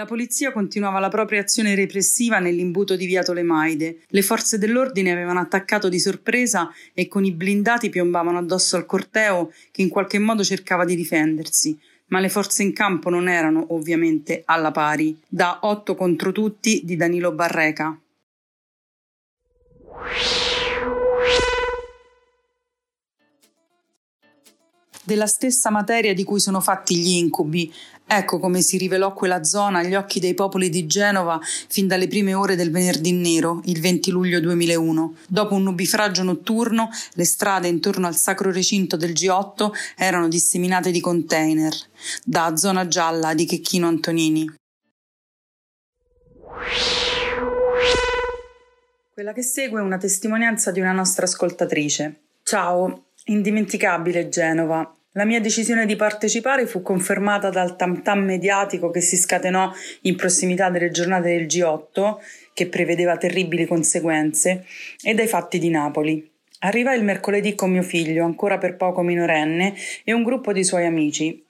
La 0.00 0.06
polizia 0.06 0.50
continuava 0.50 0.98
la 0.98 1.10
propria 1.10 1.42
azione 1.42 1.74
repressiva 1.74 2.38
nell'imbuto 2.38 2.96
di 2.96 3.04
Via 3.04 3.22
Tolemaide. 3.22 3.98
Le 4.06 4.22
forze 4.22 4.56
dell'ordine 4.56 5.12
avevano 5.12 5.40
attaccato 5.40 5.90
di 5.90 6.00
sorpresa 6.00 6.72
e 6.94 7.06
con 7.06 7.26
i 7.26 7.32
blindati 7.32 7.90
piombavano 7.90 8.38
addosso 8.38 8.76
al 8.76 8.86
corteo 8.86 9.52
che 9.70 9.82
in 9.82 9.90
qualche 9.90 10.18
modo 10.18 10.42
cercava 10.42 10.86
di 10.86 10.96
difendersi. 10.96 11.78
Ma 12.06 12.18
le 12.18 12.30
forze 12.30 12.62
in 12.62 12.72
campo 12.72 13.10
non 13.10 13.28
erano, 13.28 13.74
ovviamente, 13.74 14.40
alla 14.46 14.70
pari. 14.70 15.20
Da 15.28 15.58
otto 15.64 15.94
contro 15.94 16.32
tutti 16.32 16.80
di 16.82 16.96
Danilo 16.96 17.32
Barreca. 17.32 17.94
della 25.10 25.26
stessa 25.26 25.70
materia 25.70 26.14
di 26.14 26.22
cui 26.22 26.38
sono 26.38 26.60
fatti 26.60 26.96
gli 26.96 27.16
incubi. 27.16 27.72
Ecco 28.12 28.40
come 28.40 28.60
si 28.60 28.76
rivelò 28.76 29.12
quella 29.12 29.44
zona 29.44 29.78
agli 29.78 29.94
occhi 29.94 30.18
dei 30.18 30.34
popoli 30.34 30.68
di 30.68 30.84
Genova 30.84 31.38
fin 31.68 31.86
dalle 31.86 32.08
prime 32.08 32.34
ore 32.34 32.56
del 32.56 32.72
venerdì 32.72 33.12
nero, 33.12 33.60
il 33.66 33.80
20 33.80 34.10
luglio 34.10 34.40
2001. 34.40 35.14
Dopo 35.28 35.54
un 35.54 35.62
nubifragio 35.62 36.24
notturno, 36.24 36.88
le 37.12 37.24
strade 37.24 37.68
intorno 37.68 38.08
al 38.08 38.16
sacro 38.16 38.50
recinto 38.50 38.96
del 38.96 39.12
G8 39.12 39.70
erano 39.96 40.26
disseminate 40.26 40.90
di 40.90 41.00
container, 41.00 41.72
da 42.24 42.56
zona 42.56 42.88
gialla 42.88 43.32
di 43.32 43.44
Checchino 43.44 43.86
Antonini. 43.86 44.54
Quella 49.12 49.32
che 49.32 49.42
segue 49.42 49.78
è 49.78 49.84
una 49.84 49.98
testimonianza 49.98 50.72
di 50.72 50.80
una 50.80 50.90
nostra 50.90 51.26
ascoltatrice. 51.26 52.22
Ciao, 52.42 53.04
indimenticabile 53.26 54.28
Genova. 54.28 54.94
La 55.14 55.24
mia 55.24 55.40
decisione 55.40 55.86
di 55.86 55.96
partecipare 55.96 56.68
fu 56.68 56.82
confermata 56.82 57.50
dal 57.50 57.74
tam 57.74 58.00
tam 58.00 58.20
mediatico 58.20 58.90
che 58.90 59.00
si 59.00 59.16
scatenò 59.16 59.72
in 60.02 60.14
prossimità 60.14 60.70
delle 60.70 60.92
giornate 60.92 61.36
del 61.36 61.46
G8, 61.46 62.18
che 62.54 62.68
prevedeva 62.68 63.16
terribili 63.16 63.66
conseguenze, 63.66 64.64
e 65.02 65.12
dai 65.14 65.26
fatti 65.26 65.58
di 65.58 65.68
Napoli. 65.68 66.30
Arrivai 66.60 66.96
il 66.96 67.02
mercoledì 67.02 67.56
con 67.56 67.72
mio 67.72 67.82
figlio, 67.82 68.24
ancora 68.24 68.58
per 68.58 68.76
poco 68.76 69.02
minorenne, 69.02 69.74
e 70.04 70.12
un 70.12 70.22
gruppo 70.22 70.52
di 70.52 70.62
suoi 70.62 70.86
amici. 70.86 71.44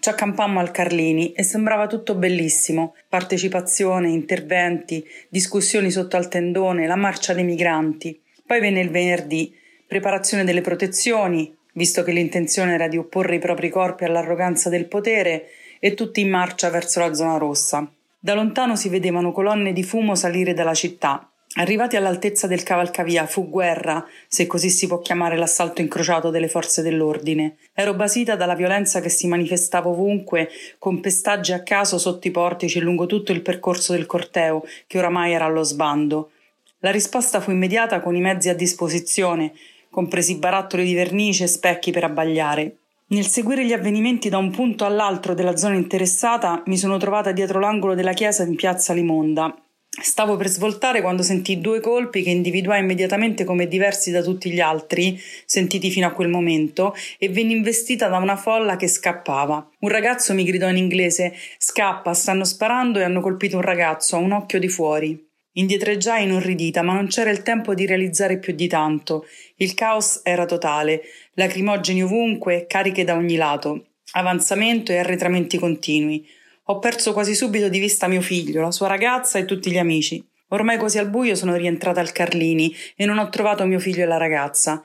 Ci 0.00 0.08
accampammo 0.08 0.58
al 0.58 0.72
Carlini 0.72 1.32
e 1.34 1.44
sembrava 1.44 1.86
tutto 1.86 2.16
bellissimo. 2.16 2.96
Partecipazione, 3.08 4.08
interventi, 4.08 5.06
discussioni 5.28 5.92
sotto 5.92 6.16
al 6.16 6.26
tendone, 6.26 6.88
la 6.88 6.96
marcia 6.96 7.32
dei 7.32 7.44
migranti. 7.44 8.20
Poi 8.44 8.58
venne 8.58 8.80
il 8.80 8.90
venerdì, 8.90 9.54
preparazione 9.86 10.42
delle 10.42 10.62
protezioni, 10.62 11.54
visto 11.74 12.02
che 12.02 12.10
l'intenzione 12.10 12.74
era 12.74 12.88
di 12.88 12.96
opporre 12.96 13.36
i 13.36 13.38
propri 13.38 13.70
corpi 13.70 14.04
all'arroganza 14.04 14.68
del 14.68 14.86
potere, 14.86 15.50
e 15.78 15.94
tutti 15.94 16.20
in 16.20 16.30
marcia 16.30 16.70
verso 16.70 16.98
la 17.00 17.12
zona 17.12 17.36
rossa. 17.36 17.86
Da 18.18 18.32
lontano 18.32 18.74
si 18.74 18.88
vedevano 18.88 19.32
colonne 19.32 19.74
di 19.74 19.82
fumo 19.82 20.14
salire 20.14 20.54
dalla 20.54 20.72
città. 20.72 21.28
Arrivati 21.56 21.94
all'altezza 21.94 22.46
del 22.46 22.62
cavalcavia 22.62 23.26
fu 23.26 23.48
guerra, 23.50 24.04
se 24.26 24.46
così 24.46 24.70
si 24.70 24.86
può 24.86 25.00
chiamare 25.00 25.36
l'assalto 25.36 25.82
incrociato 25.82 26.30
delle 26.30 26.48
forze 26.48 26.80
dell'ordine. 26.80 27.58
Ero 27.74 27.94
basita 27.94 28.34
dalla 28.34 28.54
violenza 28.54 29.00
che 29.00 29.10
si 29.10 29.28
manifestava 29.28 29.88
ovunque, 29.88 30.48
con 30.78 31.00
pestaggi 31.00 31.52
a 31.52 31.62
caso 31.62 31.98
sotto 31.98 32.26
i 32.26 32.30
portici 32.30 32.80
lungo 32.80 33.06
tutto 33.06 33.30
il 33.30 33.42
percorso 33.42 33.92
del 33.92 34.06
corteo, 34.06 34.64
che 34.86 34.98
oramai 34.98 35.32
era 35.32 35.44
allo 35.44 35.62
sbando. 35.62 36.30
La 36.78 36.90
risposta 36.90 37.40
fu 37.40 37.50
immediata 37.50 38.00
con 38.00 38.16
i 38.16 38.20
mezzi 38.20 38.48
a 38.48 38.54
disposizione, 38.54 39.52
compresi 39.94 40.36
barattoli 40.36 40.84
di 40.84 40.92
vernice 40.92 41.44
e 41.44 41.46
specchi 41.46 41.92
per 41.92 42.04
abbagliare. 42.04 42.78
Nel 43.08 43.26
seguire 43.26 43.64
gli 43.64 43.72
avvenimenti 43.72 44.28
da 44.28 44.38
un 44.38 44.50
punto 44.50 44.84
all'altro 44.84 45.34
della 45.34 45.56
zona 45.56 45.76
interessata, 45.76 46.62
mi 46.66 46.76
sono 46.76 46.98
trovata 46.98 47.32
dietro 47.32 47.60
l'angolo 47.60 47.94
della 47.94 48.12
chiesa 48.12 48.42
in 48.42 48.56
piazza 48.56 48.92
Limonda, 48.92 49.54
Stavo 50.00 50.36
per 50.36 50.48
svoltare 50.48 51.00
quando 51.00 51.22
sentii 51.22 51.60
due 51.60 51.78
colpi 51.78 52.22
che 52.22 52.30
individuai 52.30 52.80
immediatamente 52.80 53.44
come 53.44 53.68
diversi 53.68 54.10
da 54.10 54.22
tutti 54.22 54.50
gli 54.50 54.58
altri, 54.58 55.20
sentiti 55.46 55.88
fino 55.88 56.08
a 56.08 56.10
quel 56.10 56.28
momento, 56.28 56.96
e 57.16 57.28
venni 57.28 57.52
investita 57.52 58.08
da 58.08 58.16
una 58.16 58.34
folla 58.34 58.74
che 58.74 58.88
scappava. 58.88 59.70
Un 59.78 59.88
ragazzo 59.88 60.34
mi 60.34 60.42
gridò 60.42 60.68
in 60.68 60.78
inglese: 60.78 61.32
Scappa, 61.58 62.12
stanno 62.12 62.44
sparando 62.44 62.98
e 62.98 63.04
hanno 63.04 63.20
colpito 63.20 63.56
un 63.56 63.62
ragazzo, 63.62 64.16
a 64.16 64.18
un 64.18 64.32
occhio 64.32 64.58
di 64.58 64.68
fuori. 64.68 65.28
Indietreggiai 65.52 66.24
inorridita, 66.24 66.82
ma 66.82 66.94
non 66.94 67.06
c'era 67.06 67.30
il 67.30 67.42
tempo 67.42 67.74
di 67.74 67.86
realizzare 67.86 68.38
più 68.38 68.52
di 68.52 68.66
tanto. 68.66 69.24
Il 69.56 69.74
caos 69.74 70.20
era 70.24 70.46
totale, 70.46 71.02
lacrimogeni 71.34 72.02
ovunque, 72.02 72.66
cariche 72.66 73.04
da 73.04 73.14
ogni 73.14 73.36
lato, 73.36 73.86
avanzamento 74.12 74.90
e 74.90 74.98
arretramenti 74.98 75.58
continui. 75.58 76.26
Ho 76.64 76.80
perso 76.80 77.12
quasi 77.12 77.36
subito 77.36 77.68
di 77.68 77.78
vista 77.78 78.08
mio 78.08 78.20
figlio, 78.20 78.62
la 78.62 78.72
sua 78.72 78.88
ragazza 78.88 79.38
e 79.38 79.44
tutti 79.44 79.70
gli 79.70 79.78
amici. 79.78 80.26
Ormai 80.48 80.76
quasi 80.76 80.98
al 80.98 81.08
buio 81.08 81.36
sono 81.36 81.54
rientrata 81.54 82.00
al 82.00 82.10
Carlini 82.10 82.74
e 82.96 83.06
non 83.06 83.18
ho 83.18 83.28
trovato 83.28 83.64
mio 83.64 83.78
figlio 83.78 84.02
e 84.02 84.06
la 84.06 84.16
ragazza. 84.16 84.84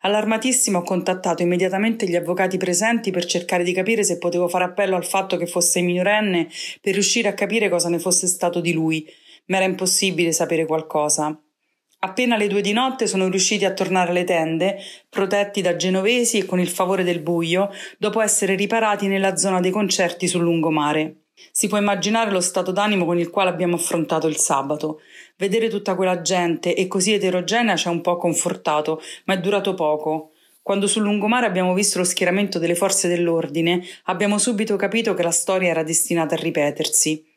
Allarmatissima 0.00 0.78
ho 0.78 0.82
contattato 0.82 1.42
immediatamente 1.42 2.06
gli 2.06 2.16
avvocati 2.16 2.56
presenti 2.56 3.10
per 3.10 3.24
cercare 3.24 3.64
di 3.64 3.72
capire 3.72 4.02
se 4.02 4.18
potevo 4.18 4.48
fare 4.48 4.64
appello 4.64 4.96
al 4.96 5.04
fatto 5.04 5.36
che 5.36 5.46
fosse 5.46 5.80
minorenne 5.80 6.48
per 6.80 6.92
riuscire 6.94 7.28
a 7.28 7.34
capire 7.34 7.68
cosa 7.68 7.88
ne 7.88 7.98
fosse 7.98 8.26
stato 8.26 8.60
di 8.60 8.72
lui. 8.72 9.06
Ma 9.46 9.56
era 9.56 9.66
impossibile 9.66 10.32
sapere 10.32 10.66
qualcosa. 10.66 11.38
Appena 12.02 12.38
le 12.38 12.46
due 12.46 12.62
di 12.62 12.72
notte 12.72 13.06
sono 13.06 13.28
riusciti 13.28 13.66
a 13.66 13.74
tornare 13.74 14.10
alle 14.10 14.24
tende, 14.24 14.78
protetti 15.10 15.60
da 15.60 15.76
genovesi 15.76 16.38
e 16.38 16.46
con 16.46 16.58
il 16.58 16.68
favore 16.68 17.04
del 17.04 17.20
buio, 17.20 17.70
dopo 17.98 18.22
essere 18.22 18.54
riparati 18.54 19.06
nella 19.06 19.36
zona 19.36 19.60
dei 19.60 19.70
concerti 19.70 20.26
sul 20.26 20.40
lungomare. 20.40 21.16
Si 21.52 21.68
può 21.68 21.76
immaginare 21.76 22.30
lo 22.30 22.40
stato 22.40 22.72
d'animo 22.72 23.04
con 23.04 23.18
il 23.18 23.28
quale 23.28 23.50
abbiamo 23.50 23.76
affrontato 23.76 24.26
il 24.28 24.36
sabato. 24.36 25.00
Vedere 25.36 25.68
tutta 25.68 25.94
quella 25.94 26.22
gente 26.22 26.74
e 26.74 26.86
così 26.86 27.12
eterogenea 27.12 27.76
ci 27.76 27.88
ha 27.88 27.90
un 27.90 28.00
po' 28.00 28.16
confortato, 28.16 29.02
ma 29.26 29.34
è 29.34 29.38
durato 29.40 29.74
poco. 29.74 30.30
Quando 30.62 30.86
sul 30.86 31.02
lungomare 31.02 31.44
abbiamo 31.44 31.74
visto 31.74 31.98
lo 31.98 32.04
schieramento 32.04 32.58
delle 32.58 32.74
forze 32.74 33.08
dell'ordine, 33.08 33.82
abbiamo 34.04 34.38
subito 34.38 34.76
capito 34.76 35.12
che 35.12 35.22
la 35.22 35.30
storia 35.30 35.68
era 35.68 35.82
destinata 35.82 36.34
a 36.34 36.38
ripetersi. 36.38 37.29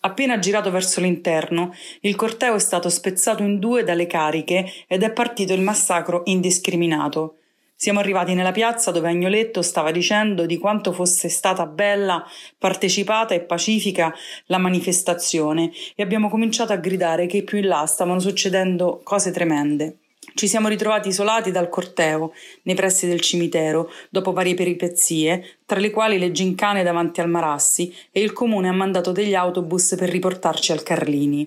Appena 0.00 0.38
girato 0.38 0.70
verso 0.70 1.00
l'interno, 1.00 1.74
il 2.02 2.14
corteo 2.14 2.54
è 2.54 2.60
stato 2.60 2.88
spezzato 2.88 3.42
in 3.42 3.58
due 3.58 3.82
dalle 3.82 4.06
cariche 4.06 4.64
ed 4.86 5.02
è 5.02 5.10
partito 5.10 5.52
il 5.52 5.60
massacro 5.60 6.22
indiscriminato. 6.26 7.38
Siamo 7.74 7.98
arrivati 7.98 8.34
nella 8.34 8.52
piazza 8.52 8.92
dove 8.92 9.08
Agnoletto 9.08 9.62
stava 9.62 9.90
dicendo 9.90 10.46
di 10.46 10.58
quanto 10.58 10.92
fosse 10.92 11.28
stata 11.28 11.66
bella, 11.66 12.24
partecipata 12.58 13.34
e 13.34 13.40
pacifica 13.40 14.14
la 14.46 14.58
manifestazione 14.58 15.70
e 15.94 16.02
abbiamo 16.02 16.28
cominciato 16.28 16.72
a 16.72 16.76
gridare 16.76 17.26
che 17.26 17.42
più 17.42 17.58
in 17.58 17.66
là 17.66 17.84
stavano 17.86 18.20
succedendo 18.20 19.00
cose 19.02 19.30
tremende. 19.32 19.98
Ci 20.38 20.46
siamo 20.46 20.68
ritrovati 20.68 21.08
isolati 21.08 21.50
dal 21.50 21.68
corteo, 21.68 22.32
nei 22.62 22.76
pressi 22.76 23.08
del 23.08 23.20
cimitero, 23.20 23.90
dopo 24.08 24.30
varie 24.30 24.54
peripezie, 24.54 25.58
tra 25.66 25.80
le 25.80 25.90
quali 25.90 26.16
le 26.16 26.30
gincane 26.30 26.84
davanti 26.84 27.20
al 27.20 27.28
Marassi, 27.28 27.92
e 28.12 28.20
il 28.20 28.32
comune 28.32 28.68
ha 28.68 28.72
mandato 28.72 29.10
degli 29.10 29.34
autobus 29.34 29.96
per 29.98 30.08
riportarci 30.08 30.70
al 30.70 30.84
Carlini. 30.84 31.44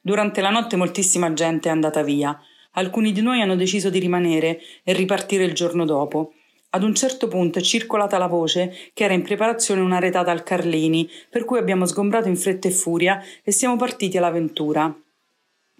Durante 0.00 0.40
la 0.40 0.50
notte 0.50 0.76
moltissima 0.76 1.32
gente 1.32 1.68
è 1.68 1.72
andata 1.72 2.04
via. 2.04 2.40
Alcuni 2.74 3.10
di 3.10 3.22
noi 3.22 3.40
hanno 3.40 3.56
deciso 3.56 3.90
di 3.90 3.98
rimanere 3.98 4.60
e 4.84 4.92
ripartire 4.92 5.42
il 5.42 5.52
giorno 5.52 5.84
dopo. 5.84 6.34
Ad 6.70 6.84
un 6.84 6.94
certo 6.94 7.26
punto 7.26 7.58
è 7.58 7.62
circolata 7.62 8.18
la 8.18 8.28
voce 8.28 8.72
che 8.94 9.02
era 9.02 9.14
in 9.14 9.22
preparazione 9.22 9.80
una 9.80 9.98
retata 9.98 10.30
al 10.30 10.44
Carlini, 10.44 11.10
per 11.28 11.44
cui 11.44 11.58
abbiamo 11.58 11.86
sgombrato 11.86 12.28
in 12.28 12.36
fretta 12.36 12.68
e 12.68 12.70
furia 12.70 13.20
e 13.42 13.50
siamo 13.50 13.74
partiti 13.74 14.16
all'avventura. 14.16 14.96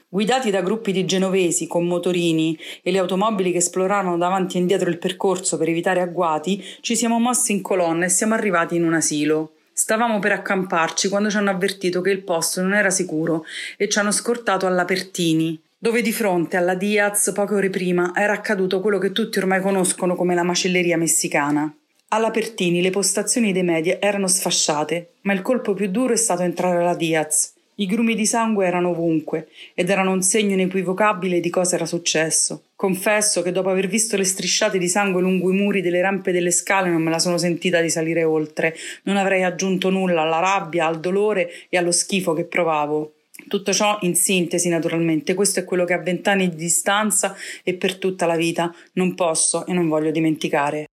Guidati 0.08 0.50
da 0.50 0.62
gruppi 0.62 0.92
di 0.92 1.04
genovesi 1.04 1.66
con 1.66 1.86
motorini 1.86 2.56
e 2.82 2.90
le 2.90 2.98
automobili 2.98 3.50
che 3.50 3.58
esplorarono 3.58 4.16
davanti 4.16 4.56
e 4.56 4.60
indietro 4.60 4.88
il 4.88 4.98
percorso 4.98 5.56
per 5.58 5.68
evitare 5.68 6.00
agguati, 6.00 6.62
ci 6.80 6.94
siamo 6.94 7.18
mossi 7.18 7.52
in 7.52 7.62
colonna 7.62 8.04
e 8.04 8.08
siamo 8.08 8.34
arrivati 8.34 8.76
in 8.76 8.84
un 8.84 8.94
asilo. 8.94 9.54
Stavamo 9.72 10.20
per 10.20 10.30
accamparci 10.30 11.08
quando 11.08 11.30
ci 11.30 11.36
hanno 11.36 11.50
avvertito 11.50 12.00
che 12.00 12.10
il 12.10 12.22
posto 12.22 12.62
non 12.62 12.74
era 12.74 12.90
sicuro 12.90 13.44
e 13.76 13.88
ci 13.88 13.98
hanno 13.98 14.12
scortato 14.12 14.66
alla 14.66 14.84
Pertini, 14.84 15.60
dove 15.76 16.00
di 16.00 16.12
fronte 16.12 16.56
alla 16.56 16.76
Diaz 16.76 17.32
poche 17.34 17.54
ore 17.54 17.70
prima 17.70 18.12
era 18.14 18.34
accaduto 18.34 18.80
quello 18.80 18.98
che 18.98 19.10
tutti 19.10 19.38
ormai 19.38 19.60
conoscono 19.60 20.14
come 20.14 20.36
la 20.36 20.44
macelleria 20.44 20.96
messicana. 20.96 21.74
Alla 22.08 22.30
Pertini 22.30 22.80
le 22.80 22.90
postazioni 22.90 23.52
dei 23.52 23.64
media 23.64 23.98
erano 23.98 24.28
sfasciate, 24.28 25.14
ma 25.22 25.32
il 25.32 25.42
colpo 25.42 25.74
più 25.74 25.90
duro 25.90 26.12
è 26.12 26.16
stato 26.16 26.42
entrare 26.42 26.78
alla 26.78 26.94
Diaz. 26.94 27.53
I 27.76 27.86
grumi 27.86 28.14
di 28.14 28.24
sangue 28.24 28.66
erano 28.66 28.90
ovunque 28.90 29.48
ed 29.74 29.90
erano 29.90 30.12
un 30.12 30.22
segno 30.22 30.52
inequivocabile 30.52 31.40
di 31.40 31.50
cosa 31.50 31.74
era 31.74 31.86
successo. 31.86 32.66
Confesso 32.76 33.42
che 33.42 33.50
dopo 33.50 33.68
aver 33.68 33.88
visto 33.88 34.16
le 34.16 34.22
strisciate 34.22 34.78
di 34.78 34.86
sangue 34.86 35.20
lungo 35.20 35.50
i 35.50 35.56
muri 35.56 35.80
delle 35.80 36.00
rampe 36.00 36.30
delle 36.30 36.52
scale 36.52 36.88
non 36.88 37.02
me 37.02 37.10
la 37.10 37.18
sono 37.18 37.36
sentita 37.36 37.80
di 37.80 37.90
salire 37.90 38.22
oltre. 38.22 38.76
Non 39.02 39.16
avrei 39.16 39.42
aggiunto 39.42 39.90
nulla 39.90 40.22
alla 40.22 40.38
rabbia, 40.38 40.86
al 40.86 41.00
dolore 41.00 41.50
e 41.68 41.76
allo 41.76 41.90
schifo 41.90 42.32
che 42.32 42.44
provavo. 42.44 43.14
Tutto 43.48 43.72
ciò 43.72 43.98
in 44.02 44.14
sintesi, 44.14 44.68
naturalmente, 44.68 45.34
questo 45.34 45.58
è 45.58 45.64
quello 45.64 45.84
che 45.84 45.94
a 45.94 45.98
vent'anni 45.98 46.48
di 46.48 46.56
distanza 46.56 47.34
e 47.64 47.74
per 47.74 47.96
tutta 47.96 48.26
la 48.26 48.36
vita 48.36 48.72
non 48.92 49.14
posso 49.16 49.66
e 49.66 49.72
non 49.72 49.88
voglio 49.88 50.12
dimenticare. 50.12 50.86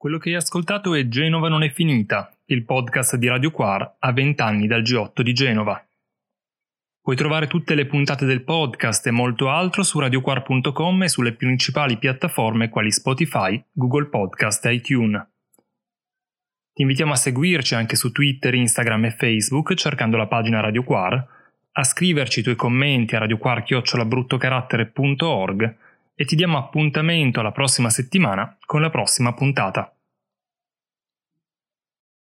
Quello 0.00 0.16
che 0.16 0.30
hai 0.30 0.36
ascoltato 0.36 0.94
è 0.94 1.08
Genova 1.08 1.50
non 1.50 1.62
è 1.62 1.68
finita, 1.68 2.34
il 2.46 2.64
podcast 2.64 3.16
di 3.16 3.28
Radio 3.28 3.50
Quar 3.50 3.96
a 3.98 4.12
vent'anni 4.12 4.66
dal 4.66 4.80
G8 4.80 5.20
di 5.20 5.34
Genova. 5.34 5.86
Puoi 7.02 7.14
trovare 7.14 7.46
tutte 7.46 7.74
le 7.74 7.84
puntate 7.84 8.24
del 8.24 8.42
podcast 8.42 9.06
e 9.06 9.10
molto 9.10 9.50
altro 9.50 9.82
su 9.82 9.98
radioquar.com 9.98 11.02
e 11.02 11.08
sulle 11.08 11.34
principali 11.34 11.98
piattaforme 11.98 12.70
quali 12.70 12.90
Spotify, 12.90 13.62
Google 13.70 14.06
Podcast 14.06 14.64
e 14.64 14.72
iTunes. 14.72 15.22
Ti 16.72 16.80
invitiamo 16.80 17.12
a 17.12 17.16
seguirci 17.16 17.74
anche 17.74 17.94
su 17.94 18.10
Twitter, 18.10 18.54
Instagram 18.54 19.04
e 19.04 19.10
Facebook 19.10 19.74
cercando 19.74 20.16
la 20.16 20.28
pagina 20.28 20.60
Radio 20.60 20.82
Quar, 20.82 21.26
a 21.72 21.84
scriverci 21.84 22.40
i 22.40 22.42
tuoi 22.42 22.56
commenti 22.56 23.16
a 23.16 23.18
radioquar.org 23.18 25.76
e 26.20 26.26
ti 26.26 26.36
diamo 26.36 26.58
appuntamento 26.58 27.40
alla 27.40 27.50
prossima 27.50 27.88
settimana 27.88 28.58
con 28.66 28.82
la 28.82 28.90
prossima 28.90 29.32
puntata. 29.32 29.90